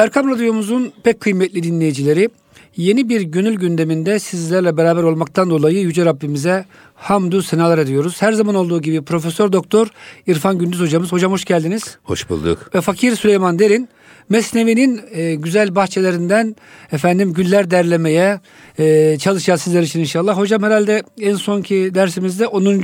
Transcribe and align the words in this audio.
Erkam 0.00 0.30
Radyomuzun 0.30 0.92
pek 1.02 1.20
kıymetli 1.20 1.62
dinleyicileri 1.62 2.28
yeni 2.76 3.08
bir 3.08 3.20
gönül 3.20 3.54
gündeminde 3.54 4.18
sizlerle 4.18 4.76
beraber 4.76 5.02
olmaktan 5.02 5.50
dolayı 5.50 5.80
Yüce 5.80 6.04
Rabbimize 6.04 6.64
hamdü 6.94 7.42
senalar 7.42 7.78
ediyoruz. 7.78 8.22
Her 8.22 8.32
zaman 8.32 8.54
olduğu 8.54 8.82
gibi 8.82 9.02
Profesör 9.02 9.52
Doktor 9.52 9.86
İrfan 10.26 10.58
Gündüz 10.58 10.80
hocamız. 10.80 11.12
Hocam 11.12 11.32
hoş 11.32 11.44
geldiniz. 11.44 11.98
Hoş 12.02 12.30
bulduk. 12.30 12.74
Ve 12.74 12.80
Fakir 12.80 13.16
Süleyman 13.16 13.58
Derin 13.58 13.88
Mesnevi'nin 14.28 15.00
e, 15.10 15.34
güzel 15.34 15.74
bahçelerinden 15.74 16.56
efendim 16.92 17.32
güller 17.32 17.70
derlemeye 17.70 18.40
e, 18.78 19.16
çalışacağız 19.18 19.62
sizler 19.62 19.82
için 19.82 20.00
inşallah. 20.00 20.36
Hocam 20.36 20.62
herhalde 20.62 21.02
en 21.20 21.34
sonki 21.34 21.90
dersimizde 21.94 22.46
10. 22.46 22.82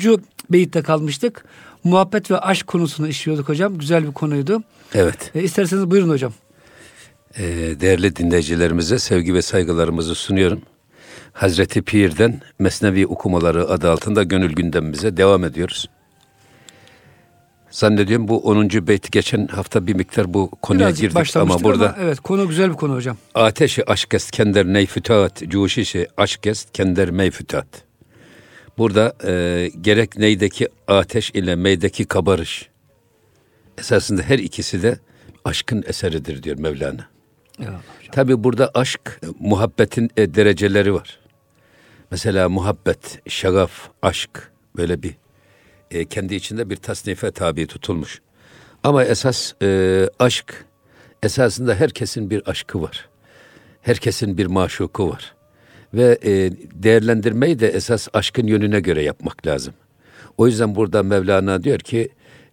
beyitte 0.51 0.83
kalmıştık. 0.83 1.45
Muhabbet 1.85 2.31
ve 2.31 2.39
aşk 2.39 2.67
konusunu 2.67 3.09
işliyorduk 3.09 3.49
hocam. 3.49 3.79
Güzel 3.79 4.07
bir 4.07 4.13
konuydu. 4.13 4.63
Evet. 4.95 5.31
E, 5.35 5.43
isterseniz 5.43 5.91
buyurun 5.91 6.09
hocam. 6.09 6.33
Ee, 7.39 7.81
değerli 7.81 8.17
dinleyicilerimize 8.17 8.99
sevgi 8.99 9.35
ve 9.35 9.43
saygılarımızı 9.43 10.15
sunuyorum. 10.15 10.63
Hazreti 11.33 11.83
Pir'den 11.83 12.41
Mesnevi 12.59 13.07
okumaları 13.07 13.69
adı 13.69 13.91
altında 13.91 14.23
gönül 14.23 14.53
gündemimize 14.53 15.17
devam 15.17 15.45
ediyoruz. 15.45 15.89
Zannediyorum 17.71 18.29
bu 18.29 18.39
10. 18.39 18.71
beyt 18.71 19.13
geçen 19.13 19.47
hafta 19.47 19.87
bir 19.87 19.95
miktar 19.95 20.35
bu 20.35 20.51
konuya 20.63 20.89
Birazcık 20.89 21.15
girdik 21.15 21.37
ama 21.37 21.63
burada 21.63 21.89
ama 21.89 21.97
evet 22.03 22.21
konu 22.21 22.49
güzel 22.49 22.71
bir 22.71 22.77
konu 22.77 22.95
hocam. 22.95 23.17
ateşi 23.35 23.91
aşk 23.91 24.15
est 24.15 24.31
kender 24.31 24.67
neyfütat, 24.67 25.43
cuşişi 25.49 26.07
aşk 26.17 26.47
est 26.47 26.73
kender 26.73 27.11
meyfütat. 27.11 27.67
Burada 28.79 29.17
e, 29.25 29.71
gerek 29.81 30.19
neydeki 30.19 30.69
ateş 30.89 31.31
ile 31.31 31.57
meydeki 31.57 32.05
kabarış. 32.05 32.69
Esasında 33.79 34.23
her 34.23 34.39
ikisi 34.39 34.83
de 34.83 34.99
aşkın 35.45 35.85
eseridir 35.87 36.43
diyor 36.43 36.59
Mevlana. 36.59 37.16
Tabi 38.13 38.45
burada 38.45 38.71
aşk, 38.75 39.21
e, 39.23 39.27
muhabbetin 39.41 40.11
e, 40.17 40.35
dereceleri 40.35 40.95
var. 40.95 41.19
Mesela 42.11 42.49
muhabbet, 42.49 43.21
şagaf, 43.29 43.89
aşk 44.03 44.53
böyle 44.77 45.03
bir 45.03 45.15
e, 45.91 46.05
kendi 46.05 46.35
içinde 46.35 46.71
bir 46.71 46.77
tasnife 46.77 47.31
tabi 47.31 47.67
tutulmuş. 47.67 48.21
Ama 48.83 49.05
esas 49.05 49.53
e, 49.63 50.09
aşk, 50.19 50.65
esasında 51.23 51.75
herkesin 51.75 52.31
bir 52.31 52.49
aşkı 52.49 52.83
var. 52.83 53.09
Herkesin 53.83 54.39
bir 54.39 54.47
maşuku 54.47 55.11
var. 55.11 55.35
Ve 55.95 56.19
e, 56.25 56.31
değerlendirmeyi 56.75 57.59
de 57.59 57.69
esas 57.69 58.09
aşkın 58.13 58.47
yönüne 58.47 58.81
göre 58.81 59.03
yapmak 59.03 59.47
lazım. 59.47 59.75
O 60.39 60.47
yüzden 60.47 60.75
burada 60.75 61.03
Mevlana 61.03 61.63
diyor 61.63 61.79
ki, 61.79 62.09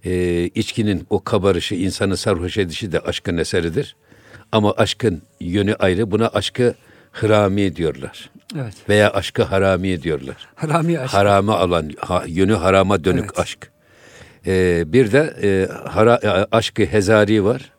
e, 0.06 0.44
içkinin 0.56 1.08
o 1.09 1.24
kabarışı, 1.24 1.76
insanı 1.76 2.18
sarhoş 2.18 2.58
edişi 2.58 2.92
de 2.92 3.00
aşkın 3.00 3.38
eseridir. 3.38 3.96
Ama 4.54 4.73
aşkın 4.78 5.22
yönü 5.40 5.76
ayrı. 5.76 6.12
Buna 6.12 6.28
aşkı 6.28 6.73
hırami 7.12 7.76
diyorlar. 7.76 8.30
Evet. 8.56 8.73
Veya 8.90 9.12
aşkı 9.14 9.44
harami 9.44 10.04
diyorlar. 10.04 10.48
Harami 10.56 11.00
aşk. 11.00 11.14
Harama 11.14 11.58
alan, 11.58 11.92
ha- 12.00 12.23
yönü 12.28 12.54
harama 12.54 13.04
dönük 13.04 13.24
Evet. 13.26 13.40
aşk. 13.40 13.72
Ee, 14.48 14.84
bir 14.94 15.12
de 15.12 15.34
e, 15.44 15.68
hara, 15.90 16.16
e, 16.24 16.30
aşkı 16.52 16.84
hezari 16.86 17.44
var. 17.44 17.72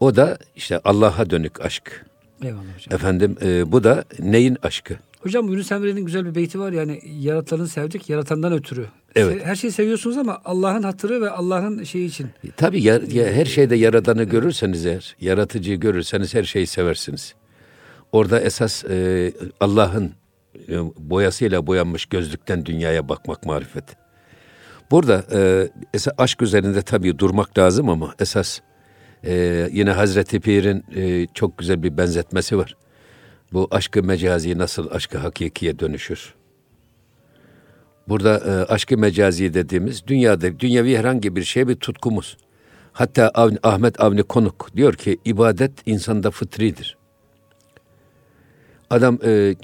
O 0.00 0.16
da 0.16 0.38
işte 0.56 0.80
Allah'a 0.84 1.30
dönük 1.30 1.60
aşk. 1.60 2.04
Eyvallah 2.42 2.60
hocam. 2.76 2.94
Efendim 2.94 3.36
e, 3.42 3.72
bu 3.72 3.84
da 3.84 4.04
neyin 4.18 4.56
aşkı? 4.62 4.94
Hocam 5.20 5.48
Yunus 5.48 5.72
Emre'nin 5.72 6.04
güzel 6.06 6.24
bir 6.26 6.34
beyti 6.34 6.60
var 6.60 6.72
yani 6.72 7.00
yaratanı 7.04 7.68
sevdik 7.68 8.10
yaratandan 8.10 8.52
ötürü. 8.52 8.86
Evet. 9.16 9.46
Her 9.46 9.54
şeyi 9.54 9.72
seviyorsunuz 9.72 10.18
ama 10.18 10.40
Allah'ın 10.44 10.82
hatırı 10.82 11.20
ve 11.20 11.30
Allah'ın 11.30 11.84
şeyi 11.84 12.08
için. 12.08 12.26
E, 12.26 12.50
Tabii 12.56 12.82
ya, 12.82 13.00
ya 13.12 13.26
her 13.32 13.44
şeyde 13.44 13.76
yaradanı 13.76 14.24
görürseniz 14.24 14.86
eğer, 14.86 15.16
yaratıcıyı 15.20 15.80
görürseniz 15.80 16.34
her 16.34 16.44
şeyi 16.44 16.66
seversiniz. 16.66 17.34
Orada 18.12 18.40
esas 18.40 18.84
e, 18.84 19.32
Allah'ın 19.60 20.12
e, 20.68 20.76
boyasıyla 20.96 21.66
boyanmış 21.66 22.06
gözlükten 22.06 22.66
dünyaya 22.66 23.08
bakmak 23.08 23.46
marifet. 23.46 23.84
Burada 24.90 25.24
e, 25.32 25.68
esas 25.94 26.14
aşk 26.18 26.42
üzerinde 26.42 26.82
tabii 26.82 27.18
durmak 27.18 27.58
lazım 27.58 27.88
ama 27.88 28.14
esas 28.18 28.60
e, 29.24 29.68
yine 29.72 29.90
Hazreti 29.90 30.40
Pir'in 30.40 30.84
e, 30.96 31.26
çok 31.34 31.58
güzel 31.58 31.82
bir 31.82 31.96
benzetmesi 31.96 32.58
var. 32.58 32.76
Bu 33.52 33.68
aşkı 33.70 34.02
mecazi 34.02 34.58
nasıl 34.58 34.90
aşkı 34.90 35.18
hakikiye 35.18 35.78
dönüşür? 35.78 36.34
Burada 38.08 38.38
e, 38.38 38.72
aşkı 38.72 38.98
mecazi 38.98 39.54
dediğimiz 39.54 40.06
dünyada 40.06 40.60
dünyevi 40.60 40.98
herhangi 40.98 41.36
bir 41.36 41.42
şeye 41.44 41.68
bir 41.68 41.74
tutkumuz. 41.76 42.36
Hatta 42.92 43.26
Avni- 43.34 43.58
Ahmet 43.62 44.00
Avni 44.00 44.22
Konuk 44.22 44.76
diyor 44.76 44.94
ki 44.94 45.18
ibadet 45.24 45.72
insanda 45.86 46.30
fıtridir. 46.30 46.96
Adam 48.90 49.18
e, 49.24 49.54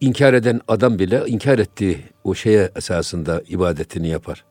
inkar 0.00 0.34
eden 0.34 0.60
adam 0.68 0.98
bile 0.98 1.22
inkar 1.26 1.58
ettiği 1.58 1.98
o 2.24 2.34
şeye 2.34 2.70
esasında 2.76 3.42
ibadetini 3.48 4.08
yapar. 4.08 4.44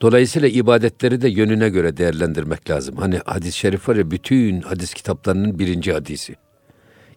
Dolayısıyla 0.00 0.48
ibadetleri 0.48 1.20
de 1.22 1.28
yönüne 1.28 1.68
göre 1.68 1.96
değerlendirmek 1.96 2.70
lazım. 2.70 2.96
Hani 2.96 3.20
hadis-i 3.24 3.58
şerif 3.58 3.88
var 3.88 3.96
ya 3.96 4.10
bütün 4.10 4.60
hadis 4.60 4.94
kitaplarının 4.94 5.58
birinci 5.58 5.92
hadisi. 5.92 6.36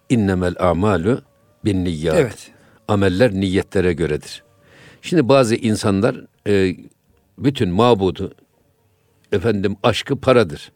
İnnemel 0.09 0.55
amalu 0.59 1.21
bin 1.65 1.85
niyyat. 1.85 2.15
Evet. 2.15 2.51
Ameller 2.87 3.33
niyetlere 3.33 3.93
göredir. 3.93 4.43
Şimdi 5.05 5.29
bazı 5.29 5.55
insanlar 5.55 6.15
e, 6.47 6.75
bütün 7.37 7.69
mabudu 7.69 8.33
efendim 9.31 9.75
aşkı 9.83 10.15
paradır. 10.15 10.71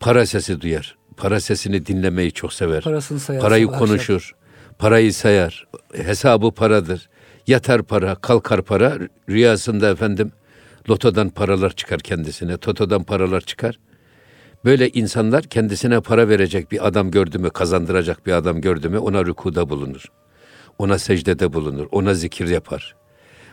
Para 0.00 0.26
sesi 0.26 0.60
duyar. 0.60 0.96
Para 1.16 1.40
sesini 1.40 1.86
dinlemeyi 1.86 2.32
çok 2.32 2.52
sever. 2.52 2.82
Parasını 2.82 3.20
sayar. 3.20 3.42
Parayı 3.42 3.66
konuşur. 3.66 4.34
Parayı 4.78 5.14
sayar. 5.14 5.66
Hesabı 5.94 6.50
paradır. 6.50 7.08
Yatar 7.46 7.82
para, 7.82 8.14
kalkar 8.14 8.62
para. 8.62 8.98
Rüyasında 9.28 9.90
efendim 9.90 10.32
lotodan 10.88 11.28
paralar 11.28 11.70
çıkar 11.70 12.00
kendisine. 12.00 12.56
Totodan 12.56 13.04
paralar 13.04 13.40
çıkar. 13.40 13.78
Böyle 14.64 14.88
insanlar 14.88 15.42
kendisine 15.42 16.00
para 16.00 16.28
verecek 16.28 16.72
bir 16.72 16.86
adam 16.86 17.10
gördü 17.10 17.38
mü, 17.38 17.50
kazandıracak 17.50 18.26
bir 18.26 18.32
adam 18.32 18.60
gördü 18.60 18.88
mü 18.88 18.98
ona 18.98 19.26
rükuda 19.26 19.70
bulunur. 19.70 20.04
Ona 20.78 20.98
secdede 20.98 21.52
bulunur. 21.52 21.86
Ona 21.90 22.14
zikir 22.14 22.48
yapar. 22.48 22.98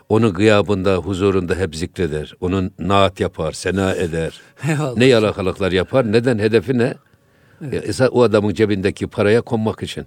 Onun 0.09 0.33
gıyabında, 0.33 0.95
huzurunda 0.95 1.55
hep 1.55 1.75
zikreder. 1.75 2.33
Onun 2.41 2.71
naat 2.79 3.19
yapar, 3.19 3.51
sena 3.51 3.93
eder. 3.95 4.41
Eyvallah. 4.69 4.97
Ne 4.97 5.05
yalakalıklar 5.05 5.71
yapar. 5.71 6.11
Neden? 6.11 6.39
Hedefi 6.39 6.77
ne? 6.77 6.93
Esas 7.71 8.09
o 8.11 8.23
adamın 8.23 8.53
cebindeki 8.53 9.07
paraya 9.07 9.41
konmak 9.41 9.83
için. 9.83 10.05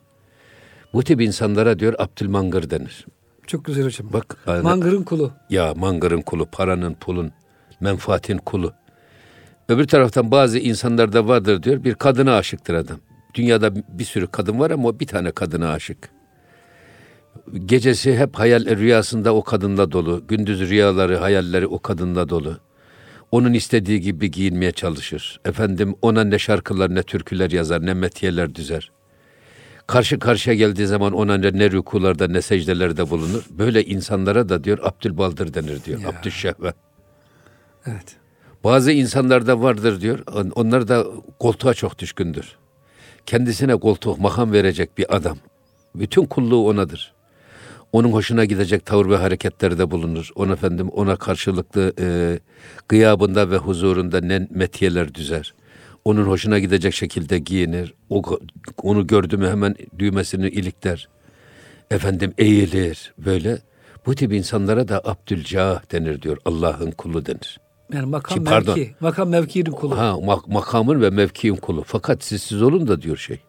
Bu 0.93 1.03
tip 1.03 1.21
insanlara 1.21 1.79
diyor 1.79 1.95
Abdülmangır 1.99 2.71
denir. 2.71 3.07
Çok 3.47 3.65
güzel 3.65 3.85
hocam. 3.85 4.13
Bak. 4.13 4.37
Mangırın 4.63 5.03
kulu. 5.03 5.33
ya 5.51 5.75
mangırın 5.77 6.21
kulu, 6.23 6.47
paranın, 6.47 6.95
pulun, 6.95 7.33
menfaatin 7.81 8.39
kulu. 8.39 8.73
Öbür 9.69 9.87
taraftan 9.89 10.31
bazı 10.31 10.59
insanlarda 10.59 11.29
vardır 11.29 11.63
diyor 11.63 11.85
bir 11.85 11.95
kadına 11.95 12.37
aşıktır 12.37 12.75
adam. 12.75 12.99
Dünyada 13.35 13.75
bir 13.77 14.05
sürü 14.05 14.27
kadın 14.27 14.59
var 14.59 14.71
ama 14.71 15.01
bir 15.01 15.07
tane 15.07 15.31
kadına 15.31 15.73
aşık. 15.73 16.11
Gecesi 17.67 18.19
hep 18.19 18.35
hayal 18.39 18.67
rüyasında 18.67 19.35
o 19.35 19.43
kadınla 19.45 19.93
dolu. 19.93 20.27
Gündüz 20.29 20.61
rüyaları, 20.71 21.17
hayalleri 21.17 21.67
o 21.67 21.79
kadınla 21.79 22.29
dolu. 22.29 22.59
Onun 23.33 23.53
istediği 23.53 24.01
gibi 24.01 24.31
giyinmeye 24.31 24.73
çalışır. 24.73 25.41
Efendim 25.45 25.95
ona 26.03 26.25
ne 26.25 26.39
şarkılar 26.39 26.95
ne 26.95 27.03
türküler 27.03 27.51
yazar 27.51 27.87
ne 27.87 27.95
metiyeler 27.95 28.55
düzer. 28.55 28.91
Karşı 29.87 30.19
karşıya 30.19 30.57
geldiği 30.57 30.87
zaman 30.87 31.13
ona 31.13 31.37
ne, 31.39 31.71
rükularda 31.71 32.29
ne 32.29 32.43
secdelerde 32.43 33.11
bulunur. 33.11 33.47
Böyle 33.51 33.85
insanlara 33.85 34.49
da 34.49 34.65
diyor 34.65 34.79
Abdülbaldır 34.83 35.55
denir 35.55 35.85
diyor. 35.85 36.01
Ya. 36.01 36.09
Abdüşşehve. 36.09 36.73
Evet. 37.87 38.17
Bazı 38.65 38.93
insanlarda 38.93 39.63
vardır 39.63 40.01
diyor. 40.01 40.19
on- 40.35 40.51
Onlar 40.55 40.89
da 40.89 41.05
koltuğa 41.39 41.75
çok 41.75 41.99
düşkündür. 41.99 42.57
Kendisine 43.27 43.77
koltuk, 43.77 44.19
makam 44.19 44.53
verecek 44.53 44.99
bir 44.99 45.17
adam. 45.17 45.39
Bütün 45.95 46.25
kulluğu 46.25 46.69
onadır. 46.69 47.13
Onun 47.93 48.13
hoşuna 48.13 48.45
gidecek 48.45 48.87
tavır 48.87 49.11
ve 49.11 49.17
hareketlerde 49.17 49.91
bulunur. 49.91 50.31
Ona 50.35 50.53
efendim 50.53 50.89
ona 50.89 51.17
karşılıklı 51.17 51.93
e, 52.01 52.39
gıyabında 52.89 53.51
ve 53.51 53.57
huzurunda 53.57 54.21
ne 54.21 54.49
metiyeler 54.51 55.15
düzer. 55.15 55.55
Onun 56.05 56.25
hoşuna 56.25 56.59
gidecek 56.59 56.95
şekilde 56.95 57.39
giyinir. 57.39 57.95
O, 58.11 58.23
onu 58.83 59.07
gördü 59.07 59.37
mü 59.37 59.49
hemen 59.49 59.75
düğmesini 59.99 60.49
ilikler. 60.49 61.09
Efendim 61.91 62.33
eğilir 62.39 63.15
böyle. 63.19 63.59
Bu 64.07 64.15
tip 64.15 64.33
insanlara 64.33 64.89
da 64.89 65.01
Abdülcah 65.05 65.93
denir 65.93 66.23
diyor. 66.23 66.37
Allah'ın 66.45 66.91
kulu 66.91 67.27
denir. 67.27 67.61
Yani 67.93 68.07
makam 68.07 68.39
Ki 68.39 68.45
pardon. 68.45 68.79
mevki. 68.79 68.95
Makam 69.01 69.29
mevkinin 69.29 69.71
kulu. 69.71 69.99
Ha 69.99 70.11
mak- 70.11 70.53
makamın 70.53 71.01
ve 71.03 71.11
mevkiin 71.11 71.57
kulu. 71.57 71.83
Fakat 71.87 72.25
siz 72.25 72.43
siz 72.43 72.63
olun 72.63 72.89
da 72.89 73.03
diyor 73.03 73.17
şey. 73.17 73.41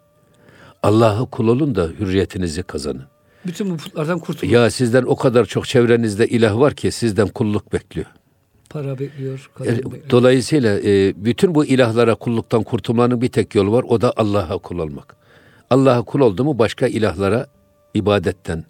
Allah'a 0.84 1.26
kul 1.26 1.48
olun 1.48 1.76
da 1.76 1.88
hürriyetinizi 2.00 2.64
kazanın. 2.64 3.04
Bütün 3.50 3.70
bu 3.70 3.78
putlardan 3.78 4.20
kurtulun. 4.20 4.52
Ya 4.52 4.70
sizden 4.70 5.04
o 5.04 5.16
kadar 5.16 5.46
çok 5.46 5.68
çevrenizde 5.68 6.28
ilah 6.28 6.60
var 6.60 6.74
ki 6.74 6.92
sizden 6.92 7.28
kulluk 7.28 7.74
bekliyor. 7.74 8.08
Para 8.70 9.00
bekliyor. 9.00 9.52
E, 9.62 9.66
bekliyor. 9.66 10.10
Dolayısıyla 10.10 10.80
e, 10.80 11.14
bütün 11.26 11.56
bu 11.56 11.66
ilahlara 11.66 12.16
kulluktan 12.16 12.64
kurtulmanın 12.64 13.22
bir 13.22 13.28
tek 13.28 13.56
yolu 13.56 13.72
var. 13.72 13.86
O 13.88 14.02
da 14.02 14.14
Allah'a 14.18 14.58
kul 14.58 14.80
olmak. 14.80 15.16
Allah'a 15.70 16.02
kul 16.02 16.20
oldu 16.20 16.44
mu 16.44 16.60
başka 16.60 16.88
ilahlara 16.88 17.48
ibadetten, 17.94 18.64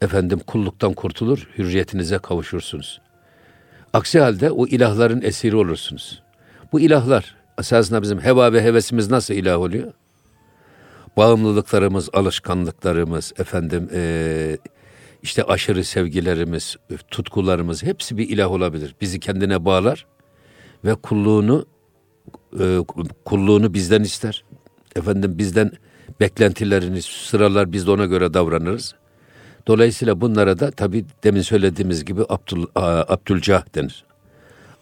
efendim 0.00 0.40
kulluktan 0.46 0.92
kurtulur, 0.92 1.48
hürriyetinize 1.58 2.18
kavuşursunuz. 2.18 3.00
Aksi 3.92 4.20
halde 4.20 4.50
o 4.50 4.66
ilahların 4.66 5.22
esiri 5.22 5.56
olursunuz. 5.56 6.22
Bu 6.72 6.80
ilahlar 6.80 7.36
esasında 7.58 8.02
bizim 8.02 8.20
heva 8.20 8.52
ve 8.52 8.62
hevesimiz 8.62 9.10
nasıl 9.10 9.34
ilah 9.34 9.58
oluyor? 9.58 9.92
Bağımlılıklarımız, 11.16 12.08
alışkanlıklarımız, 12.12 13.32
efendim 13.38 13.88
e, 13.92 14.58
işte 15.22 15.44
aşırı 15.44 15.84
sevgilerimiz, 15.84 16.76
tutkularımız 17.10 17.82
hepsi 17.82 18.18
bir 18.18 18.28
ilah 18.28 18.50
olabilir. 18.50 18.94
Bizi 19.00 19.20
kendine 19.20 19.64
bağlar 19.64 20.06
ve 20.84 20.94
kulluğunu 20.94 21.66
e, 22.60 22.78
kulluğunu 23.24 23.74
bizden 23.74 24.02
ister. 24.02 24.44
Efendim 24.96 25.38
bizden 25.38 25.72
beklentilerini 26.20 27.02
sıralar 27.02 27.72
biz 27.72 27.86
de 27.86 27.90
ona 27.90 28.04
göre 28.04 28.34
davranırız. 28.34 28.94
Dolayısıyla 29.66 30.20
bunlara 30.20 30.58
da 30.58 30.70
tabi 30.70 31.04
demin 31.24 31.40
söylediğimiz 31.40 32.04
gibi 32.04 32.22
Abdül, 32.28 32.64
Abdülcah 32.74 33.74
denir. 33.74 34.04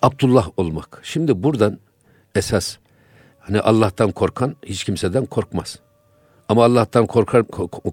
Abdullah 0.02 0.48
olmak. 0.56 1.00
Şimdi 1.02 1.42
buradan 1.42 1.78
esas 2.34 2.76
hani 3.38 3.60
Allah'tan 3.60 4.12
korkan 4.12 4.56
hiç 4.62 4.84
kimseden 4.84 5.26
korkmaz. 5.26 5.78
Ama 6.48 6.64
Allah'tan 6.64 7.06
korkar 7.06 7.44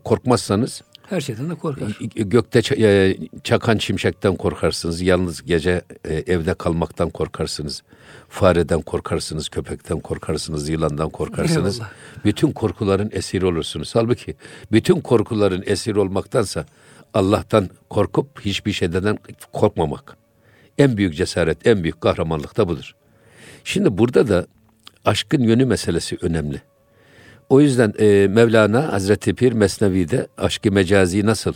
korkmazsanız 0.03 0.81
her 1.09 1.21
şeyden 1.21 1.49
de 1.49 1.55
korkar. 1.55 1.97
Gökte 2.15 2.61
e, 2.77 3.17
çakan 3.43 3.77
çimşekten 3.77 4.35
korkarsınız. 4.35 5.01
Yalnız 5.01 5.43
gece 5.43 5.81
e, 6.05 6.13
evde 6.13 6.53
kalmaktan 6.53 7.09
korkarsınız. 7.09 7.83
Fareden 8.29 8.81
korkarsınız, 8.81 9.49
köpekten 9.49 9.99
korkarsınız, 9.99 10.69
yılandan 10.69 11.09
korkarsınız. 11.09 11.75
Eyvallah. 11.75 11.91
Bütün 12.25 12.51
korkuların 12.51 13.09
esiri 13.13 13.45
olursunuz. 13.45 13.95
Halbuki 13.95 14.35
bütün 14.71 15.01
korkuların 15.01 15.63
esiri 15.65 15.99
olmaktansa 15.99 16.65
Allah'tan 17.13 17.69
korkup 17.89 18.45
hiçbir 18.45 18.71
şeyden 18.71 19.17
korkmamak. 19.53 20.17
En 20.77 20.97
büyük 20.97 21.15
cesaret, 21.15 21.67
en 21.67 21.83
büyük 21.83 22.01
kahramanlık 22.01 22.57
da 22.57 22.67
budur. 22.67 22.95
Şimdi 23.63 23.97
burada 23.97 24.27
da 24.27 24.47
aşkın 25.05 25.43
yönü 25.43 25.65
meselesi 25.65 26.17
önemli. 26.21 26.61
O 27.49 27.61
yüzden 27.61 27.93
e, 27.99 28.27
Mevlana 28.27 28.93
Hazreti 28.93 29.33
Pir 29.33 29.51
Mesnevi'de 29.51 30.27
aşkı 30.37 30.71
mecazi 30.71 31.25
nasıl 31.25 31.53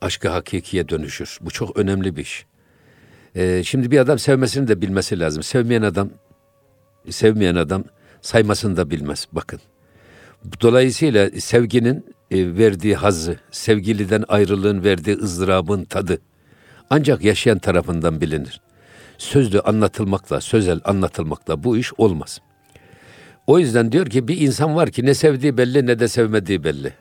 aşkı 0.00 0.28
hakikiye 0.28 0.88
dönüşür? 0.88 1.38
Bu 1.40 1.50
çok 1.50 1.76
önemli 1.76 2.16
bir 2.16 2.22
iş. 2.22 2.46
E, 3.34 3.62
şimdi 3.64 3.90
bir 3.90 3.98
adam 3.98 4.18
sevmesini 4.18 4.68
de 4.68 4.80
bilmesi 4.80 5.20
lazım. 5.20 5.42
Sevmeyen 5.42 5.82
adam 5.82 6.10
sevmeyen 7.10 7.54
adam 7.54 7.84
saymasını 8.22 8.76
da 8.76 8.90
bilmez. 8.90 9.26
Bakın. 9.32 9.60
Dolayısıyla 10.60 11.30
sevginin 11.30 12.06
e, 12.30 12.56
verdiği 12.56 12.94
hazzı, 12.94 13.36
sevgiliden 13.50 14.24
ayrılığın 14.28 14.84
verdiği 14.84 15.16
ızdırabın 15.16 15.84
tadı 15.84 16.18
ancak 16.90 17.24
yaşayan 17.24 17.58
tarafından 17.58 18.20
bilinir. 18.20 18.60
Sözlü 19.18 19.60
anlatılmakla, 19.60 20.40
sözel 20.40 20.80
anlatılmakla 20.84 21.64
bu 21.64 21.76
iş 21.76 21.92
olmaz. 21.98 22.40
O 23.46 23.58
yüzden 23.58 23.92
diyor 23.92 24.06
ki 24.06 24.28
bir 24.28 24.40
insan 24.40 24.76
var 24.76 24.90
ki 24.90 25.06
ne 25.06 25.14
sevdiği 25.14 25.56
belli 25.58 25.86
ne 25.86 25.98
de 25.98 26.08
sevmediği 26.08 26.64
belli. 26.64 26.92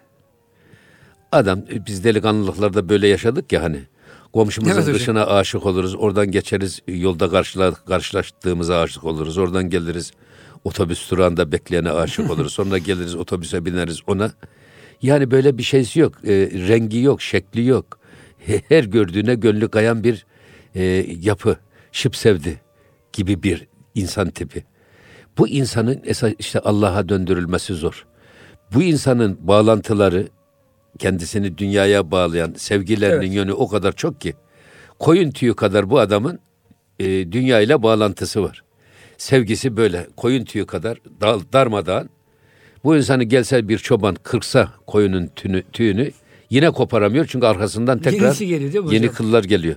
Adam 1.31 1.62
biz 1.88 2.04
delikanlılıklarda 2.04 2.90
böyle 2.90 3.07
yaşadık 3.07 3.51
ya 3.51 3.63
hani. 3.63 3.80
Komşumuzun 4.34 4.81
evet, 4.81 4.95
dışına 4.95 5.22
hocam. 5.22 5.38
aşık 5.38 5.66
oluruz. 5.66 5.95
Oradan 5.95 6.31
geçeriz. 6.31 6.81
Yolda 6.88 7.30
karşıla, 7.30 7.74
karşılaştığımıza 7.74 8.80
aşık 8.81 9.04
oluruz. 9.04 9.38
Oradan 9.38 9.69
geliriz. 9.69 10.12
Otobüs 10.63 11.12
durağında 11.12 11.51
bekleyene 11.51 11.92
aşık 11.92 12.31
oluruz. 12.31 12.54
Sonra 12.54 12.78
geliriz 12.78 13.16
otobüse 13.16 13.66
bineriz 13.66 14.00
ona. 14.07 14.31
Yani 15.01 15.31
böyle 15.31 15.57
bir 15.57 15.63
şeysi 15.63 16.00
yok. 16.00 16.13
E, 16.25 16.31
rengi 16.68 17.01
yok, 17.01 17.22
şekli 17.22 17.66
yok. 17.66 18.00
Her 18.69 18.84
gördüğüne 18.84 19.36
gönlü 19.36 19.68
kayan 19.68 20.04
bir 20.04 20.25
e, 20.75 20.84
yapı. 21.22 21.57
Şıp 21.92 22.16
sevdi 22.16 22.62
gibi 23.13 23.44
bir 23.44 23.68
insan 23.96 24.30
tipi. 24.30 24.63
Bu 25.38 25.48
insanın 25.48 26.02
esas 26.06 26.34
işte 26.40 26.60
Allah'a 26.60 27.10
döndürülmesi 27.10 27.74
zor. 27.74 28.06
Bu 28.74 28.84
insanın 28.84 29.38
bağlantıları 29.42 30.28
kendisini 31.00 31.58
dünyaya 31.58 32.12
bağlayan 32.12 32.54
sevgilerinin 32.58 33.26
evet. 33.26 33.36
yönü 33.36 33.54
o 33.54 33.68
kadar 33.68 33.92
çok 33.92 34.22
ki 34.22 34.34
koyun 35.00 35.32
tüyü 35.32 35.56
kadar 35.56 35.90
bu 35.90 36.00
adamın 36.00 36.40
e, 37.00 37.32
dünya 37.32 37.60
ile 37.60 37.84
bağlantısı 37.84 38.44
var. 38.44 38.64
Sevgisi 39.18 39.78
böyle 39.78 40.08
koyun 40.18 40.46
tüyü 40.46 40.66
kadar 40.66 40.98
dal, 41.22 41.42
darmadağın. 41.54 42.10
Bu 42.84 42.96
insanı 42.98 43.24
gelse 43.24 43.68
bir 43.68 43.78
çoban 43.78 44.16
kırsa 44.24 44.70
koyunun 44.88 45.28
tüyünü, 45.36 45.64
tüyünü 45.74 46.12
yine 46.50 46.72
koparamıyor 46.72 47.26
çünkü 47.30 47.46
arkasından 47.48 48.00
tekrar 48.00 48.34
geliyor, 48.34 48.92
yeni 48.92 49.08
kıllar 49.08 49.44
geliyor. 49.44 49.76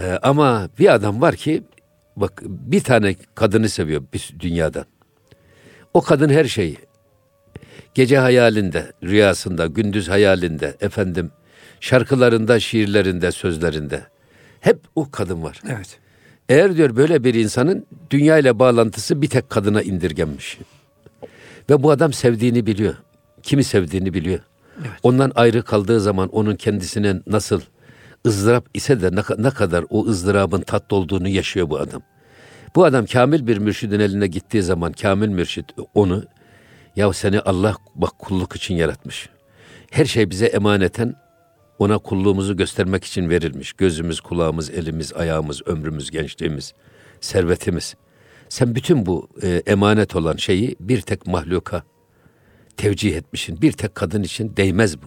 Ee, 0.00 0.18
ama 0.22 0.68
bir 0.78 0.94
adam 0.94 1.20
var 1.20 1.36
ki 1.36 1.62
bak 2.16 2.42
bir 2.44 2.80
tane 2.80 3.16
kadını 3.34 3.68
seviyor 3.68 4.02
dünyada. 4.40 4.84
O 5.94 6.00
kadın 6.02 6.28
her 6.28 6.44
şeyi. 6.44 6.76
Gece 7.94 8.18
hayalinde, 8.18 8.92
rüyasında, 9.02 9.66
gündüz 9.66 10.08
hayalinde, 10.08 10.76
efendim 10.80 11.30
şarkılarında, 11.80 12.60
şiirlerinde, 12.60 13.32
sözlerinde. 13.32 14.06
Hep 14.60 14.78
o 14.94 15.10
kadın 15.10 15.42
var. 15.42 15.60
Evet. 15.68 15.98
Eğer 16.48 16.76
diyor 16.76 16.96
böyle 16.96 17.24
bir 17.24 17.34
insanın 17.34 17.86
dünya 18.10 18.38
ile 18.38 18.58
bağlantısı 18.58 19.22
bir 19.22 19.28
tek 19.28 19.50
kadına 19.50 19.82
indirgenmiş. 19.82 20.58
Ve 21.70 21.82
bu 21.82 21.90
adam 21.90 22.12
sevdiğini 22.12 22.66
biliyor. 22.66 22.94
Kimi 23.42 23.64
sevdiğini 23.64 24.14
biliyor. 24.14 24.40
Evet. 24.80 24.90
Ondan 25.02 25.32
ayrı 25.34 25.62
kaldığı 25.62 26.00
zaman 26.00 26.28
onun 26.28 26.56
kendisine 26.56 27.20
nasıl 27.26 27.60
ızdırap 28.26 28.68
ise 28.74 29.02
de 29.02 29.22
ne, 29.38 29.50
kadar 29.50 29.84
o 29.90 30.06
ızdırabın 30.06 30.60
tatlı 30.60 30.96
olduğunu 30.96 31.28
yaşıyor 31.28 31.70
bu 31.70 31.78
adam. 31.78 32.02
Bu 32.74 32.84
adam 32.84 33.06
kamil 33.06 33.46
bir 33.46 33.58
mürşidin 33.58 34.00
eline 34.00 34.26
gittiği 34.26 34.62
zaman 34.62 34.92
kamil 34.92 35.28
mürşid 35.28 35.64
onu 35.94 36.24
ya 36.96 37.12
seni 37.12 37.40
Allah 37.40 37.76
bak 37.94 38.18
kulluk 38.18 38.56
için 38.56 38.74
yaratmış. 38.74 39.28
Her 39.90 40.04
şey 40.04 40.30
bize 40.30 40.46
emaneten 40.46 41.14
ona 41.78 41.98
kulluğumuzu 41.98 42.56
göstermek 42.56 43.04
için 43.04 43.30
verilmiş. 43.30 43.72
Gözümüz, 43.72 44.20
kulağımız, 44.20 44.70
elimiz, 44.70 45.12
ayağımız, 45.12 45.62
ömrümüz, 45.66 46.10
gençliğimiz, 46.10 46.74
servetimiz. 47.20 47.94
Sen 48.48 48.74
bütün 48.74 49.06
bu 49.06 49.28
e, 49.42 49.62
emanet 49.66 50.16
olan 50.16 50.36
şeyi 50.36 50.76
bir 50.80 51.00
tek 51.00 51.26
mahluka 51.26 51.82
tevcih 52.76 53.16
etmişsin. 53.16 53.62
Bir 53.62 53.72
tek 53.72 53.94
kadın 53.94 54.22
için 54.22 54.56
değmez 54.56 55.02
bu. 55.02 55.06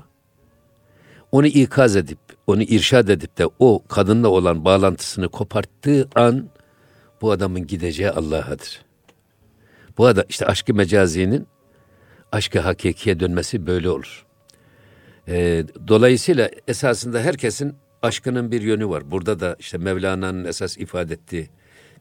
Onu 1.32 1.48
ikaz 1.48 1.96
edip, 1.96 2.20
onu 2.48 2.63
irşad 2.63 3.08
edip 3.08 3.38
de 3.38 3.48
o 3.60 3.84
kadınla 3.88 4.27
olan 4.27 4.66
bağlantısını 4.66 5.30
koparttığı 5.30 6.10
an 6.16 6.50
bu 7.22 7.32
adamın 7.32 7.68
gideceği 7.68 8.12
Allah'adır. 8.12 8.82
Bu 9.98 10.06
adam 10.06 10.25
işte 10.30 10.46
aşkı 10.46 10.74
mecazinin 10.74 11.48
aşkı 12.32 12.60
hakikiye 12.60 13.20
dönmesi 13.20 13.68
böyle 13.68 13.89
olur. 13.89 14.25
E, 15.27 15.63
dolayısıyla 15.88 16.50
esasında 16.68 17.20
herkesin 17.20 17.75
aşkının 18.01 18.51
bir 18.51 18.62
yönü 18.62 18.89
var. 18.89 19.12
Burada 19.12 19.39
da 19.39 19.56
işte 19.60 19.77
Mevlana'nın 19.77 20.46
esas 20.46 20.77
ifade 20.77 21.13
ettiği, 21.13 21.50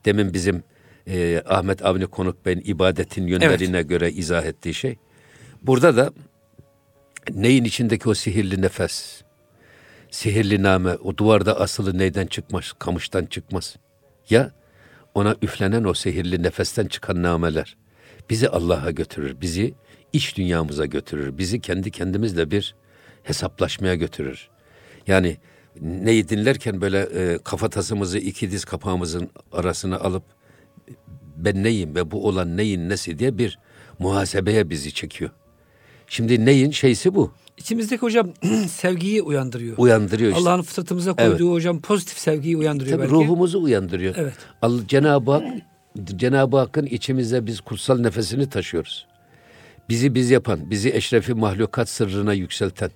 demin 0.04 0.34
bizim 0.34 0.62
e, 1.06 1.42
Ahmet 1.46 1.84
Avni 1.84 2.06
Konuk 2.06 2.46
Bey'in 2.46 2.62
ibadetin 2.64 3.26
yönlerine 3.26 3.76
evet. 3.76 3.88
göre 3.88 4.12
izah 4.12 4.44
ettiği 4.44 4.74
şey. 4.74 4.96
Burada 5.62 5.96
da 5.96 6.12
neyin 7.30 7.64
içindeki 7.64 8.08
o 8.08 8.14
sihirli 8.14 8.62
nefes, 8.62 9.22
sihirli 10.16 10.62
name, 10.62 10.94
o 10.94 11.16
duvarda 11.16 11.61
asılı 11.61 11.99
neyden 11.99 12.26
çıkmaz, 12.26 12.73
kamıştan 12.78 13.26
çıkmaz. 13.26 13.76
Ya 14.30 14.50
ona 15.14 15.37
üflenen 15.42 15.85
o 15.85 15.94
sihirli 15.94 16.42
nefesten 16.42 16.87
çıkan 16.87 17.23
nameler 17.23 17.76
bizi 18.30 18.49
Allah'a 18.49 18.90
götürür, 18.90 19.40
bizi 19.40 19.75
iç 20.12 20.37
dünyamıza 20.37 20.87
götürür, 20.87 21.38
bizi 21.38 21.61
kendi 21.61 21.90
kendimizle 21.90 22.50
bir 22.50 22.75
hesaplaşmaya 23.23 23.94
götürür. 23.94 24.49
Yani 25.06 25.37
neyi 25.80 26.28
dinlerken 26.28 26.80
böyle 26.80 27.00
e, 27.00 27.38
kafatasımızı 27.44 28.18
iki 28.18 28.50
diz 28.50 28.64
kapağımızın 28.64 29.30
arasına 29.52 29.96
alıp 29.99 30.25
ben 31.37 31.62
neyim 31.64 31.94
ve 31.94 32.11
bu 32.11 32.28
olan 32.28 32.56
neyin 32.56 32.88
nesi 32.88 33.18
diye 33.18 33.38
bir 33.38 33.58
muhasebeye 33.99 34.70
bizi 34.70 34.92
çekiyor. 34.92 35.30
Şimdi 36.06 36.44
neyin 36.44 36.70
şeysi 36.70 37.14
bu. 37.14 37.35
İçimizdeki 37.56 38.02
hocam 38.02 38.30
sevgiyi 38.68 39.22
uyandırıyor. 39.22 39.78
Uyandırıyor 39.78 40.30
işte. 40.30 40.42
Allah'ın 40.42 40.62
fıtratımıza 40.62 41.12
koyduğu 41.12 41.30
evet. 41.30 41.40
hocam 41.40 41.80
pozitif 41.80 42.18
sevgiyi 42.18 42.56
uyandırıyor 42.56 42.98
Tabii 42.98 43.12
belki. 43.12 43.14
ruhumuzu 43.14 43.62
uyandırıyor. 43.62 44.14
Evet. 44.18 44.34
Allah, 44.62 44.82
Cenab-ı 44.88 45.30
Hak 45.30 45.42
Cenab-ı 46.04 46.56
Hakk'ın 46.56 46.86
içimizde 46.86 47.46
biz 47.46 47.60
kutsal 47.60 48.00
nefesini 48.00 48.48
taşıyoruz. 48.48 49.06
Bizi 49.88 50.14
biz 50.14 50.30
yapan, 50.30 50.70
bizi 50.70 50.90
eşrefi 50.90 51.34
mahlukat 51.34 51.88
sırrına 51.88 52.34
yükselten, 52.34 52.90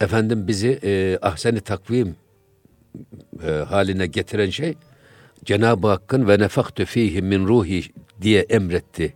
efendim 0.00 0.48
bizi 0.48 0.78
e, 0.84 1.18
ahseni 1.22 1.60
takvim 1.60 2.16
e, 3.46 3.50
haline 3.50 4.06
getiren 4.06 4.50
şey 4.50 4.74
Cenab-ı 5.44 5.88
Hakk'ın 5.88 6.28
ve 6.28 6.38
nefaktü 6.38 6.84
fihi 6.84 7.22
min 7.22 7.46
ruhi 7.46 7.84
diye 8.22 8.40
emretti. 8.40 9.14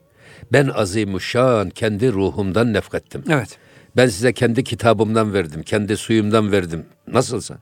Ben 0.53 0.67
azimuşşan 0.69 1.71
kendi 1.71 2.13
ruhumdan 2.13 2.73
nefkettim. 2.73 3.25
Evet. 3.31 3.59
Ben 3.97 4.07
size 4.07 4.33
kendi 4.33 4.65
kitabımdan 4.65 5.35
verdim, 5.35 5.63
kendi 5.63 5.97
suyumdan 5.97 6.53
verdim. 6.53 6.87
Nasılsa. 7.07 7.59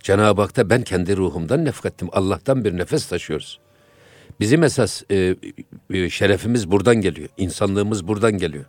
Cenab-ı 0.00 0.42
Hak 0.42 0.56
da 0.56 0.70
ben 0.70 0.82
kendi 0.82 1.16
ruhumdan 1.16 1.64
nefkettim. 1.64 2.08
Allah'tan 2.12 2.64
bir 2.64 2.76
nefes 2.76 3.06
taşıyoruz. 3.06 3.60
Bizim 4.40 4.62
esas 4.62 5.02
e, 5.10 5.36
e, 5.90 6.10
şerefimiz 6.10 6.70
buradan 6.70 6.96
geliyor. 6.96 7.28
İnsanlığımız 7.36 8.08
buradan 8.08 8.38
geliyor. 8.38 8.64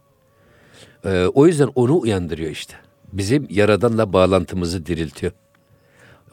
E, 1.06 1.26
o 1.26 1.48
yüzden 1.48 1.70
onu 1.76 2.00
uyandırıyor 2.00 2.52
işte. 2.52 2.74
Bizim 3.14 3.48
Yaradan'la 3.50 4.14
bağlantımızı 4.14 4.86
diriltiyor. 4.86 5.32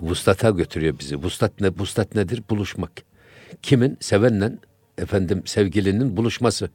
Vuslata 0.01 0.51
götürüyor 0.51 0.99
bizi. 0.99 1.17
Vuslat 1.17 1.61
ne? 1.61 1.69
Vuslat 1.69 2.15
nedir? 2.15 2.43
Buluşmak. 2.51 2.93
Kimin? 3.63 3.97
Sevenle 4.01 4.53
efendim 4.99 5.43
sevgilinin 5.47 6.17
buluşması. 6.17 6.71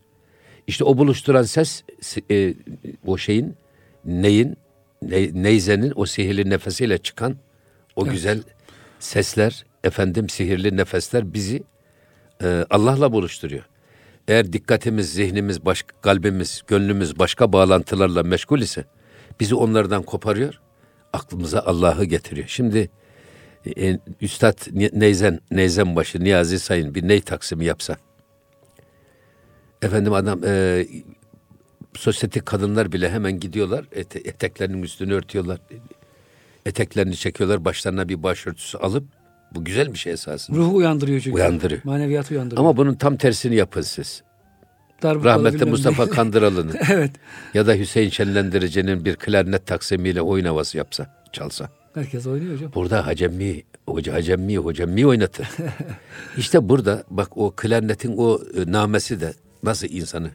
İşte 0.67 0.83
o 0.83 0.98
buluşturan 0.98 1.43
ses 1.43 1.83
e, 2.31 2.53
o 3.05 3.17
şeyin 3.17 3.55
neyin 4.06 4.58
ne, 5.01 5.44
neyzenin 5.44 5.94
o 5.96 6.06
sihirli 6.06 6.50
nefesiyle 6.50 6.98
çıkan 6.98 7.38
o 7.96 8.03
evet. 8.03 8.12
güzel 8.12 8.44
sesler 9.00 9.65
efendim 9.84 10.29
sihirli 10.29 10.77
nefesler 10.77 11.34
bizi 11.34 11.63
e, 12.44 12.65
Allah'la 12.70 13.12
buluşturuyor. 13.12 13.63
Eğer 14.27 14.53
dikkatimiz, 14.53 15.13
zihnimiz, 15.13 15.65
baş, 15.65 15.86
kalbimiz, 16.01 16.62
gönlümüz 16.68 17.20
başka 17.20 17.53
bağlantılarla 17.53 18.24
meşgul 18.24 18.60
ise 18.60 18.86
bizi 19.39 19.56
onlardan 19.56 20.03
koparıyor, 20.03 20.62
aklımıza 21.13 21.60
Allah'ı 21.60 22.06
getiriyor. 22.06 22.48
Şimdi 22.48 22.89
e, 23.77 24.00
Üstad 24.22 24.58
Neyzen, 25.00 25.39
Neyzen 25.51 25.96
başı 25.96 26.24
Niyazi 26.24 26.60
Sayın 26.60 26.96
bir 26.96 27.08
ney 27.08 27.22
taksimi 27.22 27.65
yapsa. 27.65 27.98
Efendim 29.82 30.13
adam 30.13 30.41
e, 30.46 30.86
sosyetik 31.93 32.46
kadınlar 32.46 32.91
bile 32.91 33.10
hemen 33.10 33.39
gidiyorlar 33.39 33.86
ete, 33.91 34.19
eteklerinin 34.19 34.84
üstünü 34.84 35.13
örtüyorlar. 35.13 35.60
Eteklerini 36.65 37.15
çekiyorlar 37.15 37.65
başlarına 37.65 38.10
bir 38.10 38.24
başörtüsü 38.24 38.77
alıp 38.77 39.03
bu 39.55 39.65
güzel 39.65 39.93
bir 39.93 39.98
şey 39.98 40.13
esasında. 40.13 40.58
Ruhu 40.58 40.75
uyandırıyor 40.75 41.19
çünkü. 41.19 41.36
Uyandırıyor. 41.36 41.81
Maneviyatı 41.84 42.34
uyandırıyor. 42.34 42.60
Ama 42.60 42.77
bunun 42.77 42.93
tam 42.93 43.17
tersini 43.17 43.55
yapın 43.55 43.81
siz. 43.81 44.24
Darbukalı 45.03 45.46
Rahmetli 45.46 45.65
Mustafa 45.65 46.05
ne? 46.05 46.10
Kandıralı'nın 46.10 46.75
evet. 46.89 47.12
ya 47.53 47.67
da 47.67 47.74
Hüseyin 47.74 48.10
Şenlendirici'nin 48.10 49.05
bir 49.05 49.15
klarnet 49.15 49.67
taksimiyle 49.67 50.22
oyun 50.22 50.46
havası 50.46 50.77
yapsa, 50.77 51.24
çalsa. 51.31 51.69
Herkes 51.93 52.27
oynuyor 52.27 52.53
hocam. 52.53 52.72
Burada 52.75 53.05
hacemmi, 53.08 53.63
hoca 53.88 54.13
hacemmi, 54.13 54.58
hocemmi 54.58 55.08
oynatır. 55.08 55.48
İşte 56.38 56.69
burada 56.69 57.03
bak 57.10 57.38
o 57.38 57.51
klarnetin 57.55 58.17
o 58.17 58.41
e, 58.55 58.72
namesi 58.72 59.22
de 59.22 59.34
nasıl 59.63 59.88
insanı 59.88 60.31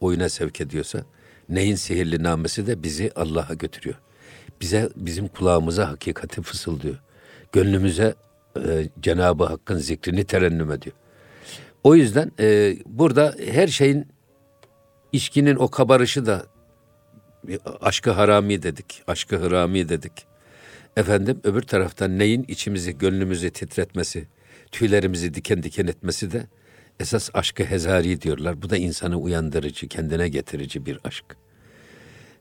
oyuna 0.00 0.28
sevk 0.28 0.60
ediyorsa 0.60 1.04
neyin 1.48 1.74
sihirli 1.74 2.22
namesi 2.22 2.66
de 2.66 2.82
bizi 2.82 3.12
Allah'a 3.16 3.54
götürüyor. 3.54 3.96
Bize 4.60 4.88
bizim 4.96 5.28
kulağımıza 5.28 5.88
hakikati 5.88 6.42
fısıldıyor. 6.42 6.96
Gönlümüze 7.52 8.14
e, 8.56 8.88
Cenab-ı 9.00 9.44
Hakk'ın 9.44 9.78
zikrini 9.78 10.24
terennüm 10.24 10.72
ediyor. 10.72 10.96
O 11.84 11.94
yüzden 11.94 12.32
e, 12.40 12.76
burada 12.86 13.34
her 13.50 13.68
şeyin 13.68 14.06
içkinin 15.12 15.56
o 15.56 15.68
kabarışı 15.68 16.26
da 16.26 16.46
aşkı 17.80 18.10
harami 18.10 18.62
dedik, 18.62 19.02
aşkı 19.06 19.36
harami 19.36 19.88
dedik. 19.88 20.12
Efendim 20.96 21.40
öbür 21.44 21.62
taraftan 21.62 22.18
neyin 22.18 22.44
içimizi, 22.48 22.98
gönlümüzü 22.98 23.50
titretmesi, 23.50 24.28
tüylerimizi 24.72 25.34
diken 25.34 25.62
diken 25.62 25.86
etmesi 25.86 26.32
de 26.32 26.46
esas 27.00 27.30
aşkı 27.34 27.64
hezari 27.64 28.20
diyorlar. 28.20 28.62
Bu 28.62 28.70
da 28.70 28.76
insanı 28.76 29.16
uyandırıcı, 29.16 29.88
kendine 29.88 30.28
getirici 30.28 30.86
bir 30.86 30.98
aşk. 31.04 31.24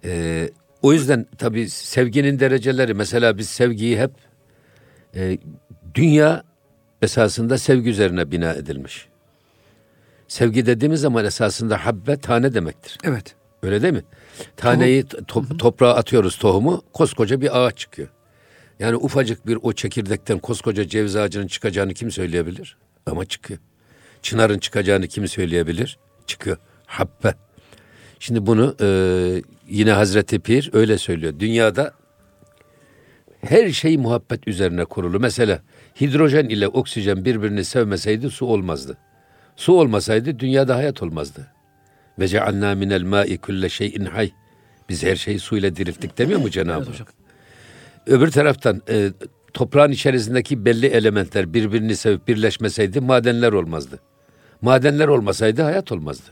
Ee, 0.03 0.49
o 0.81 0.93
yüzden 0.93 1.25
tabii 1.37 1.69
sevginin 1.69 2.39
dereceleri, 2.39 2.93
mesela 2.93 3.37
biz 3.37 3.49
sevgiyi 3.49 3.99
hep 3.99 4.11
e, 5.15 5.37
dünya 5.95 6.43
esasında 7.01 7.57
sevgi 7.57 7.89
üzerine 7.89 8.31
bina 8.31 8.53
edilmiş. 8.53 9.07
Sevgi 10.27 10.65
dediğimiz 10.65 11.01
zaman 11.01 11.25
esasında 11.25 11.85
habbe 11.85 12.17
tane 12.17 12.53
demektir. 12.53 12.97
Evet. 13.03 13.35
Öyle 13.63 13.81
değil 13.81 13.93
mi? 13.93 14.03
Taneyi 14.57 15.03
to- 15.03 15.57
toprağa 15.57 15.93
atıyoruz 15.93 16.37
tohumu, 16.37 16.83
koskoca 16.93 17.41
bir 17.41 17.59
ağaç 17.59 17.77
çıkıyor. 17.77 18.07
Yani 18.79 18.95
ufacık 18.95 19.47
bir 19.47 19.57
o 19.61 19.73
çekirdekten 19.73 20.39
koskoca 20.39 20.87
ceviz 20.87 21.15
ağacının 21.15 21.47
çıkacağını 21.47 21.93
kim 21.93 22.11
söyleyebilir? 22.11 22.77
Ama 23.05 23.25
çıkıyor. 23.25 23.59
Çınarın 24.21 24.59
çıkacağını 24.59 25.07
kim 25.07 25.27
söyleyebilir? 25.27 25.97
Çıkıyor. 26.27 26.57
Habbe. 26.85 27.33
Şimdi 28.19 28.45
bunu 28.45 28.75
e, 28.81 28.87
yine 29.69 29.91
Hazreti 29.91 30.39
Pir 30.39 30.69
öyle 30.73 30.97
söylüyor. 30.97 31.33
Dünyada 31.39 31.93
her 33.41 33.69
şey 33.69 33.97
muhabbet 33.97 34.47
üzerine 34.47 34.85
kurulu. 34.85 35.19
Mesela 35.19 35.61
hidrojen 36.01 36.45
ile 36.45 36.67
oksijen 36.67 37.25
birbirini 37.25 37.65
sevmeseydi 37.65 38.29
su 38.29 38.45
olmazdı. 38.45 38.97
Su 39.55 39.73
olmasaydı 39.73 40.39
dünyada 40.39 40.75
hayat 40.75 41.03
olmazdı. 41.03 41.47
Ve 42.19 42.27
cealna 42.27 42.75
minel 42.75 43.01
ma'i 43.01 43.37
kulle 43.37 43.69
şeyin 43.69 44.05
hay. 44.05 44.31
Biz 44.89 45.03
her 45.03 45.15
şeyi 45.15 45.39
suyla 45.39 45.75
dirilttik 45.75 46.17
demiyor 46.17 46.39
mu 46.39 46.49
Cenab-ı 46.49 46.91
Hak? 46.91 47.13
Öbür 48.07 48.31
taraftan 48.31 48.81
e, 48.89 49.09
toprağın 49.59 49.91
içerisindeki 49.91 50.65
belli 50.65 50.85
elementler 50.85 51.53
birbirini 51.53 51.95
sevip 51.95 52.27
birleşmeseydi 52.27 52.99
madenler 53.01 53.51
olmazdı. 53.51 53.99
Madenler 54.61 55.07
olmasaydı 55.07 55.61
hayat 55.61 55.91
olmazdı. 55.91 56.29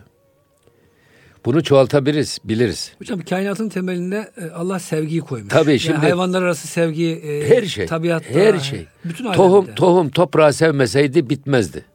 Bunu 1.46 1.64
çoğaltabiliriz, 1.64 2.38
biliriz. 2.44 2.94
Hocam 3.00 3.20
kainatın 3.22 3.70
temelinde 3.70 4.32
e, 4.38 4.50
Allah 4.50 4.80
sevgiyi 4.80 5.22
koymuş. 5.22 5.54
Tabii 5.54 5.80
şimdi 5.80 5.96
yani 5.96 6.04
hayvanlar 6.04 6.42
arası 6.42 6.68
sevgi, 6.68 7.06
e, 7.06 7.50
her 7.50 7.64
şey, 7.64 7.86
tabiatta, 7.86 8.40
her 8.40 8.60
şey. 8.60 8.86
Bütün 9.06 9.32
tohum, 9.32 9.76
tohum 9.76 10.10
toprağı 10.10 10.54
sevmeseydi 10.54 11.30
bitmezdi. 11.30 11.86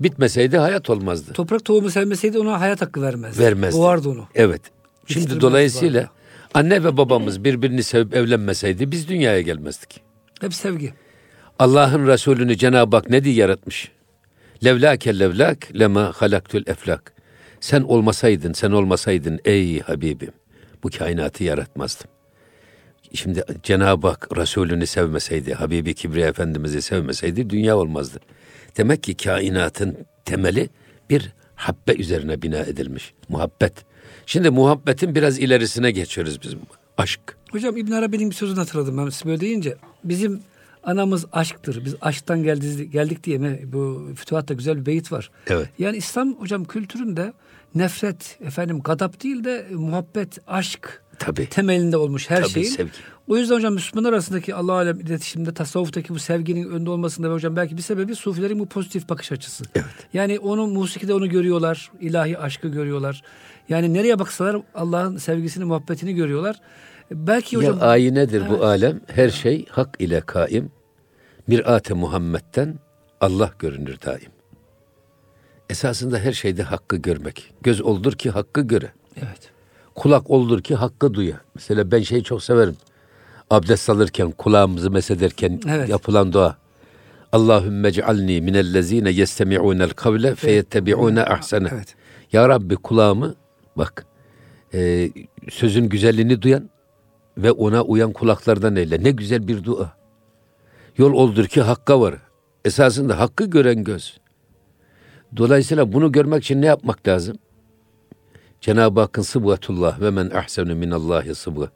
Bitmeseydi 0.00 0.58
hayat 0.58 0.90
olmazdı. 0.90 1.32
Toprak 1.32 1.64
tohumu 1.64 1.90
sevmeseydi 1.90 2.38
ona 2.38 2.60
hayat 2.60 2.82
hakkı 2.82 3.02
vermezdi. 3.02 3.42
Vermezdi. 3.42 3.78
Doğardı 3.78 4.08
onu. 4.08 4.24
Evet. 4.34 4.62
Şimdi 5.06 5.40
dolayısıyla 5.40 6.00
vardı. 6.00 6.12
anne 6.54 6.84
ve 6.84 6.96
babamız 6.96 7.44
birbirini 7.44 7.82
sevip 7.82 8.14
evlenmeseydi 8.14 8.90
biz 8.90 9.08
dünyaya 9.08 9.40
gelmezdik. 9.40 10.05
Hep 10.40 10.54
sevgi. 10.54 10.94
Allah'ın 11.58 12.06
Resulünü 12.06 12.56
Cenab-ı 12.56 12.96
Hak 12.96 13.10
ne 13.10 13.24
diye 13.24 13.34
yaratmış? 13.34 13.92
Levlake 14.64 15.18
levlak 15.18 15.78
lema 15.78 16.12
halaktül 16.16 16.66
eflak. 16.66 17.12
Sen 17.60 17.82
olmasaydın, 17.82 18.52
sen 18.52 18.70
olmasaydın 18.70 19.40
ey 19.44 19.80
Habibim 19.80 20.32
bu 20.82 20.90
kainatı 20.98 21.44
yaratmazdım. 21.44 22.10
Şimdi 23.14 23.44
Cenab-ı 23.62 24.08
Hak 24.08 24.36
Resulünü 24.36 24.86
sevmeseydi, 24.86 25.54
Habibi 25.54 25.94
Kibriya 25.94 26.28
Efendimiz'i 26.28 26.82
sevmeseydi 26.82 27.50
dünya 27.50 27.76
olmazdı. 27.76 28.20
Demek 28.76 29.02
ki 29.02 29.16
kainatın 29.16 29.96
temeli 30.24 30.68
bir 31.10 31.32
habbe 31.54 31.94
üzerine 31.94 32.42
bina 32.42 32.58
edilmiş. 32.58 33.12
Muhabbet. 33.28 33.72
Şimdi 34.26 34.50
muhabbetin 34.50 35.14
biraz 35.14 35.38
ilerisine 35.38 35.90
geçiyoruz 35.90 36.42
biz. 36.42 36.54
Aşk. 36.98 37.20
Hocam 37.56 37.76
İbn 37.76 37.92
Arabi'nin 37.92 38.30
bir 38.30 38.34
sözünü 38.34 38.58
hatırladım 38.58 38.98
ben 38.98 39.08
siz 39.08 39.24
böyle 39.24 39.40
deyince. 39.40 39.76
Bizim 40.04 40.40
anamız 40.84 41.26
aşktır. 41.32 41.84
Biz 41.84 41.94
aşktan 42.00 42.42
geldik, 42.42 42.92
geldik 42.92 43.24
diye 43.24 43.38
mi? 43.38 43.60
Bu 43.64 44.08
fütuhatta 44.16 44.54
güzel 44.54 44.76
bir 44.76 44.86
beyit 44.86 45.12
var. 45.12 45.30
Evet. 45.46 45.68
Yani 45.78 45.96
İslam 45.96 46.34
hocam 46.34 46.64
kültüründe 46.64 47.32
nefret, 47.74 48.38
efendim 48.40 48.80
gadap 48.80 49.22
değil 49.22 49.44
de 49.44 49.66
muhabbet, 49.72 50.38
aşk 50.46 51.02
Tabii. 51.18 51.48
temelinde 51.48 51.96
olmuş 51.96 52.30
her 52.30 52.42
Tabii, 52.42 52.50
şeyin. 52.50 52.66
Sevgi. 52.66 52.90
O 53.28 53.36
yüzden 53.36 53.54
hocam 53.54 53.74
Müslümanlar 53.74 54.12
arasındaki 54.12 54.54
Allah 54.54 54.72
alem 54.72 55.00
iletişimde 55.00 55.54
tasavvuftaki 55.54 56.14
bu 56.14 56.18
sevginin 56.18 56.70
önde 56.70 56.90
olmasında 56.90 57.32
hocam 57.32 57.56
belki 57.56 57.76
bir 57.76 57.82
sebebi 57.82 58.14
sufilerin 58.14 58.58
bu 58.58 58.66
pozitif 58.66 59.08
bakış 59.08 59.32
açısı. 59.32 59.64
Evet. 59.74 59.86
Yani 60.12 60.38
onu 60.38 60.66
musikide 60.66 61.14
onu 61.14 61.28
görüyorlar, 61.28 61.90
ilahi 62.00 62.38
aşkı 62.38 62.68
görüyorlar. 62.68 63.22
Yani 63.68 63.94
nereye 63.94 64.18
baksalar 64.18 64.56
Allah'ın 64.74 65.16
sevgisini, 65.16 65.64
muhabbetini 65.64 66.14
görüyorlar. 66.14 66.60
Belki 67.10 67.56
hocam... 67.56 67.78
Ya 67.78 67.86
ayinedir 67.86 68.40
evet. 68.40 68.50
bu 68.50 68.64
alem. 68.64 69.00
Her 69.06 69.30
şey 69.30 69.66
hak 69.70 69.96
ile 69.98 70.20
kaim. 70.20 70.70
Mirat-ı 71.46 71.96
Muhammed'den 71.96 72.74
Allah 73.20 73.50
görünür 73.58 73.98
daim. 74.06 74.30
Esasında 75.70 76.18
her 76.18 76.32
şeyde 76.32 76.62
hakkı 76.62 76.96
görmek. 76.96 77.52
Göz 77.62 77.80
oldur 77.80 78.12
ki 78.12 78.30
hakkı 78.30 78.60
göre. 78.60 78.92
Evet. 79.16 79.50
Kulak 79.94 80.30
oldur 80.30 80.62
ki 80.62 80.74
hakkı 80.74 81.14
duya. 81.14 81.40
Mesela 81.54 81.90
ben 81.90 82.00
şeyi 82.00 82.24
çok 82.24 82.42
severim. 82.42 82.76
Abdest 83.50 83.90
alırken, 83.90 84.30
kulağımızı 84.30 84.90
mesederken 84.90 85.60
evet. 85.68 85.88
yapılan 85.88 86.32
dua. 86.32 86.56
Allahümme 87.32 87.92
cealni 87.92 88.40
minellezine 88.40 89.10
yestemi'unel 89.10 89.90
kavle 89.90 90.34
feyettebi'une 90.34 91.24
ahsene. 91.24 91.68
Evet. 91.72 91.94
Ya 92.32 92.48
Rabbi 92.48 92.76
kulağımı 92.76 93.34
bak 93.76 94.06
e, 94.74 95.10
sözün 95.50 95.88
güzelliğini 95.88 96.42
duyan 96.42 96.70
ve 97.38 97.52
ona 97.52 97.82
uyan 97.82 98.12
kulaklardan 98.12 98.76
eyle. 98.76 99.04
Ne 99.04 99.10
güzel 99.10 99.48
bir 99.48 99.64
dua. 99.64 99.96
Yol 100.98 101.12
oldur 101.12 101.44
ki 101.44 101.62
hakka 101.62 102.00
var. 102.00 102.14
Esasında 102.64 103.18
hakkı 103.20 103.44
gören 103.44 103.84
göz. 103.84 104.20
Dolayısıyla 105.36 105.92
bunu 105.92 106.12
görmek 106.12 106.42
için 106.42 106.62
ne 106.62 106.66
yapmak 106.66 107.08
lazım? 107.08 107.38
Cenab-ı 108.60 109.00
Hakk'ın 109.00 109.22
sıbgatullah 109.22 110.00
ve 110.00 110.10
men 110.10 110.30
ahsenu 110.30 110.74
minallahi 110.74 111.34
sıbga. 111.34 111.70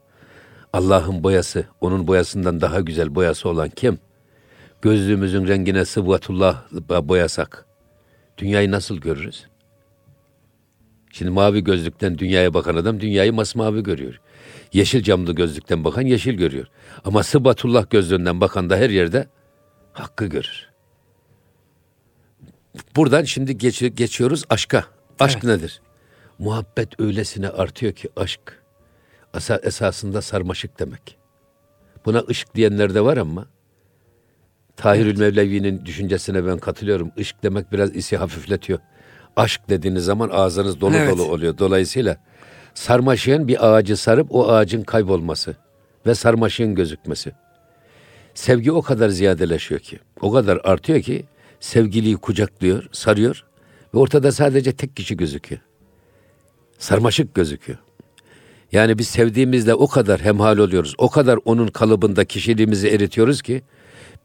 Allah'ın 0.73 1.23
boyası, 1.23 1.64
onun 1.81 2.07
boyasından 2.07 2.61
daha 2.61 2.81
güzel 2.81 3.14
boyası 3.14 3.49
olan 3.49 3.69
kim? 3.69 3.99
Gözlüğümüzün 4.83 5.49
rengine 5.49 5.85
sıbgatullah 5.85 6.62
boyasak, 7.09 7.67
dünyayı 8.38 8.71
nasıl 8.71 8.97
görürüz? 8.97 9.47
Şimdi 11.12 11.31
mavi 11.31 11.64
gözlükten 11.64 12.19
dünyaya 12.19 12.55
bakan 12.55 12.75
adam 12.75 13.00
dünyayı 13.00 13.33
masmavi 13.33 13.83
görüyor. 13.83 14.21
Yeşil 14.73 15.03
camlı 15.03 15.33
gözlükten 15.33 15.85
bakan 15.85 16.03
yeşil 16.03 16.35
görüyor. 16.35 16.67
Ama 17.05 17.23
sıbatullah 17.23 17.91
gözlüğünden 17.91 18.41
bakan 18.41 18.71
da 18.71 18.77
her 18.77 18.91
yerde 18.91 19.29
hakkı 19.93 20.27
görür. 20.27 20.71
Buradan 22.97 23.25
şimdi 23.25 23.59
geç, 23.59 23.97
geçiyoruz 23.97 24.45
aşka. 24.50 24.85
Aşk 25.21 25.39
evet. 25.45 25.45
nedir? 25.45 25.81
Muhabbet 26.39 27.00
öylesine 27.00 27.49
artıyor 27.49 27.93
ki 27.93 28.09
aşk 28.17 28.62
esa, 29.35 29.61
esasında 29.62 30.23
sarmaşık 30.23 30.79
demek. 30.79 31.17
Buna 32.07 32.25
ışık 32.29 32.55
diyenler 32.55 32.95
de 32.95 33.00
var 33.00 33.17
ama 33.17 33.47
Tahirül 34.77 35.07
evet. 35.07 35.19
Mevlevi'nin 35.19 35.87
düşüncesine 35.87 36.47
ben 36.47 36.59
katılıyorum. 36.59 37.11
Işık 37.17 37.43
demek 37.43 37.73
biraz 37.73 37.97
isi 37.97 38.17
hafifletiyor. 38.17 38.79
Aşk 39.37 39.61
dediğiniz 39.69 40.05
zaman 40.05 40.29
ağzınız 40.33 40.81
dolu 40.81 40.97
evet. 40.97 41.11
dolu 41.11 41.23
oluyor. 41.23 41.59
Dolayısıyla 41.59 42.17
sarmaşığın 42.75 43.49
bir 43.49 43.69
ağacı 43.69 43.97
sarıp 43.97 44.35
o 44.35 44.49
ağacın 44.49 44.83
kaybolması 44.83 45.57
ve 46.07 46.15
sarmaşığın 46.15 46.75
gözükmesi. 46.75 47.33
Sevgi 48.35 48.73
o 48.73 48.83
kadar 48.83 49.09
ziyadeleşiyor 49.09 49.81
ki, 49.81 49.99
o 50.21 50.33
kadar 50.33 50.61
artıyor 50.65 51.00
ki 51.00 51.25
sevgiliyi 51.61 52.17
kucaklıyor, 52.17 52.89
sarıyor 52.93 53.45
ve 53.95 53.99
ortada 53.99 54.33
sadece 54.33 54.73
tek 54.73 54.97
kişi 54.97 55.17
gözüküyor. 55.17 55.61
Sarmaşık 56.79 57.35
gözüküyor. 57.35 57.79
Yani 58.73 58.99
biz 58.99 59.09
sevdiğimizde 59.09 59.75
o 59.75 59.89
kadar 59.89 60.21
hemhal 60.21 60.59
oluyoruz, 60.59 60.95
o 60.99 61.11
kadar 61.11 61.39
onun 61.45 61.67
kalıbında 61.67 62.25
kişiliğimizi 62.25 62.89
eritiyoruz 62.89 63.43
ki 63.43 63.62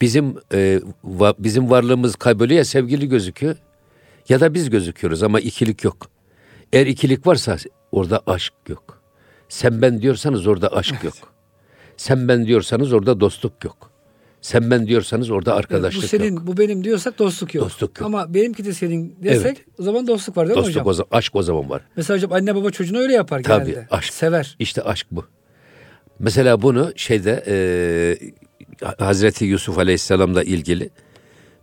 bizim 0.01 0.35
e, 0.53 0.81
va, 1.03 1.33
bizim 1.39 1.69
varlığımız 1.69 2.15
kayboluyor 2.15 2.57
ya 2.57 2.65
sevgili 2.65 3.09
gözüküyor 3.09 3.55
ya 4.29 4.39
da 4.39 4.53
biz 4.53 4.69
gözüküyoruz 4.69 5.23
ama 5.23 5.39
ikilik 5.39 5.83
yok. 5.83 6.09
Eğer 6.73 6.87
ikilik 6.87 7.27
varsa 7.27 7.57
orada 7.95 8.21
aşk 8.27 8.53
yok. 8.67 9.01
Sen 9.49 9.81
ben 9.81 10.01
diyorsanız 10.01 10.47
orada 10.47 10.73
aşk 10.73 10.93
evet. 10.93 11.03
yok. 11.03 11.33
Sen 11.97 12.27
ben 12.27 12.45
diyorsanız 12.45 12.93
orada 12.93 13.19
dostluk 13.19 13.63
yok. 13.63 13.91
Sen 14.41 14.71
ben 14.71 14.87
diyorsanız 14.87 15.29
orada 15.29 15.55
arkadaşlık 15.55 16.03
yok. 16.03 16.03
Bu 16.03 16.07
senin, 16.07 16.35
yok. 16.35 16.47
bu 16.47 16.57
benim 16.57 16.83
diyorsak 16.83 17.19
dostluk 17.19 17.55
yok. 17.55 17.65
Dostluk 17.65 17.99
yok. 17.99 18.05
Ama 18.05 18.33
benimki 18.33 18.65
de 18.65 18.73
senin 18.73 19.15
desek 19.23 19.45
evet. 19.45 19.79
o 19.79 19.83
zaman 19.83 20.07
dostluk 20.07 20.37
var 20.37 20.47
değil 20.47 20.57
dostluk 20.57 20.75
mi 20.75 20.79
hocam? 20.79 20.85
Dostluk 20.85 21.05
o 21.05 21.09
zaman, 21.09 21.19
aşk 21.19 21.35
o 21.35 21.43
zaman 21.43 21.69
var. 21.69 21.81
Mesela 21.95 22.17
hocam 22.17 22.33
anne 22.33 22.55
baba 22.55 22.71
çocuğunu 22.71 22.97
öyle 22.97 23.13
yapar 23.13 23.43
Tabii, 23.43 23.65
genelde. 23.65 23.87
aşk. 23.91 24.13
Sever. 24.13 24.55
İşte 24.59 24.81
aşk 24.81 25.07
bu. 25.11 25.25
Mesela 26.19 26.61
bunu 26.61 26.91
şeyde 26.95 27.43
e, 27.47 27.55
Hazreti 28.99 29.45
Yusuf 29.45 29.77
Aleyhisselam'la 29.77 30.43
ilgili 30.43 30.89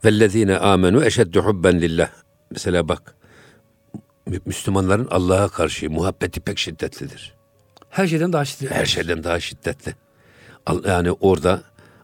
vellezine 0.05 0.59
amenu 0.59 1.05
eşeddu 1.05 1.41
hubben 1.41 1.81
lillah. 1.81 2.09
Mesela 2.51 2.89
bak 2.89 3.15
Müslümanların 4.47 5.09
Allah'a 5.11 5.49
karşı 5.49 5.91
muhabbeti 5.91 6.41
pek 6.41 6.59
şiddetlidir. 6.59 7.35
Her 7.91 8.07
şeyden 8.07 8.33
daha 8.33 8.45
şiddetli. 8.45 8.75
Her 8.75 8.87
şeyden 8.87 9.25
daha 9.25 9.41
şiddetli. 9.41 9.95
Yani 10.87 11.13
orada 11.13 11.63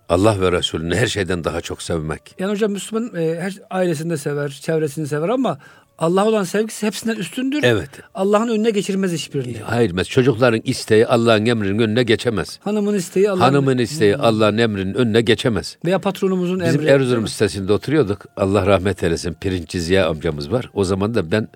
Allah 0.08 0.40
ve 0.40 0.52
Resulünü 0.52 0.96
her 0.96 1.06
şeyden 1.06 1.44
daha 1.44 1.60
çok 1.60 1.82
sevmek. 1.82 2.34
Yani 2.38 2.52
hocam 2.52 2.72
Müslüman 2.72 3.16
e, 3.16 3.40
her 3.40 3.54
ailesini 3.70 4.10
de 4.10 4.16
sever, 4.16 4.48
çevresini 4.48 5.06
sever 5.06 5.28
ama 5.28 5.58
Allah 5.98 6.28
olan 6.28 6.44
sevgisi 6.44 6.86
hepsinden 6.86 7.16
üstündür. 7.16 7.60
Evet. 7.62 7.90
Allah'ın 8.14 8.48
önüne 8.48 8.70
geçirmez 8.70 9.12
hiçbirini. 9.12 9.58
Hayır, 9.58 10.04
çocukların 10.04 10.60
isteği 10.64 11.06
Allah'ın 11.06 11.46
emrinin 11.46 11.78
önüne 11.78 12.02
geçemez. 12.02 12.58
Hanımın 12.62 12.94
isteği 12.94 13.30
Allah'ın 13.30 13.40
Hanımın 13.40 13.78
isteği 13.78 14.16
Allah'ın 14.16 14.58
emrinin 14.58 14.94
önüne 14.94 15.20
geçemez. 15.20 15.76
Veya 15.84 15.98
patronumuzun 15.98 16.60
Bizim 16.60 16.68
emri. 16.68 16.78
Bizim 16.78 16.94
Erzurum 16.94 17.28
sitesinde 17.28 17.72
oturuyorduk. 17.72 18.24
Allah 18.36 18.66
rahmet 18.66 19.02
eylesin. 19.02 19.32
Pirinççi 19.32 19.80
Ziya 19.80 20.08
amcamız 20.08 20.52
var. 20.52 20.70
O 20.74 20.84
zaman 20.84 21.14
da 21.14 21.30
ben 21.30 21.48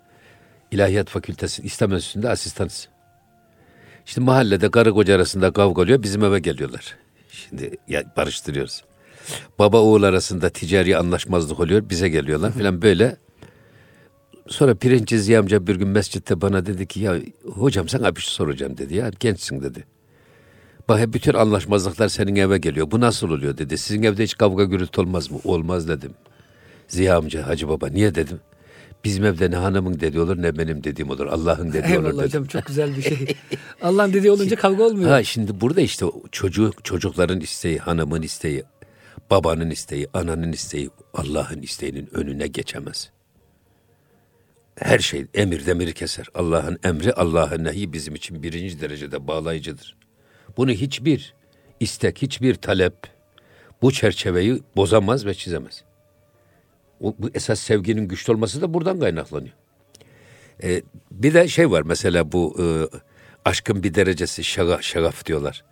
İlahiyat 0.72 1.08
Fakültesi 1.08 1.62
İslam 1.62 1.92
Enstitüsü'nde 1.92 2.28
asistanız. 2.28 2.88
İşte 4.06 4.20
mahallede 4.20 4.70
karı 4.70 4.92
koca 4.92 5.16
arasında 5.16 5.52
kavga 5.52 5.82
oluyor. 5.82 6.02
Bizim 6.02 6.24
eve 6.24 6.38
geliyorlar. 6.38 6.96
Şimdi 7.30 7.76
ya 7.88 8.04
barıştırıyoruz. 8.16 8.84
Baba 9.58 9.80
oğul 9.80 10.02
arasında 10.02 10.50
ticari 10.50 10.96
anlaşmazlık 10.96 11.60
oluyor. 11.60 11.90
Bize 11.90 12.08
geliyorlar 12.08 12.52
falan 12.52 12.82
böyle. 12.82 13.16
Sonra 14.48 14.74
Pirinci 14.74 15.18
Ziya 15.18 15.40
amca 15.40 15.66
bir 15.66 15.76
gün 15.76 15.88
mescitte 15.88 16.40
bana 16.40 16.66
dedi 16.66 16.86
ki 16.86 17.00
ya 17.00 17.16
hocam 17.54 17.88
sana 17.88 18.16
bir 18.16 18.20
şey 18.20 18.32
soracağım 18.32 18.78
dedi 18.78 18.94
ya 18.94 19.10
gençsin 19.20 19.62
dedi. 19.62 19.84
Bak 20.88 21.12
bütün 21.12 21.34
anlaşmazlıklar 21.34 22.08
senin 22.08 22.36
eve 22.36 22.58
geliyor. 22.58 22.90
Bu 22.90 23.00
nasıl 23.00 23.30
oluyor 23.30 23.58
dedi. 23.58 23.78
Sizin 23.78 24.02
evde 24.02 24.24
hiç 24.24 24.36
kavga 24.36 24.64
gürültü 24.64 25.00
olmaz 25.00 25.30
mı? 25.30 25.38
Olmaz 25.44 25.88
dedim. 25.88 26.14
Ziya 26.88 27.16
amca 27.16 27.46
Hacı 27.46 27.68
Baba 27.68 27.88
niye 27.88 28.14
dedim. 28.14 28.40
Bizim 29.04 29.24
evde 29.24 29.50
ne 29.50 29.56
hanımın 29.56 30.00
dediği 30.00 30.20
olur 30.20 30.42
ne 30.42 30.58
benim 30.58 30.84
dediğim 30.84 31.10
olur. 31.10 31.26
Allah'ın 31.26 31.72
dediği 31.72 31.90
Eyvallah 31.90 31.98
olur. 31.98 32.06
Eyvallah 32.06 32.24
hocam 32.24 32.44
çok 32.44 32.66
güzel 32.66 32.96
bir 32.96 33.02
şey. 33.02 33.36
Allah'ın 33.82 34.12
dediği 34.12 34.30
olunca 34.30 34.56
kavga 34.56 34.84
olmuyor. 34.84 35.10
Ha 35.10 35.24
şimdi 35.24 35.60
burada 35.60 35.80
işte 35.80 36.06
çocuk 36.32 36.84
çocukların 36.84 37.40
isteği, 37.40 37.78
hanımın 37.78 38.22
isteği, 38.22 38.64
babanın 39.30 39.70
isteği, 39.70 40.08
ananın 40.14 40.52
isteği 40.52 40.90
Allah'ın 41.14 41.62
isteğinin 41.62 42.08
önüne 42.12 42.46
geçemez. 42.46 43.10
Her 44.76 44.98
şey 44.98 45.26
emir 45.34 45.66
demiri 45.66 45.94
keser. 45.94 46.26
Allah'ın 46.34 46.78
emri, 46.84 47.12
Allah'ın 47.12 47.64
nehi 47.64 47.92
bizim 47.92 48.14
için 48.14 48.42
birinci 48.42 48.80
derecede 48.80 49.26
bağlayıcıdır. 49.28 49.96
Bunu 50.56 50.70
hiçbir 50.70 51.34
istek, 51.80 52.22
hiçbir 52.22 52.54
talep 52.54 52.94
bu 53.82 53.92
çerçeveyi 53.92 54.62
bozamaz 54.76 55.26
ve 55.26 55.34
çizemez. 55.34 55.84
O, 57.02 57.14
bu 57.18 57.30
esas 57.34 57.60
sevginin 57.60 58.08
güçlü 58.08 58.32
olması 58.32 58.62
da 58.62 58.74
buradan 58.74 59.00
kaynaklanıyor. 59.00 59.54
Ee, 60.62 60.82
bir 61.10 61.34
de 61.34 61.48
şey 61.48 61.70
var 61.70 61.82
mesela 61.82 62.32
bu 62.32 62.56
e, 62.60 62.64
aşkın 63.44 63.82
bir 63.82 63.94
derecesi 63.94 64.44
şaga, 64.44 64.82
şagaf 64.82 65.26
diyorlar. 65.26 65.64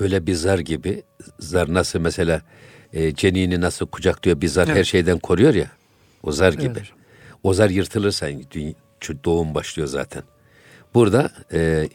Böyle 0.00 0.26
bir 0.26 0.34
zar 0.34 0.58
gibi 0.58 1.02
zar 1.38 1.74
nasıl 1.74 2.00
mesela 2.00 2.42
e, 2.92 3.14
cenini 3.14 3.60
nasıl 3.60 3.86
kucaklıyor 3.86 4.40
bir 4.40 4.48
zar 4.48 4.66
evet. 4.66 4.76
her 4.76 4.84
şeyden 4.84 5.18
koruyor 5.18 5.54
ya 5.54 5.70
o 6.22 6.32
zar 6.32 6.52
gibi. 6.52 6.78
Evet. 6.78 6.92
O 7.42 7.54
zar 7.54 7.70
yırtılırsa 7.70 8.28
doğum 9.24 9.54
başlıyor 9.54 9.88
zaten. 9.88 10.22
Burada 10.94 11.30
e, 11.52 11.88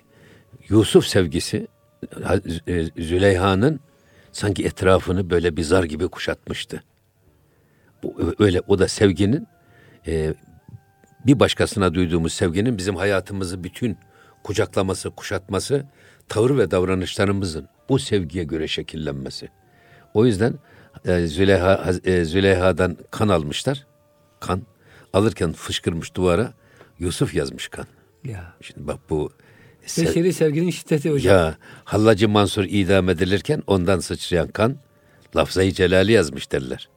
Yusuf 0.69 1.05
sevgisi 1.05 1.67
e, 2.67 2.83
Züleyha'nın 2.97 3.79
sanki 4.31 4.65
etrafını 4.65 5.29
böyle 5.29 5.57
bir 5.57 5.63
zar 5.63 5.83
gibi 5.83 6.07
kuşatmıştı 6.07 6.83
öyle 8.39 8.61
o 8.67 8.79
da 8.79 8.87
sevginin 8.87 9.47
e, 10.07 10.33
bir 11.25 11.39
başkasına 11.39 11.93
duyduğumuz 11.93 12.33
sevginin 12.33 12.77
bizim 12.77 12.95
hayatımızı 12.95 13.63
bütün 13.63 13.97
kucaklaması, 14.43 15.09
kuşatması, 15.09 15.85
tavır 16.29 16.57
ve 16.57 16.71
davranışlarımızın 16.71 17.67
bu 17.89 17.99
sevgiye 17.99 18.43
göre 18.43 18.67
şekillenmesi. 18.67 19.49
O 20.13 20.25
yüzden 20.25 20.53
e, 21.05 21.27
Züleyha, 21.27 21.93
e, 22.03 22.25
Züleyha'dan 22.25 22.97
kan 23.11 23.27
almışlar. 23.27 23.85
Kan 24.39 24.61
alırken 25.13 25.53
fışkırmış 25.53 26.15
duvara 26.15 26.53
Yusuf 26.99 27.35
yazmış 27.35 27.67
kan. 27.67 27.85
Ya. 28.23 28.53
Şimdi 28.61 28.87
bak 28.87 28.99
bu 29.09 29.31
Beşeri 29.97 30.33
sevginin 30.33 30.69
şiddeti 30.69 31.11
hocam. 31.11 31.35
Ya 31.35 31.57
Hallacı 31.83 32.29
Mansur 32.29 32.63
idam 32.63 33.09
edilirken 33.09 33.63
ondan 33.67 33.99
sıçrayan 33.99 34.47
kan 34.47 34.75
lafzayı 35.35 35.71
celali 35.71 36.11
yazmış 36.11 36.51
derler. 36.51 36.89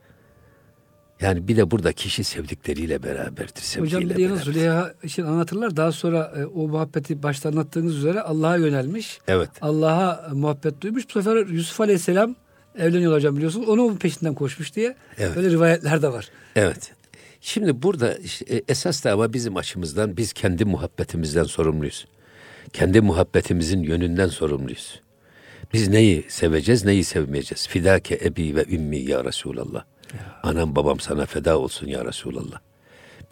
Yani 1.21 1.49
bir 1.49 1.57
de 1.57 1.71
burada 1.71 1.93
kişi 1.93 2.25
sevdikleriyle 2.25 3.03
beraberdir. 3.03 3.81
Hocam 3.81 4.03
bir 4.03 4.17
yalnız 4.17 4.41
Züleyha 4.41 4.95
için 5.03 5.23
anlatırlar. 5.23 5.77
Daha 5.77 5.93
sonra 5.93 6.33
e, 6.37 6.45
o 6.45 6.69
muhabbeti 6.69 7.23
başta 7.23 7.49
anlattığınız 7.49 7.97
üzere 7.97 8.21
Allah'a 8.21 8.57
yönelmiş. 8.57 9.19
Evet. 9.29 9.51
Allah'a 9.61 10.31
muhabbet 10.33 10.81
duymuş. 10.81 11.05
Bu 11.09 11.23
sefer 11.23 11.47
Yusuf 11.47 11.81
Aleyhisselam 11.81 12.37
evleniyor 12.79 13.13
hocam 13.13 13.37
biliyorsunuz. 13.37 13.69
Onun 13.69 13.97
peşinden 13.97 14.35
koşmuş 14.35 14.77
diye. 14.77 14.97
Evet. 15.19 15.37
Böyle 15.37 15.51
rivayetler 15.51 16.03
de 16.03 16.13
var. 16.13 16.29
Evet. 16.57 16.93
Şimdi 17.41 17.83
burada 17.83 18.15
işte, 18.15 18.63
esas 18.69 19.05
da 19.05 19.13
ama 19.13 19.33
bizim 19.33 19.57
açımızdan 19.57 20.17
biz 20.17 20.33
kendi 20.33 20.65
muhabbetimizden 20.65 21.45
sorumluyuz. 21.45 22.07
Kendi 22.73 23.01
muhabbetimizin 23.01 23.83
yönünden 23.83 24.29
sorumluyuz. 24.29 25.01
Biz 25.73 25.89
neyi 25.89 26.25
seveceğiz, 26.29 26.85
neyi 26.85 27.05
sevmeyeceğiz? 27.05 27.69
Fidake 27.69 28.21
ebi 28.25 28.57
ve 28.57 28.65
ümmi 28.65 28.99
ya 28.99 29.25
Resulallah. 29.25 29.85
Anam 30.43 30.77
babam 30.77 31.01
sana 31.01 31.27
feda 31.27 31.59
olsun 31.59 31.87
ya 31.87 32.05
Resulallah. 32.05 32.61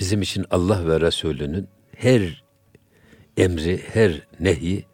Bizim 0.00 0.22
için 0.22 0.44
Allah 0.50 0.88
ve 0.88 1.00
Resulünün 1.00 1.68
her 1.96 2.44
emri, 3.36 3.80
her 3.92 4.26
nehi 4.40 4.84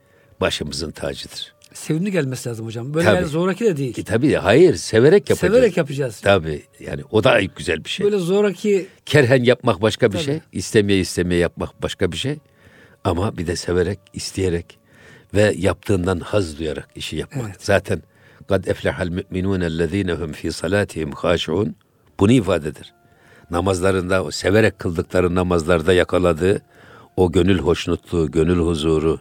başımızın 0.40 0.90
tacıdır. 0.90 1.54
Sevimli 1.72 2.12
gelmesi 2.12 2.48
lazım 2.48 2.66
hocam. 2.66 2.94
Böyle 2.94 3.04
Tabii. 3.06 3.16
yani 3.16 3.26
zoraki 3.26 3.64
de 3.64 3.76
değil. 3.76 3.98
E, 3.98 4.04
tabii 4.04 4.34
hayır 4.34 4.74
severek 4.74 5.30
yapacağız. 5.30 5.54
Severek 5.54 5.76
yapacağız. 5.76 6.20
Tabii 6.20 6.62
yani 6.80 7.02
o 7.10 7.24
da 7.24 7.40
güzel 7.56 7.84
bir 7.84 7.90
şey. 7.90 8.04
Böyle 8.04 8.18
zoraki 8.18 8.86
Kerhen 9.06 9.44
yapmak 9.44 9.82
başka 9.82 10.08
bir 10.08 10.16
Tabii. 10.16 10.24
şey. 10.24 10.40
istemeye 10.52 11.00
istemeye 11.00 11.40
yapmak 11.40 11.82
başka 11.82 12.12
bir 12.12 12.16
şey. 12.16 12.38
Ama 13.04 13.38
bir 13.38 13.46
de 13.46 13.56
severek, 13.56 13.98
isteyerek 14.12 14.78
ve 15.34 15.54
yaptığından 15.58 16.20
haz 16.20 16.58
duyarak 16.58 16.88
işi 16.96 17.16
yapmak. 17.16 17.44
Evet. 17.46 17.56
Zaten 17.64 18.02
kad 18.48 18.64
eflehal 18.66 19.08
müminun 19.08 19.60
ellezine 19.60 20.12
hum 20.12 20.32
fi 20.32 20.52
salatihim 20.52 21.12
haşun 21.12 21.76
bunu 22.20 22.32
ifadedir. 22.32 22.94
Namazlarında 23.50 24.24
o 24.24 24.30
severek 24.30 24.78
kıldıkları 24.78 25.34
namazlarda 25.34 25.92
yakaladığı 25.92 26.62
o 27.16 27.32
gönül 27.32 27.58
hoşnutluğu, 27.58 28.30
gönül 28.30 28.58
huzuru, 28.58 29.20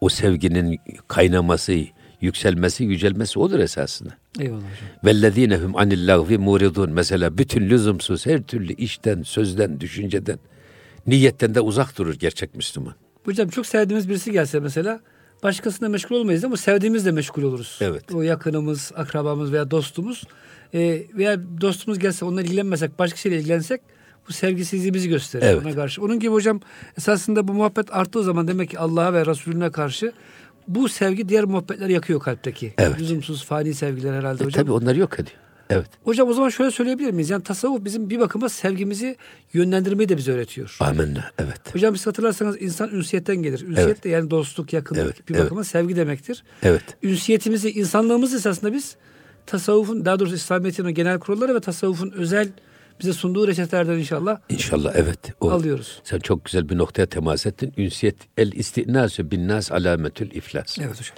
o 0.00 0.08
sevginin 0.08 0.80
kaynaması, 1.08 1.72
yükselmesi, 2.20 2.84
yücelmesi 2.84 3.38
odur 3.38 3.58
esasında. 3.58 4.10
eyvallah 4.40 4.58
hocam. 4.58 4.88
Vellezine 5.04 5.56
hum 5.56 5.76
anil 5.76 6.08
lagvi 6.08 6.38
muridun. 6.38 6.90
Mesela 6.90 7.38
bütün 7.38 7.70
lüzumsuz 7.70 8.26
her 8.26 8.42
türlü 8.42 8.72
işten, 8.72 9.22
sözden, 9.22 9.80
düşünceden, 9.80 10.38
niyetten 11.06 11.54
de 11.54 11.60
uzak 11.60 11.98
durur 11.98 12.14
gerçek 12.14 12.54
Müslüman. 12.54 12.94
Hocam 13.24 13.48
çok 13.48 13.66
sevdiğimiz 13.66 14.08
birisi 14.08 14.32
gelse 14.32 14.60
mesela 14.60 15.00
başkasına 15.42 15.88
meşgul 15.88 16.16
olmayız 16.16 16.44
ama 16.44 16.56
sevdiğimizle 16.56 17.10
meşgul 17.12 17.42
oluruz. 17.42 17.78
Evet. 17.80 18.04
O 18.14 18.22
yakınımız, 18.22 18.92
akrabamız 18.96 19.52
veya 19.52 19.70
dostumuz 19.70 20.24
e, 20.74 21.02
veya 21.14 21.40
dostumuz 21.60 21.98
gelse 21.98 22.24
onunla 22.24 22.42
ilgilenmesek 22.42 22.98
başkasıyla 22.98 23.38
ilgilensek 23.38 23.80
bu 24.28 24.32
sevgisizliğimizi 24.32 25.08
gösterir 25.08 25.44
Evet. 25.46 25.62
ona 25.66 25.74
karşı. 25.74 26.02
Onun 26.02 26.20
gibi 26.20 26.32
hocam 26.32 26.60
esasında 26.98 27.48
bu 27.48 27.52
muhabbet 27.54 27.94
arttığı 27.96 28.22
zaman 28.22 28.48
demek 28.48 28.70
ki 28.70 28.78
Allah'a 28.78 29.12
ve 29.12 29.26
Resulüne 29.26 29.70
karşı 29.72 30.12
bu 30.68 30.88
sevgi 30.88 31.28
diğer 31.28 31.44
muhabbetler 31.44 31.88
yakıyor 31.88 32.20
kalpteki. 32.20 32.74
Evet. 32.78 33.00
Lüzumsuz 33.00 33.44
fani 33.44 33.74
sevgiler 33.74 34.12
herhalde 34.14 34.42
E, 34.42 34.46
hocam. 34.46 34.62
tabii 34.62 34.72
onlar 34.72 34.94
yok 34.94 35.14
ediyor. 35.14 35.36
Evet. 35.70 35.86
Hocam 36.04 36.28
o 36.28 36.32
zaman 36.32 36.48
şöyle 36.48 36.70
söyleyebilir 36.70 37.10
miyiz? 37.10 37.30
Yani 37.30 37.42
tasavvuf 37.42 37.84
bizim 37.84 38.10
bir 38.10 38.20
bakıma 38.20 38.48
sevgimizi 38.48 39.16
yönlendirmeyi 39.52 40.08
de 40.08 40.16
bize 40.16 40.32
öğretiyor. 40.32 40.76
Amenna. 40.80 41.24
Evet. 41.38 41.74
Hocam 41.74 41.96
siz 41.96 42.06
hatırlarsanız 42.06 42.62
insan 42.62 42.90
ünsiyetten 42.90 43.36
gelir. 43.36 43.60
Ünsiyet 43.60 43.78
Evet. 43.88 44.04
de 44.04 44.08
yani 44.08 44.30
dostluk, 44.30 44.72
yakınlık 44.72 45.04
Evet, 45.04 45.28
bir 45.28 45.34
evet. 45.34 45.44
bakıma 45.44 45.64
sevgi 45.64 45.96
demektir. 45.96 46.44
Evet. 46.62 46.82
Ünsiyetimizi, 47.02 47.70
insanlığımızı 47.70 48.36
esasında 48.36 48.72
biz 48.72 48.96
tasavvufun, 49.46 50.04
daha 50.04 50.18
doğrusu 50.18 50.34
İslamiyet'in 50.34 50.84
o 50.84 50.90
genel 50.90 51.18
kuralları 51.18 51.54
ve 51.54 51.60
tasavvufun 51.60 52.10
özel 52.10 52.48
bize 53.00 53.12
sunduğu 53.12 53.48
reçetelerden 53.48 53.98
inşallah 53.98 54.38
İnşallah 54.48 54.92
evet. 54.96 55.18
O, 55.40 55.50
alıyoruz. 55.50 56.00
Sen 56.04 56.18
çok 56.18 56.44
güzel 56.44 56.68
bir 56.68 56.78
noktaya 56.78 57.06
temas 57.06 57.46
ettin. 57.46 57.72
Ünsiyet 57.76 58.16
el 58.36 58.52
istinasü 58.52 59.30
bin 59.30 59.48
nas 59.48 59.72
alametül 59.72 60.30
iflas. 60.30 60.78
Evet 60.78 61.00
hocam. 61.00 61.16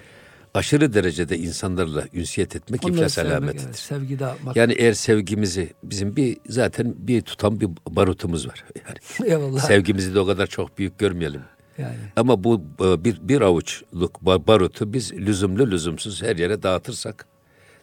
Aşırı 0.54 0.94
derecede 0.94 1.38
insanlarla 1.38 2.04
ünsiyet 2.12 2.56
etmek 2.56 2.84
Onları 2.84 2.96
iflas 2.98 3.12
sevmek, 3.14 3.32
alametidir. 3.32 3.64
evet, 3.66 3.78
sevgi 3.78 4.18
dağıtmak. 4.18 4.56
Yani 4.56 4.72
eğer 4.72 4.92
sevgimizi 4.92 5.72
bizim 5.82 6.16
bir 6.16 6.36
zaten 6.48 6.94
bir 6.98 7.20
tutan 7.22 7.60
bir 7.60 7.68
barutumuz 7.90 8.48
var. 8.48 8.64
Yani 8.86 9.30
Eyvallah. 9.32 9.60
sevgimizi 9.60 10.14
de 10.14 10.20
o 10.20 10.26
kadar 10.26 10.46
çok 10.46 10.78
büyük 10.78 10.98
görmeyelim. 10.98 11.42
yani. 11.78 11.96
Ama 12.16 12.44
bu 12.44 12.62
e, 12.84 13.04
bir, 13.04 13.18
bir 13.28 13.40
avuçluk 13.40 14.16
ba- 14.16 14.46
barutu 14.46 14.92
biz 14.92 15.12
lüzumlu 15.12 15.70
lüzumsuz 15.70 16.22
her 16.22 16.36
yere 16.36 16.62
dağıtırsak 16.62 17.26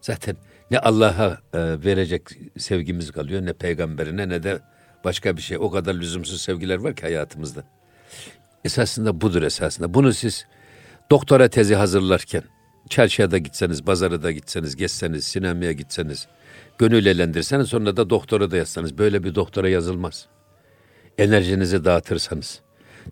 zaten 0.02 0.38
ne 0.72 0.80
Allah'a 0.80 1.28
e, 1.54 1.60
verecek 1.86 2.22
sevgimiz 2.58 3.12
kalıyor 3.12 3.46
ne 3.46 3.54
peygamberine 3.54 4.30
ne 4.30 4.44
de 4.44 4.60
başka 5.04 5.38
bir 5.38 5.42
şey. 5.42 5.58
O 5.58 5.72
kadar 5.72 5.94
lüzumsuz 5.96 6.42
sevgiler 6.42 6.78
var 6.78 6.96
ki 6.96 7.02
hayatımızda. 7.02 7.64
Esasında 8.66 9.22
budur 9.22 9.42
esasında. 9.44 9.94
Bunu 9.94 10.14
siz 10.14 10.46
doktora 11.12 11.48
tezi 11.48 11.76
hazırlarken 11.76 12.44
çarşıya 12.88 13.32
da 13.32 13.38
gitseniz, 13.38 13.84
pazara 13.84 14.24
da 14.24 14.32
gitseniz, 14.32 14.76
gezseniz, 14.76 15.24
sinemaya 15.24 15.72
gitseniz, 15.72 16.28
gönül 16.78 17.06
eğlendirseniz 17.06 17.68
sonra 17.68 17.98
da 17.98 18.10
doktora 18.10 18.52
da 18.52 18.58
yazsanız 18.58 18.98
böyle 18.98 19.24
bir 19.24 19.36
doktora 19.36 19.70
yazılmaz 19.70 20.28
enerjinizi 21.18 21.86
dağıtırsanız, 21.86 22.62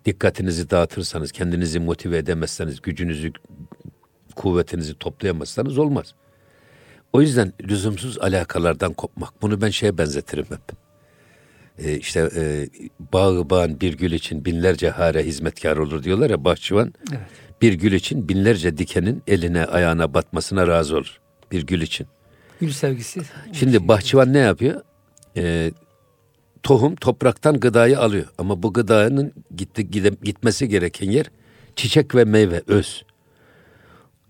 dikkatinizi 0.04 0.70
dağıtırsanız, 0.70 1.32
kendinizi 1.32 1.80
motive 1.80 2.18
edemezseniz, 2.18 2.82
gücünüzü, 2.82 3.32
kuvvetinizi 4.36 4.94
toplayamazsanız 4.94 5.78
olmaz. 5.78 6.14
O 7.12 7.20
yüzden 7.20 7.52
lüzumsuz 7.62 8.18
alakalardan 8.18 8.92
kopmak. 8.92 9.42
Bunu 9.42 9.60
ben 9.60 9.70
şeye 9.70 9.98
benzetirim 9.98 10.44
hep. 10.44 10.76
Ee, 11.78 11.96
işte 11.96 12.30
e, 12.36 12.68
bağı 13.12 13.50
bağın 13.50 13.80
bir 13.80 13.98
gül 13.98 14.12
için 14.12 14.44
binlerce 14.44 14.90
hare 14.90 15.22
hizmetkar 15.22 15.76
olur 15.76 16.02
diyorlar 16.02 16.30
ya 16.30 16.44
bahçıvan. 16.44 16.94
Evet. 17.10 17.20
Bir 17.62 17.72
gül 17.72 17.92
için 17.92 18.28
binlerce 18.28 18.78
dikenin 18.78 19.22
eline 19.26 19.64
ayağına 19.64 20.14
batmasına 20.14 20.66
razı 20.66 20.96
olur. 20.96 21.18
Bir 21.52 21.66
gül 21.66 21.80
için. 21.82 22.06
Gül 22.60 22.70
sevgisi. 22.70 23.20
Şimdi 23.52 23.88
bahçıvan 23.88 24.32
ne 24.32 24.38
yapıyor? 24.38 24.80
Ee, 25.36 25.72
tohum 26.62 26.96
topraktan 26.96 27.60
gıdayı 27.60 28.00
alıyor. 28.00 28.26
Ama 28.38 28.62
bu 28.62 28.72
gıdanın 28.72 29.32
gitti, 29.56 29.90
gide- 29.90 30.24
gitmesi 30.24 30.68
gereken 30.68 31.10
yer 31.10 31.26
çiçek 31.76 32.14
ve 32.14 32.24
meyve, 32.24 32.62
öz. 32.66 33.04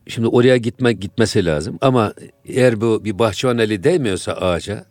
Şimdi 0.08 0.28
oraya 0.28 0.56
gitme 0.56 0.92
gitmesi 0.92 1.44
lazım. 1.44 1.78
Ama 1.80 2.14
eğer 2.44 2.80
bu 2.80 3.04
bir 3.04 3.18
bahçıvan 3.18 3.58
eli 3.58 3.84
değmiyorsa 3.84 4.32
ağaca, 4.32 4.84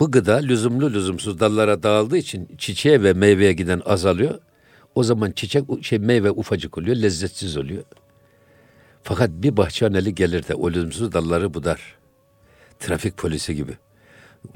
bu 0.00 0.10
gıda 0.10 0.34
lüzumlu 0.36 0.92
lüzumsuz 0.92 1.40
dallara 1.40 1.82
dağıldığı 1.82 2.16
için 2.16 2.48
çiçeğe 2.58 3.02
ve 3.02 3.12
meyveye 3.12 3.52
giden 3.52 3.82
azalıyor. 3.84 4.38
O 4.98 5.02
zaman 5.02 5.30
çiçek 5.30 5.64
şey 5.82 5.98
meyve 5.98 6.30
ufacık 6.30 6.78
oluyor, 6.78 6.96
lezzetsiz 6.96 7.56
oluyor. 7.56 7.84
Fakat 9.02 9.30
bir 9.30 9.56
bahçıvan 9.56 9.94
eli 9.94 10.14
gelir 10.14 10.48
de 10.48 10.54
o 10.54 10.70
lüzumsuz 10.70 11.12
dalları 11.12 11.54
budar 11.54 11.80
trafik 12.78 13.16
polisi 13.16 13.56
gibi. 13.56 13.72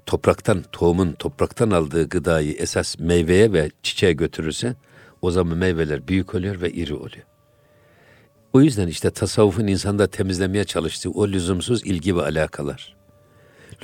Topraktan, 0.06 0.64
tohumun 0.72 1.12
topraktan 1.12 1.70
aldığı 1.70 2.08
gıdayı 2.08 2.52
esas 2.52 2.98
meyveye 2.98 3.52
ve 3.52 3.70
çiçeğe 3.82 4.12
götürürse 4.12 4.74
o 5.20 5.30
zaman 5.30 5.58
meyveler 5.58 6.08
büyük 6.08 6.34
oluyor 6.34 6.60
ve 6.60 6.72
iri 6.72 6.94
oluyor. 6.94 7.26
O 8.52 8.60
yüzden 8.60 8.88
işte 8.88 9.10
tasavvufun 9.10 9.66
insanda 9.66 10.06
temizlemeye 10.06 10.64
çalıştığı 10.64 11.10
o 11.10 11.28
lüzumsuz 11.28 11.86
ilgi 11.86 12.16
ve 12.16 12.22
alakalar. 12.22 12.96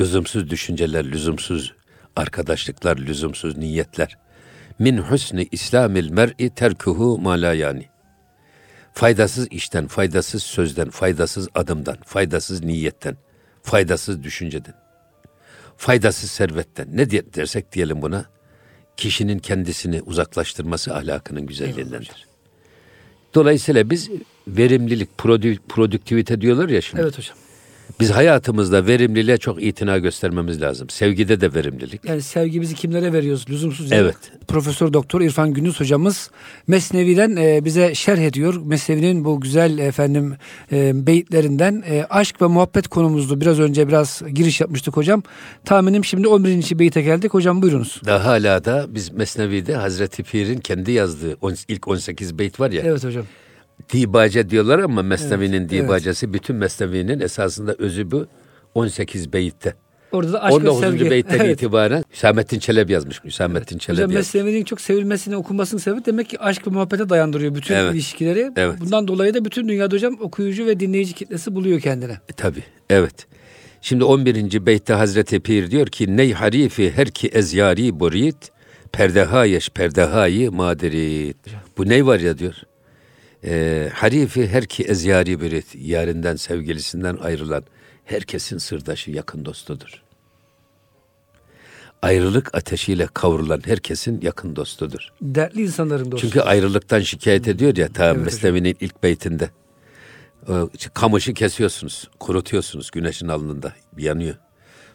Lüzumsuz 0.01 0.51
düşünceler, 0.51 1.05
lüzumsuz 1.05 1.75
arkadaşlıklar, 2.17 2.97
lüzumsuz 2.97 3.57
niyetler. 3.57 4.28
Min 4.79 4.99
husni 4.99 5.49
İslamil 5.53 6.11
mer'i 6.11 6.51
terkuhu 6.51 7.19
ma 7.19 7.31
la 7.33 7.53
yani. 7.55 7.87
Faydasız 8.93 9.49
işten, 9.51 9.87
faydasız 9.87 10.43
sözden, 10.43 10.91
faydasız 10.91 11.49
adımdan, 11.55 11.97
faydasız 12.05 12.65
niyetten, 12.65 13.17
faydasız 13.63 14.23
düşünceden, 14.23 14.75
faydasız 15.77 16.31
servetten 16.31 16.89
ne 16.97 17.11
dersek 17.11 17.73
diyelim 17.73 18.03
buna, 18.03 18.25
kişinin 18.97 19.39
kendisini 19.39 20.03
uzaklaştırması 20.03 20.95
ahlakının 20.95 21.47
güzelliğindendir. 21.47 22.27
Dolayısıyla 23.35 23.91
biz 23.91 24.11
verimlilik, 24.49 25.09
prodü- 25.19 25.59
prodüktivite 25.69 26.41
diyorlar 26.41 26.69
ya 26.69 26.81
şimdi. 26.81 27.03
Evet 27.03 27.19
hocam. 27.19 27.37
Biz 28.01 28.11
hayatımızda 28.11 28.87
verimliliğe 28.87 29.37
çok 29.37 29.63
itina 29.63 29.99
göstermemiz 29.99 30.61
lazım. 30.63 30.89
Sevgide 30.91 31.41
de 31.41 31.55
verimlilik. 31.55 32.05
Yani 32.05 32.23
sevgimizi 32.23 32.75
kimlere 32.75 33.13
veriyoruz? 33.13 33.45
Lüzumsuz. 33.51 33.93
Evet. 33.93 34.17
Profesör 34.49 34.93
Doktor 34.93 35.21
İrfan 35.21 35.55
Gündüz 35.55 35.81
hocamız 35.81 36.31
Mesnevi'den 36.67 37.37
e, 37.37 37.65
bize 37.65 37.95
şerh 37.95 38.19
ediyor. 38.19 38.55
Mesnevi'nin 38.65 39.25
bu 39.25 39.41
güzel 39.41 39.79
efendim 39.79 40.37
e, 40.73 41.07
beyitlerinden 41.07 41.85
e, 41.91 42.05
aşk 42.11 42.43
ve 42.43 42.47
muhabbet 42.47 42.89
konumuzdu. 42.89 43.41
Biraz 43.41 43.61
önce 43.61 43.89
biraz 43.89 44.23
giriş 44.33 44.61
yapmıştık 44.61 44.97
hocam. 44.97 45.23
Tahminim 45.65 46.05
şimdi 46.05 46.29
11. 46.29 46.79
beyite 46.79 47.03
geldik. 47.03 47.35
Hocam 47.35 47.63
buyurunuz. 47.63 48.01
Daha 48.07 48.25
hala 48.25 48.65
da 48.65 48.87
biz 48.89 49.13
Mesnevi'de 49.13 49.75
Hazreti 49.75 50.23
Pir'in 50.23 50.59
kendi 50.59 50.93
yazdığı 50.93 51.37
on- 51.41 51.55
ilk 51.69 51.89
18 51.89 52.39
beyt 52.39 52.61
var 52.61 52.71
ya. 52.71 52.83
Evet 52.87 53.05
hocam. 53.05 53.25
Dibace 53.93 54.51
diyorlar 54.51 54.79
ama 54.79 55.03
Mesnevi'nin 55.03 55.59
Evet, 55.59 55.71
dibacesi 55.71 56.33
bütün 56.35 56.57
Mesnevi'nin 56.57 57.21
esasında 57.21 57.75
özü 57.79 58.11
bu 58.11 58.27
18 58.75 59.33
beyitte. 59.33 59.75
Orada 60.13 60.33
da 60.33 60.43
aşk 60.43 60.55
19. 60.57 60.83
ve 60.83 60.87
sevgi. 60.99 61.11
beyitten 61.11 61.39
Evet. 61.41 61.55
itibaren 61.57 62.05
Hüsamettin 62.13 62.59
Çelebi 62.59 62.93
yazmış. 62.93 63.25
Hüsamettin 63.25 63.79
Çelebi 63.79 64.03
Hocam. 64.03 64.13
Mesnevi'nin 64.13 64.65
çok 64.65 64.81
sevilmesini, 64.81 65.37
okunmasının 65.37 65.81
sebebi 65.81 66.05
demek 66.05 66.29
ki 66.29 66.39
aşk 66.41 66.67
ve 66.67 66.71
muhabbete 66.71 67.09
dayandırıyor 67.09 67.55
bütün 67.55 67.75
Evet. 67.75 67.95
ilişkileri. 67.95 68.51
Evet. 68.57 68.81
Bundan 68.81 69.09
dolayı 69.09 69.35
da 69.35 69.45
bütün 69.45 69.69
dünyada 69.69 69.95
hocam 69.97 70.17
okuyucu 70.21 70.67
ve 70.67 70.81
dinleyici 70.81 71.13
kitlesi 71.15 71.55
buluyor 71.55 71.81
kendine. 71.81 72.13
E, 72.13 72.33
tabii, 72.37 72.63
evet. 72.91 73.27
Şimdi 73.81 74.05
11. 74.05 74.67
beytte 74.67 74.93
Hazreti 74.95 75.41
Pir 75.41 75.71
diyor 75.71 75.87
ki 75.87 76.17
Ney 76.17 76.33
harifi 76.33 76.91
her 76.91 77.09
ki 77.11 77.29
ezyari 77.29 78.01
burit 78.01 78.51
perdehayeş 78.93 79.69
perdehayı 79.71 80.53
madirit. 80.53 81.37
Bu 81.79 81.89
ney 81.89 82.07
var 82.07 82.21
ya 82.21 82.39
diyor. 82.39 82.55
Ee, 83.45 83.91
harifi 83.95 84.49
her 84.49 84.67
ki 84.67 84.83
ezyari 84.85 85.41
burit 85.41 85.75
yarinden 85.75 86.37
sevgilisinden 86.37 87.17
ayrılan 87.17 87.65
herkesin 88.05 88.59
sırdaşı 88.59 89.11
yakın 89.11 89.45
dostudur. 89.45 90.03
Ayrılık 92.03 92.55
ateşiyle 92.55 93.07
kavrulan 93.15 93.63
herkesin 93.65 94.21
yakın 94.21 94.57
dostudur. 94.57 95.09
Dertli 95.23 95.63
insanların 95.63 96.13
dostu. 96.13 96.27
Çünkü 96.27 96.41
ayrılıktan 96.41 97.01
şikayet 97.01 97.49
ediyor 97.49 97.77
ya 97.77 97.89
ta 97.89 98.05
Evet. 98.05 98.25
Mesnevi'nin 98.25 98.77
ilk 98.81 99.03
beytinde. 99.03 99.51
O 100.49 100.71
kamışı 100.95 101.35
kesiyorsunuz, 101.35 102.09
kurutuyorsunuz 102.21 102.91
güneşin 102.91 103.29
alnında 103.29 103.73
yanıyor. 103.99 104.35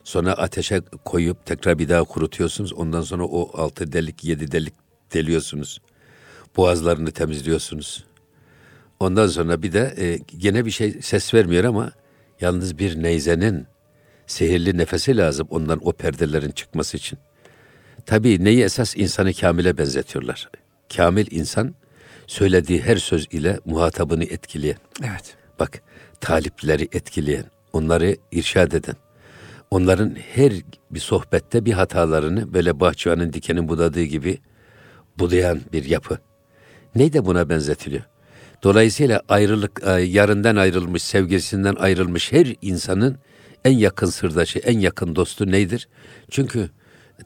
Sonra 0.03 0.33
ateşe 0.33 0.81
koyup 1.05 1.45
tekrar 1.45 1.79
bir 1.79 1.89
daha 1.89 2.03
kurutuyorsunuz. 2.03 2.73
Ondan 2.73 3.01
sonra 3.01 3.23
o 3.23 3.61
altı 3.61 3.93
delik, 3.93 4.23
yedi 4.23 4.51
delik 4.51 4.73
deliyorsunuz. 5.13 5.81
Boğazlarını 6.57 7.11
temizliyorsunuz. 7.11 8.03
Ondan 9.03 9.27
sonra 9.27 9.61
bir 9.61 9.73
de 9.73 9.93
e, 9.97 10.19
gene 10.37 10.65
bir 10.65 10.71
şey 10.71 10.91
ses 11.01 11.33
vermiyor 11.33 11.63
ama 11.63 11.91
yalnız 12.41 12.77
bir 12.77 13.03
neyzenin 13.03 13.67
sihirli 14.27 14.77
nefesi 14.77 15.17
lazım 15.17 15.47
ondan 15.49 15.79
o 15.87 15.91
perdelerin 15.91 16.51
çıkması 16.51 16.97
için. 16.97 17.19
Tabii 18.05 18.43
neyi 18.43 18.63
esas 18.63 18.97
insanı 18.97 19.33
kamile 19.33 19.77
benzetiyorlar. 19.77 20.49
Kamil 20.95 21.27
insan 21.31 21.75
söylediği 22.27 22.81
her 22.81 22.97
söz 22.97 23.27
ile 23.31 23.59
muhatabını 23.65 24.23
etkileyen. 24.23 24.77
Evet. 25.01 25.35
Bak 25.59 25.81
talipleri 26.21 26.83
etkileyen, 26.83 27.45
onları 27.73 28.15
irşad 28.31 28.71
eden, 28.71 28.95
onların 29.71 30.15
her 30.15 30.53
bir 30.91 30.99
sohbette 30.99 31.65
bir 31.65 31.73
hatalarını 31.73 32.53
böyle 32.53 32.79
bahçıvanın 32.79 33.33
dikenin 33.33 33.67
budadığı 33.67 34.03
gibi 34.03 34.37
budayan 35.19 35.61
bir 35.73 35.83
yapı. 35.85 36.17
Ney 36.95 37.13
de 37.13 37.25
buna 37.25 37.49
benzetiliyor? 37.49 38.12
Dolayısıyla 38.63 39.21
ayrılık, 39.29 39.81
e, 39.85 39.91
yarından 39.91 40.55
ayrılmış, 40.55 41.03
sevgilisinden 41.03 41.75
ayrılmış 41.75 42.31
her 42.31 42.55
insanın 42.61 43.17
en 43.65 43.77
yakın 43.77 44.07
sırdaşı, 44.07 44.59
en 44.59 44.79
yakın 44.79 45.15
dostu 45.15 45.51
neydir? 45.51 45.87
Çünkü 46.31 46.69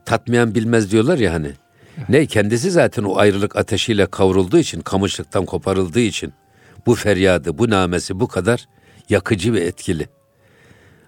tatmayan 0.06 0.56
bilmez 0.56 0.91
diyorlar 0.91 1.17
ya 1.17 1.34
hani. 1.34 1.52
Ne 2.10 2.26
kendisi 2.26 2.71
zaten 2.71 3.04
o 3.04 3.17
ayrılık 3.17 3.56
ateşiyle 3.56 4.06
kavrulduğu 4.06 4.58
için, 4.58 4.82
kamışlıktan 4.82 5.45
koparıldığı 5.45 6.00
için 6.00 6.34
bu 6.86 6.95
feryadı, 6.95 7.58
bu 7.58 7.69
namesi 7.69 8.19
bu 8.19 8.28
kadar 8.28 8.67
yakıcı 9.10 9.54
ve 9.54 9.60
etkili. 9.60 10.08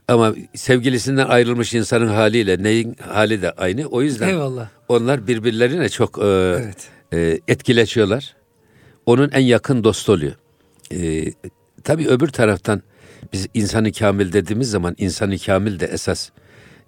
Ama 0.08 0.36
sevgilisinden 0.56 1.28
ayrılmış 1.28 1.74
insanın 1.74 2.08
haliyle 2.08 2.63
neyin 2.63 2.96
hali 3.08 3.42
de 3.42 3.52
aynı. 3.52 3.86
O 3.86 4.02
yüzden 4.02 4.28
Eyvallah. 4.28 4.68
onlar 4.88 5.28
birbirlerine 5.28 5.89
çok 5.89 6.20
e, 6.20 6.26
Evet. 6.26 6.88
e, 7.13 7.39
etkileşiyorlar. 7.48 8.38
Onun 9.10 9.30
en 9.32 9.39
yakın 9.39 9.84
dostu 9.84 10.12
oluyor. 10.12 10.34
E, 10.91 11.34
tabii 11.84 12.08
öbür 12.08 12.28
taraftan 12.28 12.82
biz 13.34 13.48
insanı 13.54 13.91
kamil 13.91 14.34
dediğimiz 14.34 14.69
zaman 14.69 14.95
insanı 14.98 15.38
kamil 15.38 15.80
de 15.80 15.86
esas 15.86 16.30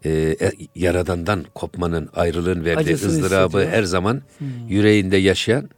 e, 0.05 0.09
e, 0.41 0.51
yaradandan 0.75 1.45
kopmanın, 1.55 2.09
ayrılığın 2.13 2.65
verdiği 2.65 2.93
Acısını 2.93 3.11
ızdırabı 3.11 3.47
hissediyor. 3.47 3.71
her 3.71 3.83
zaman 3.83 4.21
yüreğinde 4.69 5.17
yaşayan 5.17 5.69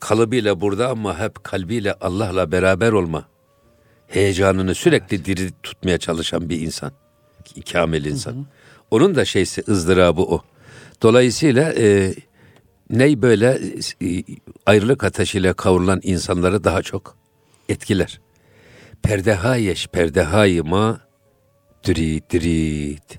kalıbıyla 0.00 0.60
burada 0.60 0.88
ama 0.88 1.18
hep 1.18 1.44
kalbiyle 1.44 1.94
Allah'la 2.00 2.52
beraber 2.52 2.92
olma 2.92 3.28
heyecanını 4.08 4.74
sürekli 4.74 5.24
diri 5.24 5.50
tutmaya 5.62 5.98
çalışan 5.98 6.48
bir 6.48 6.60
insan. 6.60 6.92
Kamil 7.72 8.04
insan. 8.04 8.46
Onun 8.90 9.14
da 9.14 9.24
şeysi 9.24 9.64
ızdırabı 9.68 10.22
o. 10.22 10.42
Dolayısıyla 11.02 11.72
e, 11.72 12.14
ney 12.92 13.22
böyle 13.22 13.60
e, 14.02 14.24
ayrılık 14.66 15.04
ateşiyle 15.04 15.52
kavrulan 15.52 16.00
insanları 16.02 16.64
daha 16.64 16.82
çok 16.82 17.16
etkiler. 17.68 18.20
Perdehayeş 19.02 19.86
perdehayi 19.86 20.62
ma 20.62 21.00
diri 21.84 22.20
dirit. 22.30 23.18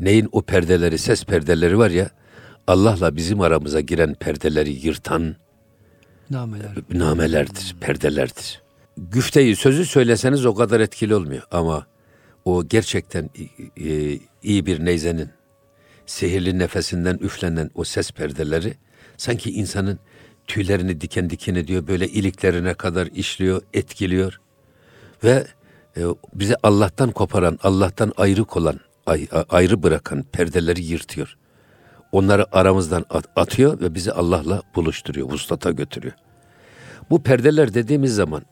Neyin 0.00 0.28
o 0.32 0.42
perdeleri, 0.42 0.98
ses 0.98 1.24
perdeleri 1.24 1.78
var 1.78 1.90
ya 1.90 2.10
Allah'la 2.66 3.16
bizim 3.16 3.40
aramıza 3.40 3.80
giren 3.80 4.14
perdeleri 4.14 4.86
yırtan 4.86 5.36
Nameler. 6.30 6.70
namelerdir, 6.90 7.76
perdelerdir. 7.80 8.62
Güfteyi, 8.96 9.56
sözü 9.56 9.86
söyleseniz 9.86 10.46
o 10.46 10.54
kadar 10.54 10.80
etkili 10.80 11.14
olmuyor 11.14 11.42
ama 11.50 11.86
o 12.44 12.64
gerçekten 12.68 13.30
e, 13.76 14.18
iyi 14.42 14.66
bir 14.66 14.84
neyzenin 14.84 15.30
sihirli 16.06 16.58
nefesinden 16.58 17.16
üflenen 17.16 17.70
o 17.74 17.84
ses 17.84 18.10
perdeleri 18.10 18.74
sanki 19.16 19.52
insanın 19.52 19.98
tüylerini 20.46 21.00
diken 21.00 21.30
diken 21.30 21.54
ediyor, 21.54 21.86
böyle 21.86 22.08
iliklerine 22.08 22.74
kadar 22.74 23.06
işliyor, 23.06 23.62
etkiliyor 23.74 24.40
ve 25.24 25.46
e, 25.96 26.02
bizi 26.34 26.54
Allah'tan 26.62 27.10
koparan, 27.10 27.58
Allah'tan 27.62 28.12
ayrı 28.16 28.44
olan, 28.54 28.80
ay- 29.06 29.28
ayrı 29.48 29.82
bırakan 29.82 30.22
perdeleri 30.22 30.84
yırtıyor. 30.84 31.36
Onları 32.12 32.56
aramızdan 32.56 33.04
at- 33.10 33.28
atıyor 33.36 33.80
ve 33.80 33.94
bizi 33.94 34.12
Allah'la 34.12 34.62
buluşturuyor, 34.74 35.28
vuslata 35.30 35.70
götürüyor. 35.70 36.14
Bu 37.10 37.22
perdeler 37.22 37.74
dediğimiz 37.74 38.14
zaman 38.14 38.42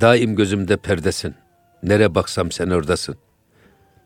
daim 0.00 0.36
gözümde 0.36 0.76
perdesin. 0.76 1.34
Nere 1.82 2.14
baksam 2.14 2.52
sen 2.52 2.70
oradasın. 2.70 3.16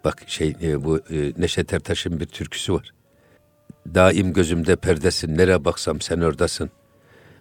Bak 0.05 0.23
şey 0.27 0.57
e, 0.63 0.85
bu 0.85 0.99
e, 0.99 1.33
Neşet 1.39 1.73
Ertaş'ın 1.73 2.21
bir 2.21 2.27
türküsü 2.27 2.75
var. 2.75 2.93
Daim 3.87 4.33
gözümde 4.33 4.77
perdesin. 4.77 5.39
Nere 5.39 5.65
baksam 5.65 6.01
sen 6.01 6.21
oradasın. 6.21 6.71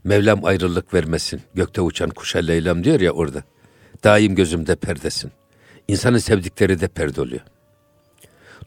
Mevlam 0.03 0.45
ayrılık 0.45 0.93
vermesin. 0.93 1.41
Gökte 1.55 1.81
uçan 1.81 2.09
kuşa 2.09 2.39
Leyla'm 2.39 2.83
diyor 2.83 2.99
ya 2.99 3.11
orada. 3.11 3.43
Daim 4.03 4.35
gözümde 4.35 4.75
perdesin. 4.75 5.31
İnsanın 5.87 6.17
sevdikleri 6.17 6.81
de 6.81 6.87
perde 6.87 7.21
oluyor. 7.21 7.41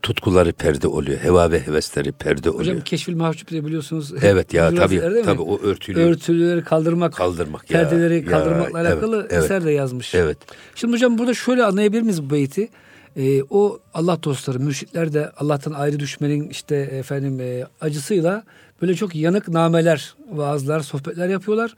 Tutkuları 0.03 0.53
perde 0.53 0.89
oluyor. 0.89 1.19
Heva 1.19 1.51
ve 1.51 1.67
hevesleri 1.67 2.13
perde 2.13 2.51
oluyor. 2.51 2.65
Hocam 2.65 2.81
keşfil 2.81 3.17
mahcup 3.17 3.51
de 3.51 3.65
biliyorsunuz. 3.65 4.15
evet 4.23 4.55
ya 4.55 4.75
tabii 4.75 5.01
mi? 5.01 5.23
tabii 5.23 5.43
o 5.43 5.61
örtülü. 5.61 6.01
Örtüleri 6.01 6.65
kaldırmak, 6.65 7.15
Kaldırmak 7.15 7.71
ya, 7.71 7.81
perdeleri 7.81 8.15
ya, 8.15 8.25
kaldırmakla 8.25 8.81
evet, 8.81 8.93
alakalı 8.93 9.29
evet. 9.31 9.45
eser 9.45 9.65
de 9.65 9.71
yazmış. 9.71 10.15
Evet. 10.15 10.39
Şimdi 10.75 10.95
hocam 10.95 11.19
burada 11.19 11.35
şöyle 11.35 11.65
anlayabilir 11.65 12.03
miyiz 12.03 12.23
bu 12.23 12.31
beyti? 12.31 12.69
Ee, 13.17 13.43
o 13.51 13.79
Allah 13.95 14.23
dostları, 14.23 14.61
mürşitler 14.61 15.13
de 15.13 15.31
Allah'tan 15.37 15.73
ayrı 15.73 16.01
düşmenin 16.01 16.49
işte 16.49 16.77
efendim 16.77 17.41
e, 17.41 17.65
acısıyla 17.81 18.43
böyle 18.83 18.95
çok 18.95 19.15
yanık 19.15 19.49
nameler, 19.49 20.15
vaazlar, 20.31 20.81
sohbetler 20.81 21.29
yapıyorlar. 21.29 21.75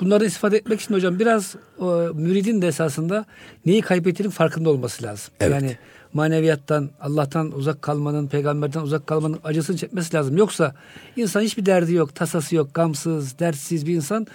Bunları 0.00 0.26
istifade 0.26 0.56
etmek 0.56 0.80
için 0.80 0.94
hocam 0.94 1.18
biraz 1.18 1.54
o, 1.78 1.86
müridin 2.14 2.62
de 2.62 2.66
esasında 2.66 3.24
neyi 3.66 3.82
kaybettiğinin 3.82 4.30
farkında 4.30 4.70
olması 4.70 5.02
lazım. 5.02 5.34
Evet. 5.40 5.52
Yani 5.52 5.76
maneviyattan, 6.12 6.90
Allah'tan 7.00 7.52
uzak 7.52 7.82
kalmanın, 7.82 8.28
peygamberden 8.28 8.80
uzak 8.80 9.06
kalmanın 9.06 9.38
acısını 9.44 9.76
çekmesi 9.76 10.16
lazım. 10.16 10.36
Yoksa 10.36 10.74
insan 11.16 11.40
hiçbir 11.40 11.66
derdi 11.66 11.94
yok, 11.94 12.14
tasası 12.14 12.56
yok, 12.56 12.74
gamsız, 12.74 13.38
dertsiz 13.38 13.86
bir 13.86 13.94
insan. 13.94 14.26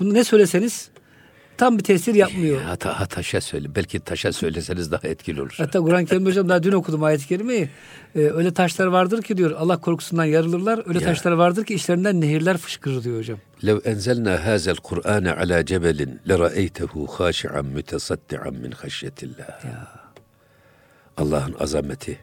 Bunu 0.00 0.14
ne 0.14 0.24
söyleseniz 0.24 0.90
tam 1.59 1.77
bir 1.77 1.83
tesir 1.83 2.15
yapmıyor. 2.15 2.61
Hata, 2.61 2.99
ha, 2.99 3.05
taşa 3.05 3.41
söyle. 3.41 3.75
Belki 3.75 3.99
taşa 3.99 4.31
söyleseniz 4.33 4.91
daha 4.91 5.07
etkili 5.07 5.41
olur. 5.41 5.53
Hatta 5.57 5.79
Kur'an-ı 5.79 6.05
Kerim 6.05 6.25
hocam 6.25 6.49
daha 6.49 6.63
dün 6.63 6.71
okudum 6.71 7.03
ayet-i 7.03 7.27
kerimeyi. 7.27 7.69
Ee, 8.15 8.19
öyle 8.19 8.53
taşlar 8.53 8.85
vardır 8.87 9.21
ki 9.21 9.37
diyor 9.37 9.51
Allah 9.51 9.77
korkusundan 9.81 10.25
yarılırlar. 10.25 10.83
Öyle 10.87 10.99
Ya. 10.99 11.05
taşlar 11.05 11.31
vardır 11.31 11.65
ki 11.65 11.73
işlerinden 11.73 12.21
nehirler 12.21 12.57
fışkırır 12.57 13.03
diyor 13.03 13.17
hocam. 13.19 13.37
لو 13.67 13.77
أنزلنا 13.91 14.33
هذا 14.49 14.69
القرآن 14.75 15.25
على 15.39 15.57
جبل 15.71 15.99
لرأيته 16.29 16.93
خاشعا 17.15 17.61
متصدعا 17.75 18.49
من 18.63 18.71
خشية 18.81 19.19
الله 19.27 19.53
Allah'ın 21.17 21.55
azameti, 21.59 22.17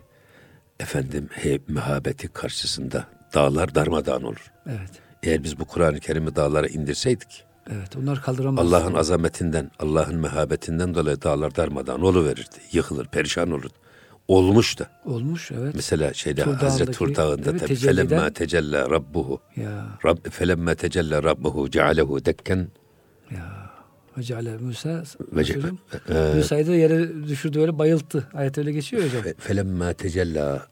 efendim 0.81 1.29
he, 1.33 1.59
mehabeti 1.69 2.29
karşısında 2.29 3.05
dağlar 3.35 3.75
darmadağın 3.75 4.23
olur. 4.23 4.51
Evet. 4.67 4.91
Eğer 5.23 5.45
biz 5.45 5.59
bu 5.59 5.65
Kur'an-ı 5.65 6.01
Kerim'i 6.01 6.37
dağlara 6.37 6.67
indirseydik, 6.69 7.45
Evet 7.76 7.96
onlar 8.02 8.22
kaldıramaz. 8.22 8.68
Allah'ın 8.74 8.94
azametinden, 8.94 9.72
Allah'ın 9.80 10.16
mehabetinden 10.16 10.96
dolayı 10.96 11.22
dağlar 11.22 11.56
darmadağın 11.56 12.02
oluverirdi. 12.02 12.56
Yıkılır, 12.72 13.06
perişan 13.06 13.52
olurdu. 13.52 13.74
Olmuş 14.28 14.80
da. 14.80 14.88
Olmuş 15.06 15.52
evet. 15.52 15.76
Mesela 15.76 16.14
şeyde 16.14 16.44
Tur 16.44 16.54
Hazreti 16.54 16.92
Tur 16.92 17.16
Dağı'nda 17.16 17.52
Tecelliden- 17.58 18.08
felemma 18.08 18.30
tecella 18.30 18.90
rabbuhu 18.90 19.40
Ya 19.56 19.86
Rabb 20.06 20.30
felemma 20.30 20.76
tecella 20.76 21.24
rabbuhu 21.24 21.72
cealehu 21.72 22.26
dekken 22.26 22.68
ya. 23.32 23.68
Hocale 24.16 24.58
Musa 24.58 25.04
Ve- 25.34 25.42
hocam, 25.42 25.78
Ee, 26.10 26.34
Musa'yı 26.36 26.68
da 26.68 26.76
yere 26.76 27.24
düşürdü 27.28 27.60
öyle 27.60 27.78
bayılttı. 27.80 28.28
Ayet 28.34 28.58
öyle 28.58 28.72
geçiyor 28.72 29.04
hocam. 29.04 29.22
fe- 29.22 29.36
felemma 29.40 29.94
tecella 29.94 30.68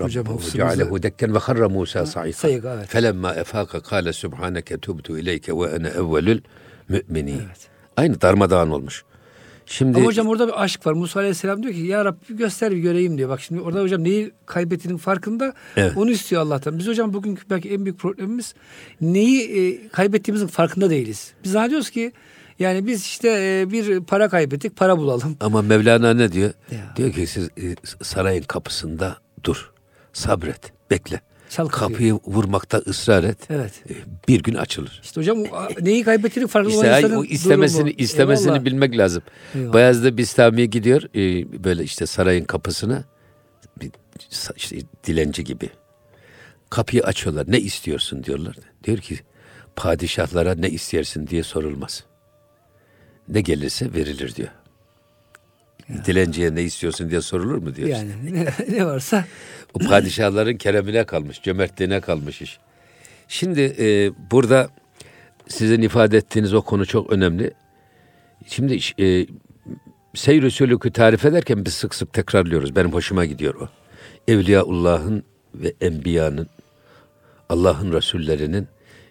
Hocam 0.00 0.26
cealehu 0.52 1.02
dekken 1.02 1.34
ve 1.34 1.38
harra 1.38 1.68
Musa 1.68 2.06
saika. 2.06 2.38
sayık, 2.38 2.64
evet. 2.64 2.88
Felemma 2.88 3.34
efaka 3.34 3.80
kâle 3.80 4.12
subhaneke 4.12 4.78
tubtu 4.78 5.18
ileyke 5.18 5.52
ve 5.52 5.66
ene 5.66 5.88
evvelül 5.88 6.40
müminin. 6.88 7.38
Evet. 7.46 7.68
Aynı 7.96 8.20
darmadağın 8.20 8.70
olmuş. 8.70 9.04
Şimdi 9.66 9.98
Ama 9.98 10.06
hocam 10.06 10.28
orada 10.28 10.46
bir 10.48 10.62
aşk 10.62 10.86
var. 10.86 10.92
Musa 10.92 11.20
Aleyhisselam 11.20 11.62
diyor 11.62 11.74
ki 11.74 11.80
ya 11.80 12.04
Rabbi 12.04 12.36
göster 12.36 12.70
bir 12.72 12.76
göreyim 12.76 13.18
diyor. 13.18 13.28
Bak 13.28 13.40
şimdi 13.40 13.60
orada 13.60 13.80
hocam 13.82 14.04
neyi 14.04 14.32
kaybettiğinin 14.46 14.98
farkında 14.98 15.54
Evet. 15.76 15.96
onu 15.96 16.10
istiyor 16.10 16.42
Allah'tan. 16.42 16.78
Biz 16.78 16.86
hocam 16.86 17.12
bugünkü 17.12 17.42
belki 17.50 17.70
en 17.70 17.84
büyük 17.84 17.98
problemimiz 17.98 18.54
neyi 19.00 19.40
e, 19.42 19.88
kaybettiğimizin 19.88 20.46
farkında 20.46 20.90
değiliz. 20.90 21.32
Biz 21.44 21.52
zannediyoruz 21.52 21.90
ki 21.90 22.12
yani 22.58 22.86
biz 22.86 23.02
işte 23.02 23.28
e, 23.28 23.70
bir 23.70 24.00
para 24.00 24.28
kaybettik 24.28 24.76
para 24.76 24.98
bulalım. 24.98 25.36
ama 25.40 25.62
Mevlana 25.62 26.14
ne 26.14 26.32
diyor? 26.32 26.50
Ya. 26.70 26.96
Diyor 26.96 27.12
ki 27.12 27.26
siz 27.26 27.44
e, 27.44 27.74
sarayın 28.02 28.42
kapısında 28.42 29.16
dur. 29.44 29.73
Sabret, 30.14 30.72
bekle. 30.90 31.20
Çal 31.50 31.66
kapıyı. 31.68 31.88
kapıyı 31.94 32.12
vurmakta 32.34 32.78
ısrar 32.78 33.24
et. 33.24 33.38
Evet. 33.50 33.72
E, 33.90 33.94
Bir 34.28 34.42
gün 34.42 34.54
açılır. 34.54 35.00
İşte 35.04 35.20
hocam 35.20 35.38
neyi 35.80 36.04
kaybettiğini 36.04 36.48
farklı 36.48 36.70
olan 36.78 36.84
İşte 36.84 36.98
insanın 37.00 37.16
o 37.20 37.24
istemesini 37.24 37.80
durumu. 37.80 37.94
istemesini 37.98 38.46
Eyvallah. 38.48 38.64
bilmek 38.64 38.98
lazım. 38.98 39.22
Eyvallah. 39.54 39.72
Bayezid 39.72 40.18
Bistami 40.18 40.70
gidiyor 40.70 41.02
e, 41.02 41.64
böyle 41.64 41.82
işte 41.84 42.06
sarayın 42.06 42.44
kapısına 42.44 43.04
bir 43.80 43.90
işte 44.56 44.76
dilenci 45.06 45.44
gibi. 45.44 45.70
Kapıyı 46.70 47.02
açıyorlar. 47.04 47.44
Ne 47.48 47.60
istiyorsun 47.60 48.24
diyorlar. 48.24 48.56
Diyor 48.84 48.98
ki 48.98 49.18
padişahlara 49.76 50.54
ne 50.54 50.70
istersin 50.70 51.26
diye 51.26 51.42
sorulmaz. 51.42 52.04
Ne 53.28 53.40
gelirse 53.40 53.94
verilir 53.94 54.34
diyor. 54.34 54.48
Dilenciye 56.06 56.54
ne 56.54 56.62
istiyorsun 56.62 57.10
diye 57.10 57.20
sorulur 57.20 57.58
mu 57.58 57.74
diyor. 57.76 57.88
Yani 57.88 58.10
ne, 58.34 58.46
ne 58.76 58.86
varsa 58.86 59.24
O 59.74 59.78
padişahların 59.78 60.56
keremine 60.56 61.04
kalmış, 61.04 61.42
cömertliğine 61.42 62.00
kalmış 62.00 62.42
iş. 62.42 62.58
Şimdi 63.28 63.60
e, 63.78 64.12
burada 64.30 64.68
sizin 65.48 65.82
ifade 65.82 66.16
ettiğiniz 66.16 66.54
o 66.54 66.62
konu 66.62 66.86
çok 66.86 67.12
önemli. 67.12 67.52
Şimdi 68.46 68.78
e, 69.00 69.26
seyr-i 70.14 70.50
sülükü 70.50 70.92
tarif 70.92 71.24
ederken 71.24 71.64
biz 71.64 71.74
sık 71.74 71.94
sık 71.94 72.12
tekrarlıyoruz. 72.12 72.76
Benim 72.76 72.92
hoşuma 72.92 73.24
gidiyor 73.24 73.54
o. 73.54 73.68
Evliyaullah'ın 74.28 75.24
ve 75.54 75.74
enbiyanın, 75.80 76.48
Allah'ın 77.48 77.92
Resullerinin 77.92 78.68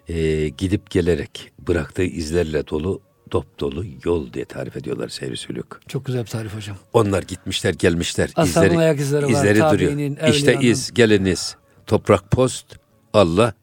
e, 0.08 0.48
gidip 0.48 0.90
gelerek 0.90 1.52
bıraktığı 1.58 2.02
izlerle 2.02 2.68
dolu, 2.68 3.00
dop 3.34 3.60
dolu 3.60 3.84
yol 4.04 4.32
diye 4.32 4.44
tarif 4.44 4.76
ediyorlar 4.76 5.08
seyr-i 5.08 5.36
sülük. 5.36 5.88
çok 5.88 6.04
güzel 6.06 6.22
bir 6.22 6.28
tarif 6.30 6.54
hocam. 6.56 6.76
Onlar 6.92 7.22
gitmişler 7.22 7.74
gelmişler. 7.74 8.30
Ashabın 8.36 8.66
izleri, 8.66 8.78
ayak 8.78 9.00
izleri 9.00 9.24
var, 9.24 9.30
izleri 9.30 9.54
duruyor. 9.58 9.70
tabiinin, 9.70 10.16
İşte 10.30 10.50
evliyanın. 10.50 10.66
iz, 10.66 10.94
geliniz, 10.94 11.56
toprak 11.86 12.30
post, 12.30 12.66
Allah, 13.12 13.54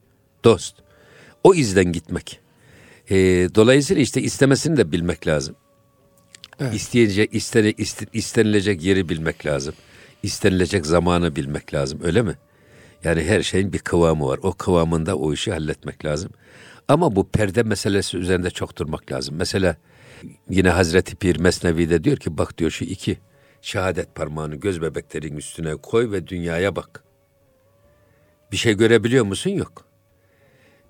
dost. 0.44 0.76
O 1.44 1.54
izden 1.54 1.92
gitmek. 1.92 2.40
Ee, 3.10 3.14
dolayısıyla 3.54 4.02
işte 4.02 4.22
istemesini 4.22 4.76
de 4.76 4.92
bilmek 4.92 5.26
lazım. 5.26 5.56
Evet. 6.60 6.74
İsteyecek, 6.74 7.34
istene, 7.34 7.70
iste- 7.70 8.06
istenilecek 8.12 8.82
yeri 8.82 9.08
bilmek 9.08 9.46
lazım. 9.46 9.74
İstenilecek 10.22 10.86
zamanı 10.86 11.36
bilmek 11.36 11.74
lazım. 11.74 12.00
Öyle 12.04 12.22
mi? 12.22 12.34
Yani 13.04 13.22
her 13.24 13.42
şeyin 13.42 13.72
bir 13.72 13.78
kıvamı 13.78 14.26
var. 14.26 14.40
O 14.42 14.52
kıvamında 14.52 15.16
o 15.16 15.32
işi 15.32 15.52
halletmek 15.52 16.04
lazım. 16.04 16.30
Ama 16.92 17.16
bu 17.16 17.28
perde 17.28 17.62
meselesi 17.62 18.18
üzerinde 18.18 18.50
çok 18.50 18.78
durmak 18.78 19.12
lazım. 19.12 19.34
Mesela 19.38 19.76
yine 20.50 20.70
Hazreti 20.70 21.16
Pir 21.16 21.36
Mesnevi'de 21.36 22.04
diyor 22.04 22.16
ki 22.16 22.38
bak 22.38 22.58
diyor 22.58 22.70
şu 22.70 22.84
iki 22.84 23.18
şehadet 23.62 24.14
parmağını 24.14 24.54
göz 24.54 24.82
bebeklerin 24.82 25.36
üstüne 25.36 25.76
koy 25.76 26.10
ve 26.10 26.26
dünyaya 26.26 26.76
bak. 26.76 27.04
Bir 28.52 28.56
şey 28.56 28.76
görebiliyor 28.76 29.24
musun? 29.24 29.50
Yok. 29.50 29.84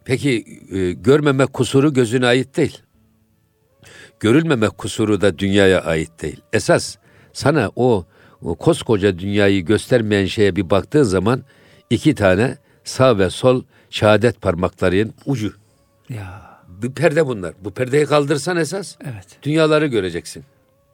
Peki 0.04 0.44
e, 0.72 0.92
görmeme 0.92 1.46
kusuru 1.46 1.94
gözüne 1.94 2.26
ait 2.26 2.56
değil. 2.56 2.82
Görülmeme 4.20 4.68
kusuru 4.68 5.20
da 5.20 5.38
dünyaya 5.38 5.80
ait 5.80 6.22
değil. 6.22 6.40
Esas 6.52 6.96
sana 7.32 7.70
o, 7.76 8.06
o 8.42 8.54
koskoca 8.54 9.18
dünyayı 9.18 9.64
göstermeyen 9.64 10.26
şeye 10.26 10.56
bir 10.56 10.70
baktığın 10.70 11.02
zaman 11.02 11.42
iki 11.90 12.14
tane 12.14 12.56
sağ 12.84 13.18
ve 13.18 13.30
sol 13.30 13.62
şehadet 13.90 14.40
parmaklarının 14.40 15.14
ucu. 15.26 15.61
Ya 16.16 16.60
Bir 16.68 16.90
perde 16.92 17.26
bunlar. 17.26 17.54
Bu 17.64 17.70
perdeyi 17.70 18.06
kaldırsan 18.06 18.56
esas 18.56 18.96
evet. 19.04 19.26
dünyaları 19.42 19.86
göreceksin. 19.86 20.44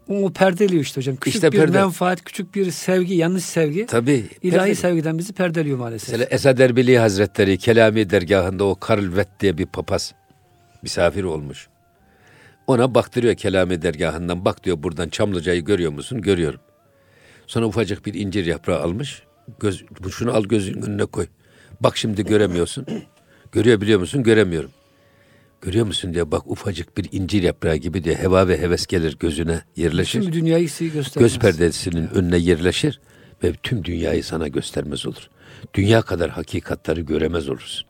O 0.09 0.33
perdeliyor 0.33 0.83
işte 0.83 1.01
hocam. 1.01 1.17
Küçük 1.17 1.35
İşte 1.35 1.53
bir 1.53 1.59
perde. 1.59 1.79
menfaat, 1.79 2.25
küçük 2.25 2.55
bir 2.55 2.71
sevgi, 2.71 3.15
yanlış 3.15 3.45
sevgi. 3.45 3.87
Tabii. 3.87 4.25
İlahi 4.43 4.71
perde- 4.71 4.75
sevgiden 4.75 5.19
bizi 5.19 5.33
perdeliyor 5.33 5.79
maalesef. 5.79 6.09
Mesela 6.09 6.29
Esad 6.31 6.59
Erbili 6.59 6.99
Hazretleri 6.99 7.59
Kelami 7.59 8.11
dergahında 8.11 8.65
o 8.65 8.75
Karl 8.75 9.17
Vett 9.17 9.29
diye 9.41 9.59
bir 9.59 9.67
papaz 9.67 10.15
misafir 10.83 11.25
olmuş. 11.25 11.69
Ona 12.67 12.95
baktırıyor 12.95 13.35
Kelami 13.35 13.83
dergahından. 13.83 14.45
Bak 14.45 14.65
diyor 14.65 14.83
buradan 14.83 15.09
Çamlıca'yı 15.09 15.65
görüyor 15.65 15.93
musun? 15.93 16.21
Görüyorum. 16.23 16.61
Sonra 17.47 17.67
ufacık 17.67 18.07
bir 18.07 18.15
incir 18.15 18.47
yaprağı 18.47 18.81
almış. 18.83 19.23
Göz, 19.61 19.85
şunu 20.11 20.35
al 20.37 20.45
gözünün 20.45 20.83
önüne 20.83 21.05
koy. 21.05 21.27
Bak 21.81 21.97
şimdi 21.97 22.25
göremiyorsun. 22.25 22.87
Görüyor 23.53 23.81
biliyor 23.81 24.01
musun? 24.01 24.23
Göremiyorum. 24.23 24.71
Görüyor 25.61 25.87
musun 25.87 26.15
diyor. 26.15 26.31
Bak 26.31 26.51
ufacık 26.51 26.97
bir 26.99 27.09
incir 27.13 27.43
yaprağı 27.43 27.77
gibi 27.77 28.05
diyor. 28.05 28.17
Heva 28.17 28.49
ve 28.49 28.59
heves 28.59 28.87
gelir 28.87 29.17
gözüne 29.21 29.63
yerleşir. 29.77 30.23
Şimdi 30.23 30.33
dünyayı 30.33 30.69
size 30.69 30.95
göstermez. 30.95 31.33
Göz 31.33 31.39
perdesinin 31.39 32.09
önüne 32.09 32.39
yerleşir 32.39 33.01
ve 33.45 33.53
tüm 33.53 33.85
dünyayı 33.85 34.25
sana 34.25 34.49
göstermez 34.49 35.07
olur. 35.07 35.29
Dünya 35.75 36.03
kadar 36.03 36.31
hakikatları 36.31 37.01
göremez 37.01 37.49
olursun. 37.49 37.89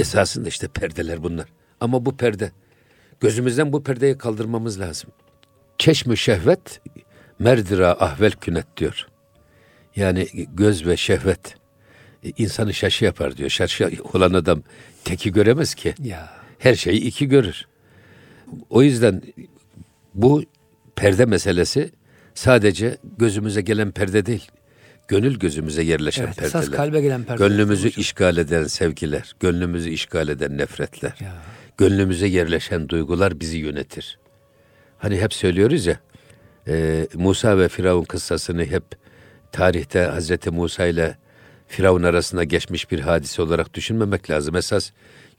Esasında 0.00 0.48
işte 0.48 0.68
perdeler 0.68 1.22
bunlar. 1.22 1.46
Ama 1.80 2.06
bu 2.06 2.16
perde, 2.16 2.52
gözümüzden 3.20 3.72
bu 3.72 3.82
perdeyi 3.82 4.18
kaldırmamız 4.18 4.80
lazım. 4.80 5.10
Çeşmi 5.78 6.16
şehvet, 6.16 6.80
merdira 7.38 7.90
ahvel 7.90 8.32
künet 8.32 8.76
diyor. 8.76 9.06
Yani 9.96 10.28
göz 10.54 10.86
ve 10.86 10.96
şehvet 10.96 11.54
e, 12.24 12.30
insanı 12.36 12.74
şaşı 12.74 13.04
yapar 13.04 13.36
diyor. 13.36 13.50
Şaşı 13.50 13.90
olan 14.12 14.32
adam 14.32 14.62
teki 15.04 15.32
göremez 15.32 15.74
ki. 15.74 15.94
Ya 16.02 16.43
Her 16.64 16.74
şeyi 16.74 17.00
iki 17.00 17.28
görür. 17.28 17.66
O 18.70 18.82
yüzden 18.82 19.22
bu 20.14 20.44
perde 20.96 21.26
meselesi 21.26 21.90
sadece 22.34 22.98
gözümüze 23.18 23.60
gelen 23.60 23.90
perde 23.90 24.26
değil. 24.26 24.50
Gönül 25.08 25.38
gözümüze 25.38 25.82
yerleşen 25.82 26.24
evet, 26.24 26.36
perdeler. 26.36 26.48
esas 26.62 26.70
kalbe 26.70 27.00
gelen 27.00 27.24
perdeler. 27.24 27.48
Gönlümüzü 27.48 27.88
hocam. 27.88 28.00
işgal 28.00 28.36
eden 28.36 28.64
sevgiler, 28.64 29.32
gönlümüzü 29.40 29.90
işgal 29.90 30.28
eden 30.28 30.58
nefretler, 30.58 31.14
Ya. 31.20 31.32
gönlümüze 31.78 32.26
yerleşen 32.26 32.88
duygular 32.88 33.40
bizi 33.40 33.58
yönetir. 33.58 34.18
Hani 34.98 35.20
hep 35.20 35.34
söylüyoruz 35.34 35.86
ya, 35.86 36.00
e, 36.68 37.06
Musa 37.14 37.58
ve 37.58 37.68
Firavun 37.68 38.04
kıssasını 38.04 38.64
hep 38.64 38.84
tarihte 39.52 40.00
Hazreti 40.00 40.50
Musa 40.50 40.86
ile 40.86 41.16
Firavun 41.68 42.02
arasında 42.02 42.44
geçmiş 42.44 42.90
bir 42.90 43.00
hadise 43.00 43.42
olarak 43.42 43.74
düşünmemek 43.74 44.30
lazım. 44.30 44.56
Esas 44.56 44.90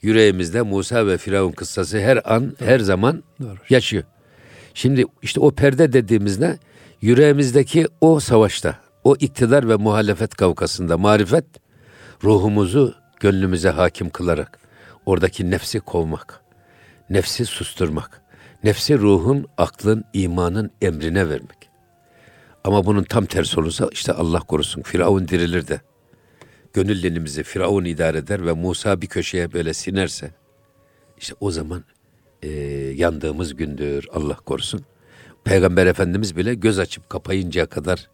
yüreğimizde 0.06 0.62
Musa 0.62 1.08
ve 1.08 1.18
Firavun 1.18 1.52
kıssası 1.52 2.00
her 2.00 2.34
an, 2.36 2.56
her 2.60 2.80
zaman 2.80 3.24
Doğru. 3.42 3.58
yaşıyor. 3.70 4.04
Şimdi 4.74 5.06
işte 5.22 5.40
o 5.40 5.52
perde 5.52 5.94
dediğimizde 5.94 6.60
yüreğimizdeki 7.02 7.88
o 8.02 8.20
savaşta, 8.20 8.80
o 9.04 9.16
iktidar 9.16 9.70
ve 9.70 9.76
muhalefet 9.76 10.36
kavgasında 10.36 10.98
marifet 10.98 11.46
ruhumuzu 12.24 12.96
gönlümüze 13.20 13.70
hakim 13.70 14.10
kılarak 14.10 14.60
oradaki 15.06 15.52
nefsi 15.52 15.80
kovmak, 15.80 16.42
nefsi 17.10 17.46
susturmak, 17.46 18.22
nefsi 18.64 18.98
ruhun, 18.98 19.48
aklın, 19.58 20.04
imanın 20.14 20.72
emrine 20.82 21.30
vermek. 21.30 21.70
Ama 22.64 22.86
bunun 22.86 23.04
tam 23.04 23.26
tersi 23.26 23.60
olursa 23.60 23.90
işte 23.92 24.14
Allah 24.14 24.40
korusun 24.40 24.82
Firavun 24.82 25.28
dirilir 25.28 25.68
de 25.68 25.82
gönül 26.76 27.04
dilimizi 27.04 27.44
Firavun 27.44 27.86
idare 27.86 28.18
eder 28.18 28.46
ve 28.46 28.54
Musa 28.54 29.02
bir 29.02 29.08
köşeye 29.08 29.54
böyle 29.54 29.74
sinerse 29.74 30.32
işte 31.18 31.34
o 31.40 31.52
zaman 31.52 31.84
e, 32.42 32.50
yandığımız 32.96 33.56
gündür 33.56 34.08
Allah 34.14 34.36
korusun. 34.36 34.86
Peygamber 35.44 35.88
Efendimiz 35.88 36.38
bile 36.38 36.54
göz 36.54 36.80
açıp 36.80 37.10
kapayıncaya 37.10 37.66
kadar 37.66 38.10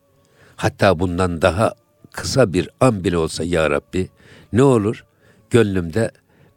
hatta 0.55 0.99
bundan 0.99 1.41
daha 1.41 1.73
kısa 2.11 2.53
bir 2.53 2.69
an 2.79 3.03
bile 3.03 3.17
olsa 3.17 3.43
ya 3.43 3.69
Rabbi 3.69 4.09
ne 4.53 4.63
olur 4.63 5.05
gönlümde 5.49 6.11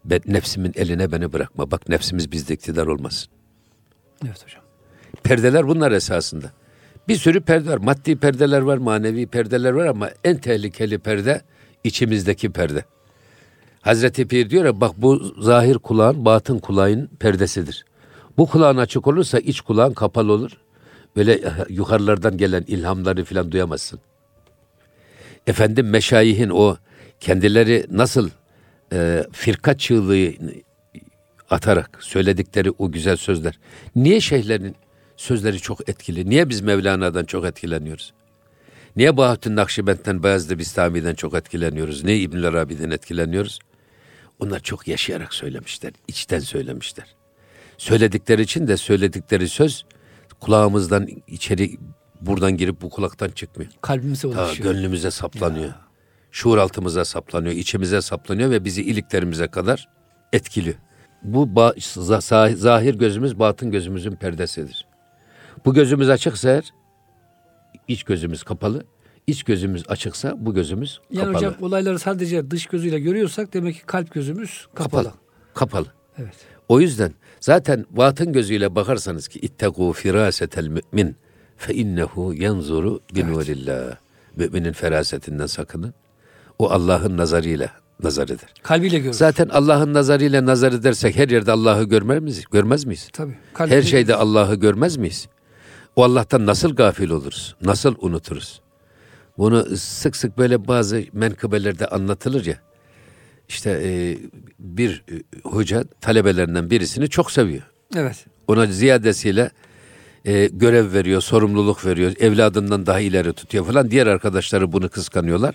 ben, 0.04 0.20
nefsimin 0.26 0.72
eline 0.76 1.12
beni 1.12 1.32
bırakma. 1.32 1.70
Bak 1.70 1.88
nefsimiz 1.88 2.32
bizde 2.32 2.54
iktidar 2.54 2.86
olmasın. 2.86 3.28
Evet 4.24 4.44
hocam. 4.44 4.62
Perdeler 5.22 5.68
bunlar 5.68 5.92
esasında. 5.92 6.52
Bir 7.08 7.16
sürü 7.16 7.40
perde 7.40 7.70
var. 7.70 7.78
Maddi 7.78 8.16
perdeler 8.16 8.60
var, 8.60 8.76
manevi 8.76 9.26
perdeler 9.26 9.70
var 9.70 9.86
ama 9.86 10.10
en 10.24 10.36
tehlikeli 10.36 10.98
perde 10.98 11.42
içimizdeki 11.84 12.50
perde. 12.50 12.84
Hazreti 13.80 14.28
Pir 14.28 14.50
diyor 14.50 14.64
ya 14.64 14.80
bak 14.80 14.92
bu 14.96 15.34
zahir 15.38 15.74
kulağın 15.74 16.24
batın 16.24 16.58
kulağın 16.58 17.06
perdesidir. 17.18 17.84
Bu 18.36 18.46
kulağın 18.46 18.76
açık 18.76 19.06
olursa 19.06 19.38
iç 19.38 19.60
kulağın 19.60 19.94
kapalı 19.94 20.32
olur. 20.32 20.50
Böyle 21.16 21.40
yukarılardan 21.68 22.36
gelen 22.36 22.64
ilhamları 22.66 23.24
filan 23.24 23.52
duyamazsın. 23.52 24.00
Efendim 25.46 25.90
meşayihin 25.90 26.50
o 26.50 26.76
kendileri 27.20 27.86
nasıl 27.90 28.30
e, 28.92 29.24
firka 29.32 29.78
çığlığı 29.78 30.32
atarak 31.50 31.98
söyledikleri 32.00 32.70
o 32.78 32.92
güzel 32.92 33.16
sözler. 33.16 33.58
Niye 33.96 34.20
şeyhlerin 34.20 34.76
sözleri 35.16 35.58
çok 35.60 35.88
etkili? 35.88 36.30
Niye 36.30 36.48
biz 36.48 36.60
Mevlana'dan 36.60 37.24
çok 37.24 37.44
etkileniyoruz? 37.44 38.12
Niye 38.96 39.16
Bahattin 39.16 39.56
Nakşibend'den, 39.56 40.22
Bayezid 40.22 40.58
Bistami'den 40.58 41.14
çok 41.14 41.34
etkileniyoruz? 41.34 42.04
Niye 42.04 42.18
İbn 42.18 42.42
Arabi'den 42.42 42.90
etkileniyoruz? 42.90 43.58
Onlar 44.40 44.60
çok 44.60 44.88
yaşayarak 44.88 45.34
söylemişler, 45.34 45.92
içten 46.08 46.38
söylemişler. 46.38 47.06
Söyledikleri 47.78 48.42
için 48.42 48.68
de 48.68 48.76
söyledikleri 48.76 49.48
söz 49.48 49.84
kulağımızdan 50.40 51.08
içeri 51.28 51.76
buradan 52.20 52.56
girip 52.56 52.82
bu 52.82 52.90
kulaktan 52.90 53.28
çıkmıyor. 53.28 53.70
Kalbimize 53.80 54.22
Ta 54.22 54.28
ulaşıyor. 54.28 54.72
gönlümüze 54.74 55.10
saplanıyor. 55.10 55.72
şuur 56.30 56.58
altımıza 56.58 57.04
saplanıyor, 57.04 57.54
içimize 57.54 58.00
saplanıyor 58.02 58.50
ve 58.50 58.64
bizi 58.64 58.82
iliklerimize 58.82 59.48
kadar 59.48 59.88
etkiliyor. 60.32 60.76
Bu 61.22 61.72
zahir 62.56 62.94
gözümüz 62.94 63.38
batın 63.38 63.70
gözümüzün 63.70 64.12
perdesidir. 64.16 64.86
Bu 65.64 65.74
gözümüz 65.74 66.10
açıksa 66.10 66.50
eğer 66.50 66.72
iç 67.88 68.02
gözümüz 68.04 68.42
kapalı, 68.42 68.84
iç 69.26 69.42
gözümüz 69.42 69.84
açıksa 69.88 70.34
bu 70.38 70.54
gözümüz 70.54 71.00
yani 71.10 71.26
kapalı. 71.26 71.36
hocam 71.36 71.54
olayları 71.60 71.98
sadece 71.98 72.50
dış 72.50 72.66
gözüyle 72.66 73.00
görüyorsak 73.00 73.54
demek 73.54 73.74
ki 73.74 73.82
kalp 73.86 74.14
gözümüz 74.14 74.66
kapalı. 74.74 75.04
Kapalı. 75.04 75.14
kapalı. 75.54 75.86
Evet. 76.18 76.34
O 76.68 76.80
yüzden 76.80 77.12
zaten 77.40 77.86
batın 77.90 78.32
gözüyle 78.32 78.74
bakarsanız 78.74 79.28
ki 79.28 79.38
ittegu 79.38 79.92
firasetel 79.92 80.66
mümin 80.68 81.16
fe 81.56 81.74
innehu 81.74 82.34
yanzuru 82.34 83.00
binurillah. 83.14 83.96
Müminin 84.36 84.72
ferasetinden 84.72 85.46
sakının. 85.46 85.94
O 86.58 86.70
Allah'ın 86.70 87.16
nazarıyla 87.16 87.70
nazar 88.02 88.24
eder. 88.24 88.54
Kalbiyle 88.62 88.98
görür. 88.98 89.12
Zaten 89.12 89.48
Allah'ın 89.48 89.94
nazarıyla 89.94 90.46
nazar 90.46 90.72
edersek 90.72 91.16
her 91.16 91.28
yerde 91.28 91.52
Allah'ı 91.52 91.84
görmez 91.84 92.22
miyiz? 92.22 92.44
Görmez 92.50 92.84
miyiz? 92.84 93.08
Tabii. 93.12 93.36
Her 93.54 93.82
şeyde 93.82 94.14
Allah'ı 94.14 94.54
görmez 94.54 94.96
miyiz? 94.96 95.28
O 95.96 96.04
Allah'tan 96.04 96.46
nasıl 96.46 96.76
gafil 96.76 97.10
oluruz? 97.10 97.56
Nasıl 97.62 97.94
unuturuz? 97.98 98.60
Bunu 99.38 99.76
sık 99.76 100.16
sık 100.16 100.38
böyle 100.38 100.68
bazı 100.68 101.04
menkıbelerde 101.12 101.86
anlatılır 101.86 102.46
ya. 102.46 102.58
İşte 103.48 103.80
e, 103.84 104.18
bir 104.58 105.04
e, 105.12 105.38
hoca 105.48 105.84
talebelerinden 106.00 106.70
birisini 106.70 107.08
çok 107.08 107.30
seviyor. 107.30 107.62
Evet. 107.96 108.26
Ona 108.48 108.66
ziyadesiyle 108.66 109.50
e, 110.24 110.46
görev 110.46 110.92
veriyor, 110.92 111.20
sorumluluk 111.20 111.86
veriyor, 111.86 112.12
evladından 112.20 112.86
daha 112.86 113.00
ileri 113.00 113.32
tutuyor 113.32 113.66
falan. 113.66 113.90
Diğer 113.90 114.06
arkadaşları 114.06 114.72
bunu 114.72 114.88
kıskanıyorlar. 114.88 115.54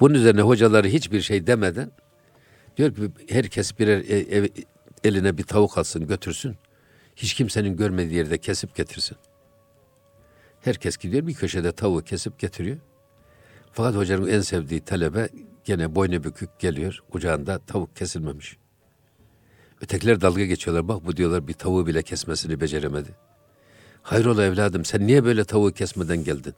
Bunun 0.00 0.14
üzerine 0.14 0.40
hocaları 0.40 0.88
hiçbir 0.88 1.20
şey 1.20 1.46
demeden 1.46 1.90
diyor 2.76 2.94
ki 2.94 3.02
herkes 3.28 3.78
birer 3.78 3.98
e, 3.98 4.36
ev, 4.36 4.46
eline 5.04 5.38
bir 5.38 5.42
tavuk 5.42 5.78
alsın 5.78 6.06
götürsün. 6.06 6.56
Hiç 7.16 7.34
kimsenin 7.34 7.76
görmediği 7.76 8.16
yerde 8.16 8.38
kesip 8.38 8.74
getirsin. 8.76 9.16
Herkes 10.62 10.96
gidiyor 10.96 11.26
bir 11.26 11.34
köşede 11.34 11.72
tavuğu 11.72 12.02
kesip 12.02 12.38
getiriyor. 12.38 12.76
Fakat 13.72 13.94
hocanın 13.94 14.28
en 14.28 14.40
sevdiği 14.40 14.80
talebe 14.80 15.28
gene 15.64 15.94
boynu 15.94 16.24
bükük 16.24 16.58
geliyor. 16.58 17.02
Kucağında 17.10 17.58
tavuk 17.58 17.96
kesilmemiş. 17.96 18.56
Ötekiler 19.80 20.20
dalga 20.20 20.44
geçiyorlar. 20.44 20.88
Bak 20.88 21.06
bu 21.06 21.16
diyorlar 21.16 21.48
bir 21.48 21.52
tavuğu 21.52 21.86
bile 21.86 22.02
kesmesini 22.02 22.60
beceremedi. 22.60 23.08
Hayrola 24.02 24.44
evladım 24.44 24.84
sen 24.84 25.06
niye 25.06 25.24
böyle 25.24 25.44
tavuğu 25.44 25.72
kesmeden 25.72 26.24
geldin? 26.24 26.54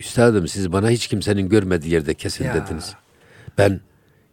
Üstadım 0.00 0.48
siz 0.48 0.72
bana 0.72 0.90
hiç 0.90 1.06
kimsenin 1.06 1.48
görmediği 1.48 1.92
yerde 1.92 2.14
kesin 2.14 2.44
ya. 2.44 2.54
dediniz. 2.54 2.94
Ben 3.58 3.80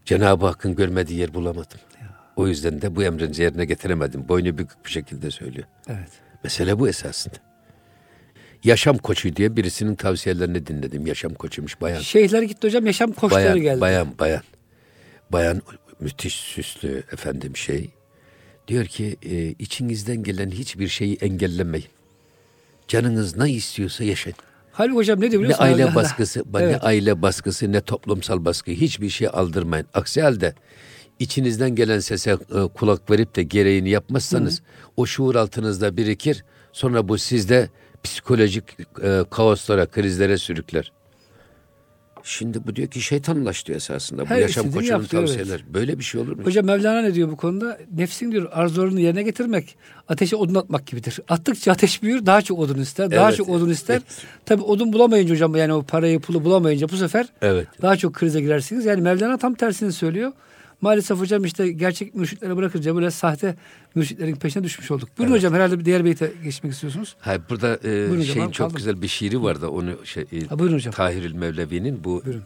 Cenab-ı 0.05 0.45
Hakk'ın 0.45 0.75
görmediği 0.75 1.19
yer 1.19 1.33
bulamadım. 1.33 1.79
Ya. 2.01 2.15
O 2.35 2.47
yüzden 2.47 2.81
de 2.81 2.95
bu 2.95 3.03
emrin 3.03 3.33
yerine 3.33 3.65
getiremedim. 3.65 4.27
Boynu 4.27 4.57
bükük 4.57 4.85
bir 4.85 4.91
şekilde 4.91 5.31
söylüyor. 5.31 5.67
Evet. 5.87 6.09
Mesele 6.43 6.79
bu 6.79 6.87
esasında. 6.87 7.52
Yaşam 8.63 8.97
koçu 8.97 9.35
diye 9.35 9.55
birisinin 9.55 9.95
tavsiyelerini 9.95 10.67
dinledim. 10.67 11.07
Yaşam 11.07 11.33
koçuymuş 11.33 11.81
bayan. 11.81 12.01
Şeyhler 12.01 12.41
gitti 12.41 12.67
hocam 12.67 12.85
yaşam 12.85 13.11
koçları 13.11 13.45
bayan, 13.45 13.61
geldi. 13.61 13.81
Bayan 13.81 14.07
bayan. 14.19 14.41
Bayan 15.29 15.61
müthiş 15.99 16.33
süslü 16.33 17.03
efendim 17.13 17.57
şey. 17.57 17.89
Diyor 18.67 18.85
ki 18.85 19.17
e, 19.23 19.47
içinizden 19.47 20.23
gelen 20.23 20.49
hiçbir 20.51 20.87
şeyi 20.87 21.15
engellemeyin. 21.15 21.87
Canınız 22.87 23.37
ne 23.37 23.51
istiyorsa 23.51 24.03
yaşayın. 24.03 24.37
Halbuki 24.71 24.95
hocam 24.95 25.21
ne 25.21 25.31
diyor 25.31 25.49
Ne 25.49 25.55
aile 25.55 25.95
baskısı, 25.95 26.43
evet. 26.55 26.71
ne 26.71 26.77
aile 26.77 27.21
baskısı, 27.21 27.71
ne 27.71 27.81
toplumsal 27.81 28.45
baskı 28.45 28.71
hiçbir 28.71 29.09
şey 29.09 29.27
aldırmayın. 29.33 29.85
Aksi 29.93 30.21
halde 30.21 30.53
içinizden 31.19 31.75
gelen 31.75 31.99
sese 31.99 32.31
e, 32.31 32.37
kulak 32.73 33.11
verip 33.11 33.35
de 33.35 33.43
gereğini 33.43 33.89
yapmazsanız 33.89 34.59
Hı. 34.59 34.63
o 34.97 35.05
şuur 35.05 35.35
altınızda 35.35 35.97
birikir. 35.97 36.45
Sonra 36.73 37.07
bu 37.07 37.17
sizde 37.17 37.69
psikolojik 38.03 38.63
e, 39.03 39.23
kaoslara, 39.29 39.85
krizlere 39.85 40.37
sürükler. 40.37 40.91
Şimdi 42.25 42.67
bu 42.67 42.75
diyor 42.75 42.87
ki 42.87 43.01
şeytanlaş 43.01 43.65
diyor 43.65 43.77
esasında. 43.77 44.25
Her 44.25 44.37
bu 44.37 44.41
yaşam 44.41 44.71
koçunun 44.71 45.03
tavsiyeler. 45.03 45.59
Evet. 45.59 45.73
Böyle 45.73 45.99
bir 45.99 46.03
şey 46.03 46.21
olur 46.21 46.37
mu? 46.37 46.43
Hocam 46.43 46.65
Mevlana 46.65 47.01
ne 47.01 47.13
diyor 47.13 47.31
bu 47.31 47.37
konuda? 47.37 47.77
Nefsin 47.95 48.31
diyor 48.31 48.49
arzularını 48.51 49.01
yerine 49.01 49.23
getirmek 49.23 49.75
ateşe 50.07 50.35
odun 50.35 50.55
atmak 50.55 50.87
gibidir. 50.87 51.19
Attıkça 51.29 51.71
ateş 51.71 52.03
büyür 52.03 52.25
daha 52.25 52.41
çok 52.41 52.59
odun 52.59 52.79
ister. 52.79 53.11
Daha 53.11 53.27
evet. 53.27 53.37
çok 53.37 53.49
odun 53.49 53.69
ister. 53.69 53.95
Evet. 53.95 54.25
Tabi 54.45 54.63
odun 54.63 54.93
bulamayınca 54.93 55.33
hocam 55.33 55.55
yani 55.55 55.73
o 55.73 55.83
parayı 55.83 56.19
pulu 56.19 56.43
bulamayınca 56.45 56.89
bu 56.89 56.97
sefer 56.97 57.27
evet. 57.41 57.67
daha 57.81 57.97
çok 57.97 58.13
krize 58.13 58.41
girersiniz. 58.41 58.85
Yani 58.85 59.01
Mevlana 59.01 59.37
tam 59.37 59.53
tersini 59.53 59.93
söylüyor. 59.93 60.31
Maalesef 60.83 61.19
hocam 61.19 61.45
işte 61.45 61.71
gerçek 61.71 62.15
mürşitleri 62.15 62.57
bırakınca 62.57 62.95
böyle 62.95 63.11
sahte 63.11 63.55
mürşitlerin 63.95 64.35
peşine 64.35 64.63
düşmüş 64.63 64.91
olduk. 64.91 65.09
Buyurun 65.17 65.31
evet. 65.31 65.43
hocam 65.43 65.53
herhalde 65.53 65.79
bir 65.79 65.85
diğer 65.85 66.05
beyte 66.05 66.31
geçmek 66.43 66.73
istiyorsunuz. 66.73 67.15
Hayır 67.19 67.41
burada 67.49 67.77
e, 67.77 67.83
Buyurun 67.83 68.21
şeyin 68.21 68.27
hocam, 68.29 68.51
çok 68.51 68.67
kaldım. 68.67 68.77
güzel 68.77 69.01
bir 69.01 69.07
şiiri 69.07 69.43
vardı 69.43 69.67
onu 69.67 70.05
şey, 70.05 70.25
e, 70.31 70.45
ha, 70.45 70.59
buyurun 70.59 70.75
hocam. 70.75 70.93
Tahirül 70.93 71.33
Mevlevi'nin 71.33 72.03
bu 72.03 72.23
Buyurun. 72.25 72.43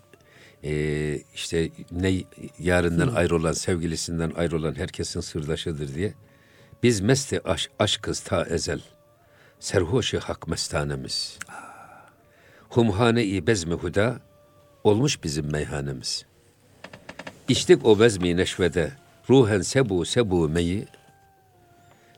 e, 0.64 1.22
işte 1.36 1.70
ne 1.92 2.24
yarından 2.60 3.08
ayrılan 3.08 3.54
sevgilisinden 3.54 4.32
ayrılan 4.36 4.76
herkesin 4.76 5.20
sırdaşıdır 5.20 5.96
diye. 5.96 6.14
Biz 6.84 7.02
mesti 7.02 7.42
aş, 7.50 7.70
aşkız 7.80 8.20
ta 8.20 8.46
ezel. 8.46 8.82
Serhoşi 9.60 10.18
hak 10.18 10.48
mestanemiz. 10.48 11.40
Humhane-i 12.70 13.48
bezmi 13.48 13.74
huda 13.74 14.20
olmuş 14.84 15.24
bizim 15.24 15.52
meyhanemiz. 15.52 16.27
İçtik 17.48 17.86
o 17.86 18.00
bezmi 18.00 18.38
neşvede, 18.38 18.92
ruhen 19.30 19.62
sebu 19.62 20.06
sebu 20.06 20.50
meyi, 20.50 20.86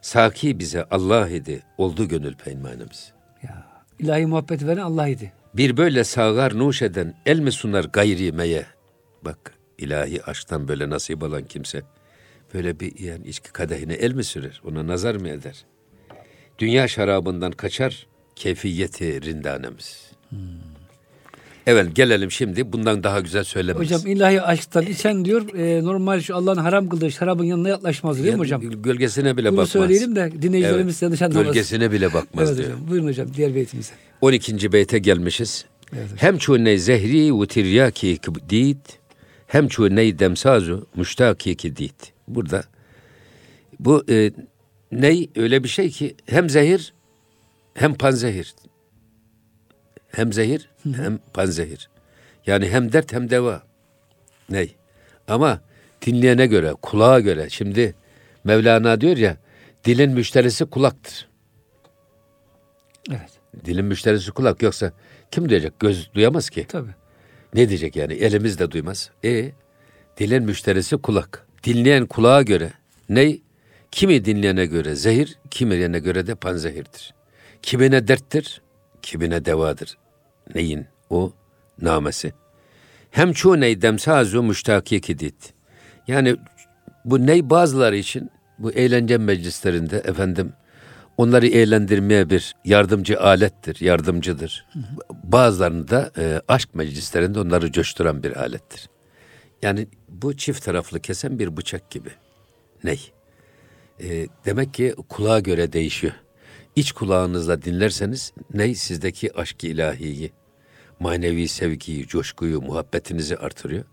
saki 0.01 0.59
bize 0.59 0.83
Allah 0.83 1.29
idi, 1.29 1.63
oldu 1.77 2.07
gönül 2.07 2.35
peymanımız. 2.35 3.11
Ya, 3.43 3.67
ilahi 3.99 4.25
muhabbet 4.25 4.65
veren 4.65 4.81
Allah 4.81 5.07
idi. 5.07 5.33
Bir 5.53 5.77
böyle 5.77 6.03
sağar 6.03 6.57
nuş 6.57 6.81
eden, 6.81 7.13
el 7.25 7.39
mi 7.39 7.51
sunar 7.51 7.83
gayri 7.83 8.31
meye? 8.31 8.65
Bak, 9.21 9.53
ilahi 9.77 10.23
aşktan 10.23 10.67
böyle 10.67 10.89
nasip 10.89 11.23
olan 11.23 11.43
kimse, 11.43 11.81
böyle 12.53 12.79
bir 12.79 12.99
yani 12.99 13.27
içki 13.27 13.51
kadehine 13.51 13.93
el 13.93 14.13
mi 14.13 14.23
sürer, 14.23 14.61
ona 14.65 14.87
nazar 14.87 15.15
mı 15.15 15.29
eder? 15.29 15.65
Dünya 16.59 16.87
şarabından 16.87 17.51
kaçar, 17.51 18.07
keyfiyeti 18.35 19.21
rindanemiz. 19.21 20.11
Hmm. 20.29 20.78
Evet 21.69 21.95
gelelim 21.95 22.31
şimdi 22.31 22.73
bundan 22.73 23.03
daha 23.03 23.19
güzel 23.19 23.43
söylemeyiz. 23.43 23.91
Hocam 23.91 24.11
ilahi 24.11 24.41
aşktan 24.41 24.85
içen 24.85 25.25
diyor 25.25 25.53
e, 25.53 25.83
normal 25.83 26.21
şu 26.21 26.35
Allah'ın 26.35 26.57
haram 26.57 26.89
kıldığı 26.89 27.11
şarabın 27.11 27.43
yanına 27.43 27.69
yaklaşmaz 27.69 28.17
değil 28.17 28.27
yani, 28.27 28.35
mi 28.35 28.39
hocam? 28.39 28.61
Gölgesine 28.61 29.37
bile 29.37 29.51
Bunu 29.51 29.57
bakmaz. 29.57 29.75
Bunu 29.75 29.81
söyleyelim 29.81 30.15
de 30.15 30.31
dinleyicilerimiz 30.41 30.93
evet. 30.93 31.01
yanlış 31.01 31.21
anlamasın. 31.21 31.45
Gölgesine 31.45 31.91
bile 31.91 32.13
bakmaz 32.13 32.49
evet, 32.49 32.57
diyor. 32.57 32.69
Hocam. 32.69 32.87
Buyurun 32.89 33.07
hocam 33.07 33.27
diğer 33.33 33.55
beytimize. 33.55 33.93
12. 34.21 34.71
beyte 34.71 34.99
gelmişiz. 34.99 35.65
Evet, 35.93 36.07
hem 36.15 36.37
çune 36.37 36.77
zehri 36.77 37.41
ve 37.41 37.47
tiryaki 37.47 38.17
dit 38.49 38.99
hem 39.47 39.67
çune 39.67 40.19
demsazu 40.19 40.87
müştaki 40.95 41.55
ki 41.55 41.75
dit. 41.75 42.13
Burada 42.27 42.63
bu 43.79 44.03
e, 44.09 44.31
ney 44.91 45.29
öyle 45.35 45.63
bir 45.63 45.69
şey 45.69 45.89
ki 45.89 46.15
hem 46.25 46.49
zehir 46.49 46.93
hem 47.73 47.93
panzehir. 47.93 48.55
Hem 50.11 50.33
zehir 50.33 50.68
hem 50.83 51.19
panzehir. 51.33 51.89
Yani 52.45 52.69
hem 52.69 52.91
dert 52.93 53.13
hem 53.13 53.29
deva. 53.29 53.63
Ney? 54.49 54.75
Ama 55.27 55.61
dinleyene 56.05 56.47
göre, 56.47 56.73
kulağa 56.81 57.19
göre. 57.19 57.49
Şimdi 57.49 57.95
Mevlana 58.43 59.01
diyor 59.01 59.17
ya, 59.17 59.37
dilin 59.85 60.11
müşterisi 60.11 60.65
kulaktır. 60.65 61.27
Evet. 63.09 63.29
Dilin 63.65 63.85
müşterisi 63.85 64.31
kulak 64.31 64.61
yoksa 64.61 64.91
kim 65.31 65.49
duyacak? 65.49 65.79
Göz 65.79 66.13
duyamaz 66.13 66.49
ki. 66.49 66.65
Tabii. 66.67 66.91
Ne 67.53 67.69
diyecek 67.69 67.95
yani? 67.95 68.13
Elimiz 68.13 68.59
de 68.59 68.71
duymaz. 68.71 69.09
E 69.23 69.51
dilin 70.17 70.43
müşterisi 70.43 70.97
kulak. 70.97 71.47
Dinleyen 71.63 72.05
kulağa 72.05 72.41
göre 72.41 72.73
ney? 73.09 73.41
Kimi 73.91 74.25
dinleyene 74.25 74.65
göre 74.65 74.95
zehir, 74.95 75.37
kimine 75.51 75.99
göre 75.99 76.27
de 76.27 76.35
panzehirdir. 76.35 77.13
Kimine 77.61 78.07
derttir, 78.07 78.61
kimine 79.01 79.45
devadır. 79.45 79.97
Neyin? 80.55 80.85
O 81.09 81.33
namesi. 81.81 82.33
Hem 83.11 83.33
çoğu 83.33 83.59
ney 83.59 83.81
demsazu 83.81 84.43
müştaki 84.43 85.01
kidit. 85.01 85.53
Yani 86.07 86.35
bu 87.05 87.27
ney 87.27 87.49
bazıları 87.49 87.97
için 87.97 88.29
bu 88.59 88.71
eğlence 88.71 89.17
meclislerinde 89.17 89.97
efendim 89.97 90.53
onları 91.17 91.47
eğlendirmeye 91.47 92.29
bir 92.29 92.55
yardımcı 92.65 93.19
alettir, 93.19 93.77
yardımcıdır. 93.79 94.65
Hı. 94.73 94.79
Bazılarında 95.23 96.11
e, 96.17 96.41
aşk 96.47 96.75
meclislerinde 96.75 97.39
onları 97.39 97.71
coşturan 97.71 98.23
bir 98.23 98.35
alettir. 98.35 98.89
Yani 99.61 99.87
bu 100.09 100.37
çift 100.37 100.65
taraflı 100.65 100.99
kesen 100.99 101.39
bir 101.39 101.57
bıçak 101.57 101.91
gibi. 101.91 102.09
Ney? 102.83 103.11
E, 103.99 104.27
demek 104.45 104.73
ki 104.73 104.95
kulağa 105.09 105.39
göre 105.39 105.73
değişiyor. 105.73 106.13
İç 106.75 106.91
kulağınızla 106.91 107.61
dinlerseniz 107.61 108.33
ney 108.53 108.75
sizdeki 108.75 109.37
aşk 109.37 109.63
ilahiyi, 109.63 110.31
manevi 110.99 111.47
sevgiyi, 111.47 112.07
coşkuyu, 112.07 112.61
muhabbetinizi 112.61 113.37
artırıyor. 113.37 113.83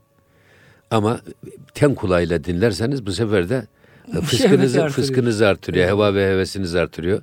Ama 0.91 1.21
ten 1.75 1.95
kulağıyla 1.95 2.45
dinlerseniz 2.45 3.07
bu 3.07 3.13
sefer 3.13 3.49
de 3.49 3.67
fıskınızı, 4.23 4.83
artırıyor. 4.83 4.91
fıskınızı 4.91 5.47
artırıyor, 5.47 5.89
heva 5.89 6.15
ve 6.15 6.27
hevesinizi 6.31 6.81
artırıyor. 6.81 7.23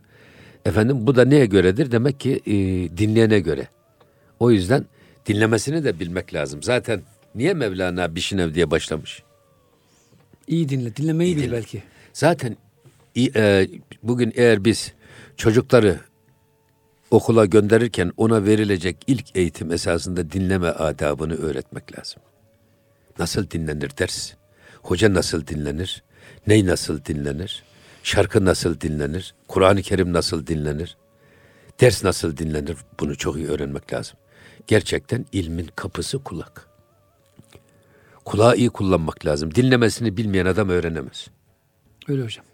Efendim 0.66 1.08
bu 1.08 1.16
da 1.16 1.26
neye 1.26 1.46
göredir? 1.46 1.92
Demek 1.92 2.20
ki 2.20 2.42
e, 2.46 2.54
dinleyene 2.98 3.40
göre. 3.40 3.68
O 4.40 4.52
yüzden 4.52 4.86
dinlemesini 5.26 5.84
de 5.84 6.00
bilmek 6.00 6.34
lazım. 6.34 6.64
Zaten 6.64 7.02
niye 7.36 7.54
Mevlana 7.54 8.16
Bişinev 8.16 8.54
diye 8.54 8.72
başlamış? 8.72 9.24
İyi 10.48 10.70
dinle. 10.70 10.96
Dinlemeyi 10.96 11.34
İyi 11.34 11.38
bil 11.38 11.44
dinle. 11.44 11.52
belki. 11.52 11.84
Zaten 12.14 12.58
e, 13.36 13.68
bugün 14.04 14.34
eğer 14.36 14.66
biz 14.66 14.94
çocukları 15.38 16.00
okula 17.14 17.46
gönderirken 17.46 18.12
ona 18.18 18.46
verilecek 18.46 18.98
ilk 19.08 19.36
eğitim 19.36 19.72
esasında 19.72 20.32
dinleme 20.32 20.68
adabını 20.68 21.36
öğretmek 21.36 21.98
lazım. 21.98 22.22
Nasıl 23.20 23.50
dinlenir 23.50 23.98
ders? 23.98 24.34
Hoca 24.82 25.14
nasıl 25.14 25.48
dinlenir? 25.48 26.04
Ney 26.48 26.66
nasıl 26.66 27.06
dinlenir? 27.06 27.64
Şarkı 28.04 28.46
nasıl 28.46 28.82
dinlenir? 28.82 29.36
Kur'an-ı 29.48 29.82
Kerim 29.82 30.14
nasıl 30.14 30.48
dinlenir? 30.48 30.98
Ders 31.82 32.04
nasıl 32.04 32.38
dinlenir? 32.38 32.78
Bunu 33.00 33.18
çok 33.18 33.36
iyi 33.36 33.48
öğrenmek 33.48 33.94
lazım. 33.94 34.18
Gerçekten 34.68 35.26
ilmin 35.32 35.70
kapısı 35.76 36.24
kulak. 36.24 36.68
Kulağı 38.26 38.56
iyi 38.56 38.70
kullanmak 38.70 39.26
lazım. 39.26 39.56
Dinlemesini 39.56 40.18
bilmeyen 40.18 40.46
adam 40.46 40.70
öğrenemez. 40.70 41.28
Öyle 42.08 42.24
hocam. 42.24 42.46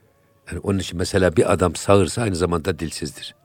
Yani 0.52 0.60
onun 0.60 0.80
için 0.80 0.98
mesela 0.98 1.36
bir 1.36 1.52
adam 1.54 1.76
sağırsa 1.76 2.22
aynı 2.22 2.36
zamanda 2.36 2.80
dilsizdir. 2.80 3.36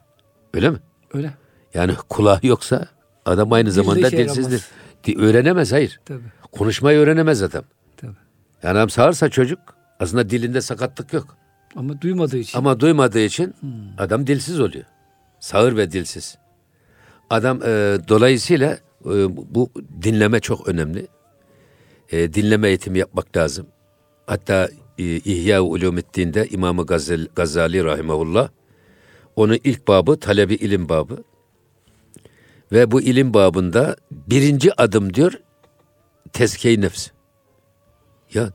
Öyle 0.53 0.69
mi? 0.69 0.79
Öyle. 1.15 1.33
Yani 1.73 1.95
kulağı 2.09 2.39
yoksa 2.43 2.87
adam 3.25 3.53
aynı 3.53 3.65
Dilde 3.65 3.73
zamanda 3.73 4.07
işe 4.07 4.17
dilsizdir. 4.17 4.65
Di- 5.03 5.17
öğrenemez 5.17 5.71
hayır. 5.71 5.99
Tabii. 6.05 6.23
Konuşmayı 6.51 6.99
öğrenemez 6.99 7.43
adam. 7.43 7.63
Tabii. 7.97 8.15
Yani 8.63 8.77
adam 8.77 8.89
sağırsa 8.89 9.29
çocuk 9.29 9.59
aslında 9.99 10.29
dilinde 10.29 10.61
sakatlık 10.61 11.13
yok. 11.13 11.37
Ama 11.75 12.01
duymadığı 12.01 12.37
için. 12.37 12.57
Ama 12.57 12.79
duymadığı 12.79 13.19
için 13.19 13.53
adam 13.97 14.27
dilsiz 14.27 14.59
oluyor. 14.59 14.85
Sağır 15.39 15.77
ve 15.77 15.91
dilsiz. 15.91 16.37
Adam 17.29 17.61
e, 17.63 17.97
dolayısıyla 18.07 18.71
e, 19.05 19.37
bu 19.55 19.71
dinleme 20.01 20.39
çok 20.39 20.67
önemli. 20.67 21.07
E, 22.11 22.33
dinleme 22.33 22.67
eğitimi 22.67 22.99
yapmak 22.99 23.37
lazım. 23.37 23.67
Hatta 24.27 24.69
e, 24.97 25.03
İhya 25.03 25.61
Ulumiddin'de 25.63 26.47
İmam-ı 26.47 26.85
Gazali, 26.85 27.27
Gazali 27.35 27.83
Rahimahullah 27.83 28.49
onun 29.35 29.59
ilk 29.63 29.87
babı 29.87 30.19
talebi 30.19 30.53
ilim 30.53 30.89
babı. 30.89 31.23
Ve 32.71 32.91
bu 32.91 33.01
ilim 33.01 33.33
babında 33.33 33.95
birinci 34.11 34.81
adım 34.81 35.13
diyor 35.13 35.33
tezkiye 36.33 36.81
nefs. 36.81 37.07
Ya 38.33 38.49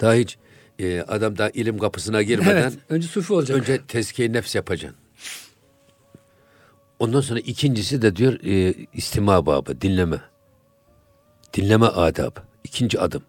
daha 0.00 0.14
hiç 0.14 0.38
e, 0.78 1.00
adam 1.00 1.38
daha 1.38 1.50
ilim 1.50 1.78
kapısına 1.78 2.22
girmeden 2.22 2.56
evet. 2.56 2.72
Önce 2.88 3.08
sufi 3.08 3.32
olacak. 3.32 3.58
Önce 3.58 3.86
tezkiye 3.86 4.32
nefs 4.32 4.54
yapacaksın. 4.54 4.98
Ondan 6.98 7.20
sonra 7.20 7.40
ikincisi 7.40 8.02
de 8.02 8.16
diyor 8.16 8.40
e, 8.44 8.74
istima 8.92 9.46
babı, 9.46 9.80
dinleme. 9.80 10.20
Dinleme 11.54 11.86
adabı. 11.86 12.40
İkinci 12.64 13.00
adım. 13.00 13.22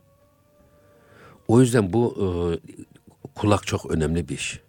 O 1.48 1.62
yüzden 1.62 1.94
bu 1.94 2.16
e, 2.20 2.26
kulak 3.36 3.68
çok 3.68 3.92
önemli 3.92 4.30
bir 4.30 4.36
iş. 4.36 4.60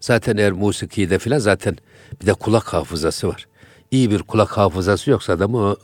Zaten 0.00 0.36
eğer 0.36 0.52
musikide 0.52 1.18
filan 1.18 1.38
zaten 1.38 1.76
bir 2.20 2.26
de 2.26 2.32
kulak 2.32 2.72
hafızası 2.72 3.28
var. 3.28 3.48
İyi 3.90 4.10
bir 4.10 4.22
kulak 4.22 4.50
hafızası 4.58 5.10
yoksa 5.10 5.32
adamı 5.32 5.58
o 5.58 5.76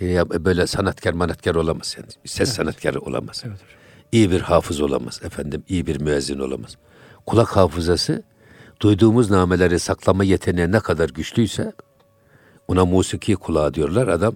e, 0.00 0.44
böyle 0.44 0.66
sanatkar 0.66 1.12
manatkar 1.12 1.54
olamaz 1.54 1.96
yani. 1.98 2.08
Ses 2.24 2.52
sanatkarı 2.52 3.00
olamaz. 3.00 3.42
Evet. 3.46 3.58
İyi 4.12 4.30
bir 4.30 4.40
hafız 4.40 4.80
olamaz 4.80 5.20
efendim, 5.24 5.64
iyi 5.68 5.86
bir 5.86 6.00
müezzin 6.00 6.38
olamaz. 6.38 6.76
Kulak 7.26 7.48
hafızası 7.56 8.22
duyduğumuz 8.80 9.30
nameleri 9.30 9.78
saklama 9.78 10.24
yeteneği 10.24 10.72
ne 10.72 10.80
kadar 10.80 11.08
güçlüyse 11.08 11.72
ona 12.68 12.84
musiki 12.84 13.34
kulağı 13.34 13.74
diyorlar. 13.74 14.08
Adam 14.08 14.34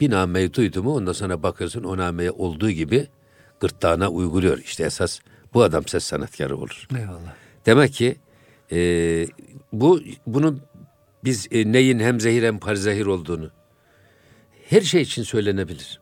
bir 0.00 0.10
nameyi 0.10 0.54
duydu 0.54 0.82
mu 0.82 0.94
ondan 0.94 1.12
sonra 1.12 1.42
bakıyorsun 1.42 1.84
o 1.84 1.96
nameyi 1.96 2.30
olduğu 2.30 2.70
gibi 2.70 3.08
gırtlağına 3.60 4.08
uyguluyor. 4.08 4.58
İşte 4.58 4.84
esas 4.84 5.20
bu 5.54 5.62
adam 5.62 5.86
ses 5.86 6.04
sanatkarı 6.04 6.56
olur. 6.56 6.86
Eyvallah. 6.96 7.34
Demek 7.66 7.92
ki 7.92 8.16
e, 8.72 9.26
bu 9.72 10.00
bunun 10.26 10.60
biz 11.24 11.46
e, 11.50 11.72
neyin 11.72 11.98
hem 11.98 12.20
zehir 12.20 12.42
hem 12.42 12.58
parzehir 12.58 13.06
olduğunu 13.06 13.50
her 14.68 14.80
şey 14.80 15.02
için 15.02 15.22
söylenebilir. 15.22 16.00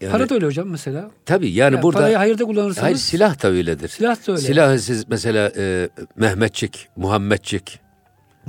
Yani, 0.00 0.12
Para 0.12 0.28
da 0.28 0.34
öyle 0.34 0.46
hocam 0.46 0.68
mesela. 0.68 1.10
tabii 1.26 1.50
yani 1.50 1.74
Yani 1.74 1.82
burada 1.82 1.98
Parayı 1.98 2.16
hayırda 2.16 2.44
kullanırsanız. 2.44 2.82
Hayır 2.82 2.96
silah 2.96 3.42
da 3.42 3.48
öyledir. 3.48 3.88
Silah 3.88 4.28
da 4.28 4.32
öyle. 4.32 4.42
Silahı 4.42 4.78
siz 4.78 5.08
mesela 5.08 5.52
e, 5.56 5.88
Mehmetçik, 6.16 6.88
Muhammedçik 6.96 7.80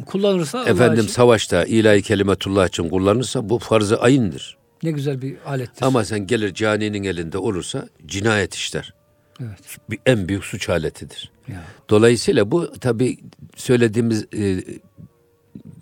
kullanırsa 0.05 0.59
Allah 0.59 0.69
efendim 0.69 1.03
için 1.03 1.13
savaşta 1.13 1.65
ilahi 1.65 2.01
kelimetullah 2.01 2.67
için 2.67 2.89
kullanırsa 2.89 3.49
bu 3.49 3.59
farz-ı 3.59 4.01
ayındır. 4.01 4.57
ne 4.83 4.91
güzel 4.91 5.21
bir 5.21 5.37
alettir. 5.45 5.85
Ama 5.85 6.05
sen 6.05 6.27
gelir 6.27 6.53
caninin 6.53 7.03
elinde 7.03 7.37
olursa 7.37 7.87
cinayet 8.05 8.53
işler. 8.53 8.93
Evet. 9.41 9.77
En 10.05 10.27
büyük 10.27 10.43
suç 10.43 10.69
aletidir. 10.69 11.31
Ya. 11.47 11.63
Dolayısıyla 11.89 12.51
bu 12.51 12.71
tabi 12.79 13.17
söylediğimiz 13.55 14.23
e, 14.23 14.63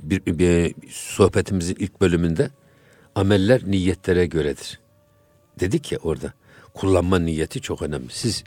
bir, 0.03 0.25
bir, 0.25 0.39
bir 0.39 0.73
sohbetimizin 0.89 1.75
ilk 1.79 2.01
bölümünde 2.01 2.49
ameller 3.15 3.61
niyetlere 3.67 4.25
göredir. 4.25 4.79
Dedik 5.59 5.91
ya 5.91 5.99
orada 6.03 6.33
kullanma 6.73 7.19
niyeti 7.19 7.61
çok 7.61 7.81
önemli. 7.81 8.07
Siz 8.09 8.43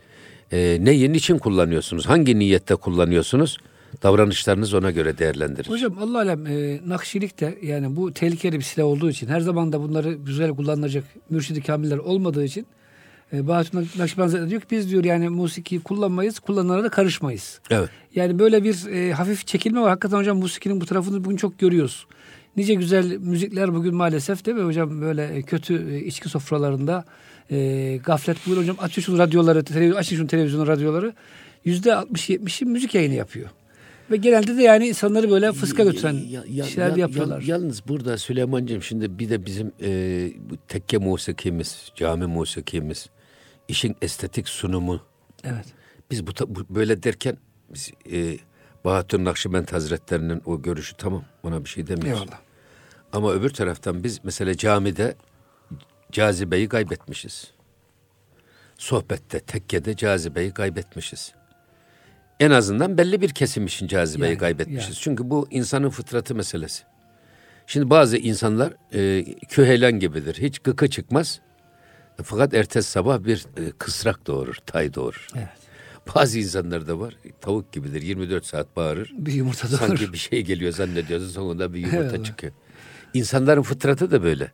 e, 0.52 0.78
neyin 0.80 1.14
için 1.14 1.38
kullanıyorsunuz? 1.38 2.06
Hangi 2.06 2.38
niyette 2.38 2.74
kullanıyorsunuz? 2.74 3.58
Davranışlarınız 4.02 4.74
ona 4.74 4.90
göre 4.90 5.18
değerlendirir. 5.18 5.68
Hocam 5.68 5.98
Allah 6.00 6.18
alem 6.18 6.46
e, 6.46 6.80
nakşilik 6.86 7.40
de 7.40 7.58
yani 7.62 7.96
bu 7.96 8.12
tehlikeli 8.12 8.58
bir 8.58 8.64
silah 8.64 8.86
olduğu 8.86 9.10
için 9.10 9.26
her 9.26 9.40
zaman 9.40 9.72
da 9.72 9.80
bunları 9.80 10.12
güzel 10.12 10.50
kullanılacak 10.50 11.04
mürşidi 11.30 11.62
kamiller 11.62 11.98
olmadığı 11.98 12.44
için 12.44 12.66
e, 13.32 13.46
Bahattin 13.48 13.78
Nakşibend 13.98 14.24
Hazretleri 14.24 14.50
diyor 14.50 14.60
ki 14.60 14.66
biz 14.70 14.90
diyor 14.90 15.04
yani 15.04 15.28
musiki 15.28 15.80
kullanmayız, 15.80 16.38
kullananlara 16.38 16.84
da 16.84 16.88
karışmayız. 16.88 17.60
Evet. 17.70 17.88
Yani 18.14 18.38
böyle 18.38 18.64
bir 18.64 18.86
e, 18.86 19.12
hafif 19.12 19.46
çekilme 19.46 19.80
var. 19.80 19.88
Hakikaten 19.88 20.16
hocam 20.18 20.38
musikinin 20.38 20.80
bu 20.80 20.86
tarafını 20.86 21.24
bugün 21.24 21.36
çok 21.36 21.58
görüyoruz. 21.58 22.06
Nice 22.56 22.74
güzel 22.74 23.16
müzikler 23.16 23.74
bugün 23.74 23.94
maalesef 23.94 24.44
değil 24.46 24.56
mi 24.56 24.62
hocam 24.64 25.00
böyle 25.00 25.42
kötü 25.42 25.94
e, 25.94 26.00
içki 26.04 26.28
sofralarında 26.28 27.04
e, 27.50 27.96
gaflet 28.04 28.36
bugün 28.46 28.60
hocam 28.60 28.76
açın 28.80 29.02
şu 29.02 29.18
radyoları, 29.18 29.64
televizyon, 29.64 29.96
açın 29.98 30.16
şu 30.16 30.26
televizyonu 30.26 30.66
radyoları 30.66 31.12
yüzde 31.64 31.90
60-70'i 31.90 32.66
müzik 32.66 32.94
yayını 32.94 33.14
yapıyor. 33.14 33.48
Ve 34.10 34.16
genelde 34.16 34.56
de 34.56 34.62
yani 34.62 34.88
insanları 34.88 35.30
böyle 35.30 35.52
fıska 35.52 35.84
götüren 35.84 36.12
Ya- 36.12 36.44
ya- 36.50 36.64
şeyler 36.64 36.90
ya- 36.90 36.96
yapıyorlar. 36.96 37.40
ya- 37.40 37.46
yalnız 37.56 37.88
burada 37.88 38.18
Süleyman'cığım 38.18 38.82
şimdi 38.82 39.18
bir 39.18 39.30
de 39.30 39.46
bizim 39.46 39.72
e, 39.82 39.90
bu 40.50 40.56
tekke 40.68 40.98
musikimiz, 40.98 41.92
cami 41.96 42.26
musikimiz, 42.26 43.06
işin 43.68 43.96
estetik 44.02 44.48
sunumu. 44.48 45.00
evet. 45.44 45.66
Biz 46.10 46.26
bu, 46.26 46.30
bu 46.46 46.74
böyle 46.74 47.02
derken 47.02 47.36
biz 47.70 47.90
e, 48.12 48.38
Bahattin 48.84 49.24
Nakşibend 49.24 49.68
Hazretlerinin 49.68 50.42
o 50.46 50.62
görüşü 50.62 50.96
tamam 50.96 51.24
ona 51.42 51.64
bir 51.64 51.68
şey 51.68 51.86
demiyoruz. 51.86 52.22
Eyvallah. 52.22 52.38
Ama 53.12 53.32
öbür 53.32 53.50
taraftan 53.50 54.04
biz 54.04 54.20
mesela 54.24 54.56
camide 54.56 55.14
cazibeyi 56.12 56.68
kaybetmişiz. 56.68 57.50
Sohbette, 58.78 59.40
tekkede 59.40 59.96
cazibeyi 59.96 60.50
kaybetmişiz. 60.50 61.32
En 62.40 62.50
azından 62.50 62.98
belli 62.98 63.20
bir 63.20 63.28
kesim 63.28 63.66
için 63.66 63.86
cazibeyi 63.86 64.30
Yani, 64.30 64.38
kaybetmişiz. 64.38 64.88
yani. 64.88 64.94
Çünkü 65.00 65.30
bu 65.30 65.46
insanın 65.50 65.90
fıtratı 65.90 66.34
meselesi. 66.34 66.82
Şimdi 67.66 67.90
bazı 67.90 68.16
insanlar 68.16 68.72
e, 68.94 69.24
küheylan 69.48 69.92
gibidir. 69.92 70.36
Hiç 70.40 70.58
gıkı 70.58 70.90
çıkmaz. 70.90 71.40
Fakat 72.22 72.54
ertesi 72.54 72.90
sabah 72.90 73.24
bir 73.24 73.46
e, 73.56 73.70
kısrak 73.78 74.26
doğurur, 74.26 74.54
tay 74.66 74.94
doğurur. 74.94 75.26
Evet. 75.36 75.48
Bazı 76.14 76.38
insanlar 76.38 76.86
da 76.86 77.00
var. 77.00 77.16
Tavuk 77.40 77.72
gibidir. 77.72 78.02
24 78.02 78.46
saat 78.46 78.76
bağırır. 78.76 79.12
Bir 79.18 79.32
yumurta 79.32 79.68
doğurur. 79.70 79.86
Sanki 79.86 80.12
bir 80.12 80.18
şey 80.18 80.42
geliyor 80.44 80.72
zannediyorsun 80.72 81.28
sonunda 81.28 81.74
bir 81.74 81.78
yumurta 81.78 82.04
Eyvallah. 82.04 82.24
çıkıyor. 82.24 82.52
İnsanların 83.14 83.62
fıtratı 83.62 84.10
da 84.10 84.22
böyle. 84.22 84.52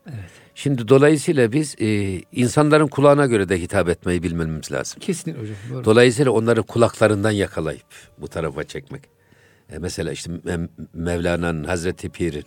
Şimdi 0.55 0.89
dolayısıyla 0.89 1.53
biz 1.53 1.75
e, 1.81 2.19
insanların 2.33 2.87
kulağına 2.89 3.27
göre 3.27 3.49
de 3.49 3.61
hitap 3.61 3.89
etmeyi 3.89 4.23
bilmemiz 4.23 4.73
lazım. 4.73 5.01
Kesinlikle 5.01 5.43
hocam. 5.43 5.57
Doğru. 5.73 5.85
Dolayısıyla 5.85 6.33
onları 6.33 6.63
kulaklarından 6.63 7.31
yakalayıp 7.31 7.87
bu 8.19 8.29
tarafa 8.29 8.65
çekmek. 8.65 9.03
E, 9.73 9.79
mesela 9.79 10.13
işte 10.13 10.31
Me- 10.33 10.69
Mevlana'nın 10.95 11.65
Hazreti 11.65 12.09
Pir'in 12.09 12.45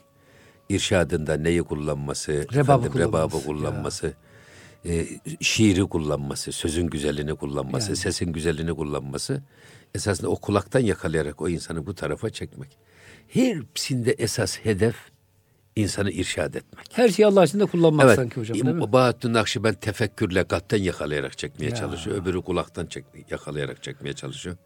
irşadında 0.70 1.38
neyi 1.38 1.64
kullanması, 1.64 2.32
Rebabı 2.32 2.60
efendim, 2.60 2.92
kullanması. 2.92 3.08
rebabı 3.38 3.46
kullanması, 3.46 4.14
e, 4.86 5.08
şiiri 5.42 5.82
kullanması, 5.82 6.52
sözün 6.52 6.88
güzelliğini 6.88 7.36
kullanması, 7.36 7.88
Yani. 7.88 7.98
sesin 7.98 8.34
güzelliğini 8.34 8.74
kullanması 8.74 9.42
esasında 9.96 10.30
o 10.30 10.36
kulaktan 10.36 10.80
yakalayarak 10.80 11.42
o 11.42 11.50
insanı 11.50 11.86
bu 11.86 11.96
tarafa 11.96 12.30
çekmek. 12.30 12.78
Hepsinde 13.28 14.12
esas 14.12 14.58
hedef 14.60 14.96
insanı 15.76 16.12
irşad 16.12 16.54
etmek. 16.54 16.86
Her 16.94 17.10
şeyi 17.10 17.26
Allah 17.26 17.46
için 17.46 17.60
de 17.60 17.66
kullanmak 17.66 18.06
Evet. 18.06 18.16
sanki 18.16 18.40
hocam 18.40 18.54
değil 18.54 18.76
mi? 18.76 18.94
Bahattin 18.94 19.34
Nakşibend 19.34 19.76
tefekkürle 19.76 20.44
kalpten 20.44 20.78
yakalayarak 20.84 21.38
çekmeye 21.38 21.70
Ya. 21.70 21.76
çalışıyor. 21.76 22.22
Öbürü 22.22 22.42
kulaktan 22.42 22.86
çek, 22.86 23.06
yakalayarak 23.30 23.84
çekmeye 23.84 24.14
çalışıyor. 24.14 24.58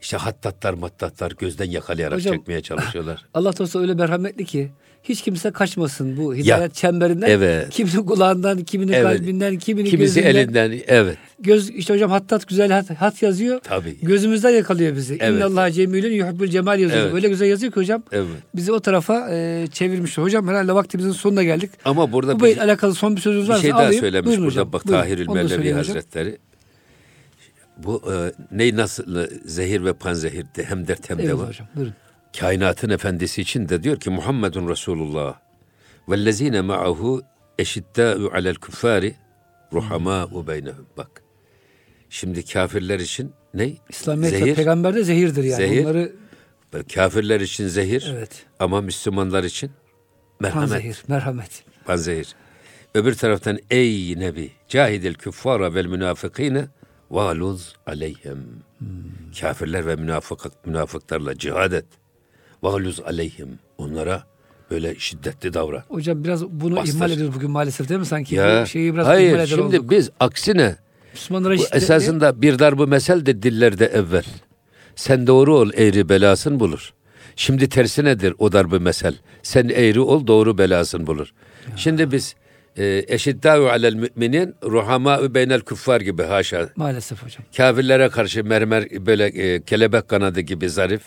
İşte 0.00 0.16
hattatlar 0.16 0.74
mattatlar 0.74 1.30
gözden 1.38 1.70
yakalayarak 1.70 2.18
Hocam- 2.18 2.32
çekmeye 2.36 2.60
çalışıyorlar. 2.62 3.24
Allah 3.34 3.52
Teala 3.52 3.80
öyle 3.80 3.94
merhametli 3.94 4.44
ki 4.44 4.72
hiç 5.04 5.22
kimse 5.22 5.50
kaçmasın 5.50 6.16
bu 6.16 6.34
hidayet 6.34 6.74
çemberinden. 6.74 7.30
evet. 7.30 7.70
Kiminin 7.70 8.02
kulağından, 8.06 8.58
kiminin 8.64 8.92
Evet. 8.92 9.02
kalbinden, 9.18 9.58
kiminin 9.58 9.90
Kimisi 9.90 10.20
gözünden. 10.20 10.36
elinden 10.40 10.80
evet 10.86 11.16
Göz, 11.40 11.70
işte 11.70 11.94
hocam 11.94 12.10
hattat 12.10 12.48
güzel 12.48 12.70
hat, 12.70 12.90
hat 12.90 13.22
yazıyor. 13.22 13.60
tabii. 13.60 13.96
Gözümüzden 14.02 14.50
yakalıyor 14.50 14.96
bizi. 14.96 15.18
Evet. 15.20 15.36
İnnallah 15.36 15.72
cemilün 15.72 16.12
yuhibbul 16.12 16.46
cemal 16.46 16.80
yazıyor. 16.80 17.02
Evet. 17.02 17.14
Öyle 17.14 17.28
güzel 17.28 17.46
yazıyor 17.46 17.72
ki 17.72 17.80
hocam. 17.80 18.02
Evet. 18.12 18.26
Bizi 18.54 18.72
o 18.72 18.80
tarafa 18.80 19.28
e, 19.30 19.66
çevirmiş. 19.72 20.18
Hocam 20.18 20.48
herhalde 20.48 20.72
vaktimizin 20.74 21.12
sonuna 21.12 21.42
geldik. 21.42 21.70
Ama 21.84 22.12
burada 22.12 22.40
Bu 22.40 22.44
bir, 22.44 22.58
alakalı 22.58 22.94
son 22.94 23.16
bir 23.16 23.20
sözünüz 23.20 23.44
bir 23.44 23.50
varsa 23.50 23.62
şey 23.62 23.70
daha 23.70 23.80
alayım. 23.80 24.00
söylemiş 24.00 24.26
Buyurun 24.26 24.44
burada 24.44 24.60
hocam. 24.60 24.72
bak. 24.72 24.84
Tahirül 24.84 25.28
Mevlevi 25.28 25.58
hocam. 25.72 25.76
Hazretleri. 25.76 26.38
Bu 27.78 28.02
e, 28.12 28.32
ne 28.56 28.76
nasıl 28.76 29.26
zehir 29.44 29.84
ve 29.84 29.92
panzehirdi 29.92 30.64
hem 30.68 30.88
dert 30.88 31.10
hem 31.10 31.20
Eyvallah 31.20 31.38
deva. 31.38 31.48
hocam. 31.48 31.66
Buyurun. 31.76 31.94
Kainatın 32.38 32.90
efendisi 32.90 33.42
için 33.42 33.68
de 33.68 33.82
diyor 33.82 34.00
ki 34.00 34.10
Muhammedun 34.10 34.68
Resulullah 34.68 35.38
vellezine 36.08 36.60
ma'ahu 36.60 37.22
eşiddâ'u 37.58 38.30
alel 38.34 38.54
kuffari 38.54 39.14
ruhamâ'u 39.72 40.46
beynehum. 40.46 40.86
Bak. 40.96 41.22
Şimdi 42.10 42.44
kafirler 42.44 43.00
için 43.00 43.32
ne? 43.54 43.72
İslamiyet 43.88 44.38
zehir. 44.38 44.54
peygamber 44.54 44.94
de 44.94 45.04
zehirdir 45.04 45.44
yani. 45.44 45.56
Zehir. 45.56 45.84
Onları 45.84 46.12
Kafirler 46.94 47.40
için 47.40 47.68
zehir 47.68 48.12
evet. 48.16 48.46
ama 48.58 48.80
Müslümanlar 48.80 49.44
için 49.44 49.70
merhamet. 50.40 50.70
Panzehir, 50.70 51.02
merhamet. 51.08 51.64
Panzehir. 51.84 52.34
Öbür 52.94 53.14
taraftan 53.14 53.58
ey 53.70 54.18
nebi 54.18 54.52
cahidil 54.68 55.14
küffara 55.14 55.74
vel 55.74 55.86
münafıkine 55.86 56.68
valuz 57.10 57.76
aleyhim. 57.86 58.62
Kafirler 59.40 59.86
ve 59.86 59.96
münafık, 59.96 60.66
münafıklarla 60.66 61.38
cihad 61.38 61.72
et. 61.72 61.86
Valuz 62.62 63.00
aleyhim. 63.00 63.58
Onlara 63.78 64.22
böyle 64.70 64.94
şiddetli 64.98 65.54
davran. 65.54 65.82
Hocam 65.88 66.24
biraz 66.24 66.44
bunu 66.46 66.76
Bastır. 66.76 66.94
ihmal 66.94 67.10
ediyoruz 67.10 67.34
bugün 67.34 67.50
maalesef 67.50 67.88
değil 67.88 68.00
mi 68.00 68.06
sanki? 68.06 68.34
Ya, 68.34 68.66
şeyi 68.66 68.94
biraz 68.94 69.06
hayır 69.06 69.32
ihmal 69.32 69.46
şimdi 69.46 69.62
olduk. 69.62 69.90
biz 69.90 70.10
aksine 70.20 70.76
Müslümanlara 71.12 71.58
bu 71.58 71.62
esasında 71.72 72.42
bir 72.42 72.58
darbu 72.58 72.86
mesel 72.86 73.26
de 73.26 73.42
dillerde 73.42 73.86
evvel. 73.86 74.24
Sen 74.96 75.26
doğru 75.26 75.56
ol 75.56 75.70
eğri 75.74 76.08
belasın 76.08 76.60
bulur. 76.60 76.92
Şimdi 77.36 77.68
tersi 77.68 78.04
nedir 78.04 78.34
o 78.38 78.52
darbu 78.52 78.80
mesel? 78.80 79.14
Sen 79.42 79.68
eğri 79.68 80.00
ol 80.00 80.26
doğru 80.26 80.58
belasın 80.58 81.06
bulur. 81.06 81.28
Şimdi 81.76 82.12
biz 82.12 82.34
e, 82.76 83.04
eşiddâ'u 83.08 83.66
alel 83.68 83.94
müminin 83.94 84.54
ruhamâ'u 84.64 85.34
beynel 85.34 85.60
küffar 85.60 86.00
gibi 86.00 86.22
haşa. 86.22 86.68
Maalesef 86.76 87.22
hocam. 87.22 87.44
Kafirlere 87.56 88.08
karşı 88.08 88.44
mermer 88.44 89.06
böyle 89.06 89.26
e, 89.26 89.62
kelebek 89.62 90.08
kanadı 90.08 90.40
gibi 90.40 90.68
zarif. 90.70 91.02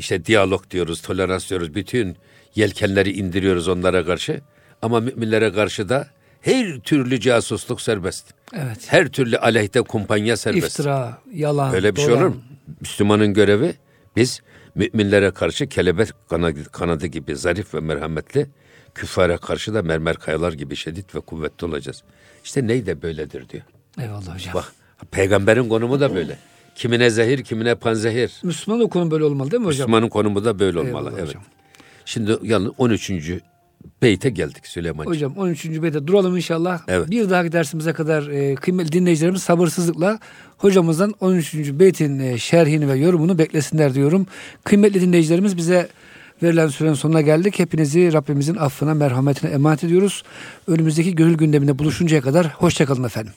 İşte 0.00 0.24
diyalog 0.24 0.70
diyoruz, 0.70 1.02
tolerans 1.02 1.50
diyoruz. 1.50 1.74
Bütün 1.74 2.16
yelkenleri 2.54 3.12
indiriyoruz 3.12 3.68
onlara 3.68 4.04
karşı. 4.06 4.40
Ama 4.82 5.00
müminlere 5.00 5.52
karşı 5.52 5.88
da 5.88 6.08
her 6.40 6.78
türlü 6.80 7.20
casusluk 7.20 7.80
serbest. 7.80 8.26
Evet. 8.54 8.86
Her 8.86 9.08
türlü 9.08 9.38
aleyhte 9.38 9.80
kumpanya 9.82 10.36
serbest. 10.36 10.66
İftira, 10.66 11.18
yalan, 11.32 11.74
Öyle 11.74 11.96
bir 11.96 12.00
şey 12.00 12.08
dolan. 12.10 12.22
olur 12.22 12.28
mu? 12.28 12.42
Müslümanın 12.80 13.34
görevi 13.34 13.74
biz 14.16 14.40
müminlere 14.74 15.30
karşı 15.30 15.66
kelebek 15.66 16.08
kanadı, 16.30 16.64
kanadı 16.64 17.06
gibi 17.06 17.36
zarif 17.36 17.74
ve 17.74 17.80
merhametli, 17.80 18.46
küffara 18.94 19.38
karşı 19.38 19.74
da 19.74 19.82
mermer 19.82 20.16
kayalar 20.16 20.52
gibi 20.52 20.76
şiddet 20.76 21.14
ve 21.14 21.20
kuvvetli 21.20 21.66
olacağız. 21.66 22.02
İşte 22.44 22.66
ney 22.66 22.86
de 22.86 23.02
böyledir 23.02 23.48
diyor. 23.48 23.62
Eyvallah 24.00 24.34
hocam. 24.34 24.54
Bak 24.54 24.72
peygamberin 25.10 25.68
konumu 25.68 26.00
da 26.00 26.14
böyle. 26.14 26.38
Kimine 26.80 27.10
zehir, 27.10 27.44
kimine 27.44 27.74
panzehir. 27.74 28.32
Müslüman 28.42 28.80
da 28.80 28.86
konu 28.86 29.10
böyle 29.10 29.24
olmalı 29.24 29.50
değil 29.50 29.60
mi 29.60 29.66
hocam? 29.66 29.80
Müslümanın 29.80 30.08
konumu 30.08 30.44
da 30.44 30.58
böyle 30.58 30.78
olmalı. 30.78 30.88
Eyvallah 30.88 31.12
evet. 31.18 31.28
hocam. 31.28 31.42
Şimdi 32.04 32.36
yalnız 32.42 32.72
13. 32.78 33.10
beyte 34.02 34.30
geldik 34.30 34.66
Süleyman'cığım. 34.66 35.12
Hocam 35.12 35.36
13. 35.36 35.64
beyte 35.64 36.06
duralım 36.06 36.36
inşallah. 36.36 36.80
Evet. 36.88 37.10
Bir 37.10 37.30
dahaki 37.30 37.52
dersimize 37.52 37.92
kadar 37.92 38.26
e, 38.26 38.54
kıymetli 38.54 38.92
dinleyicilerimiz 38.92 39.42
sabırsızlıkla 39.42 40.18
hocamızdan 40.58 41.14
13. 41.20 41.54
beytin 41.54 42.18
e, 42.18 42.38
şerhini 42.38 42.88
ve 42.88 42.98
yorumunu 42.98 43.38
beklesinler 43.38 43.94
diyorum. 43.94 44.26
Kıymetli 44.64 45.00
dinleyicilerimiz 45.00 45.56
bize 45.56 45.88
verilen 46.42 46.68
sürenin 46.68 46.94
sonuna 46.94 47.20
geldik. 47.20 47.58
Hepinizi 47.58 48.12
Rabbimizin 48.12 48.56
affına, 48.56 48.94
merhametine 48.94 49.50
emanet 49.50 49.84
ediyoruz. 49.84 50.22
Önümüzdeki 50.66 51.14
gönül 51.14 51.34
gündeminde 51.34 51.78
buluşuncaya 51.78 52.22
kadar 52.22 52.46
hoşçakalın 52.46 53.04
efendim. 53.04 53.32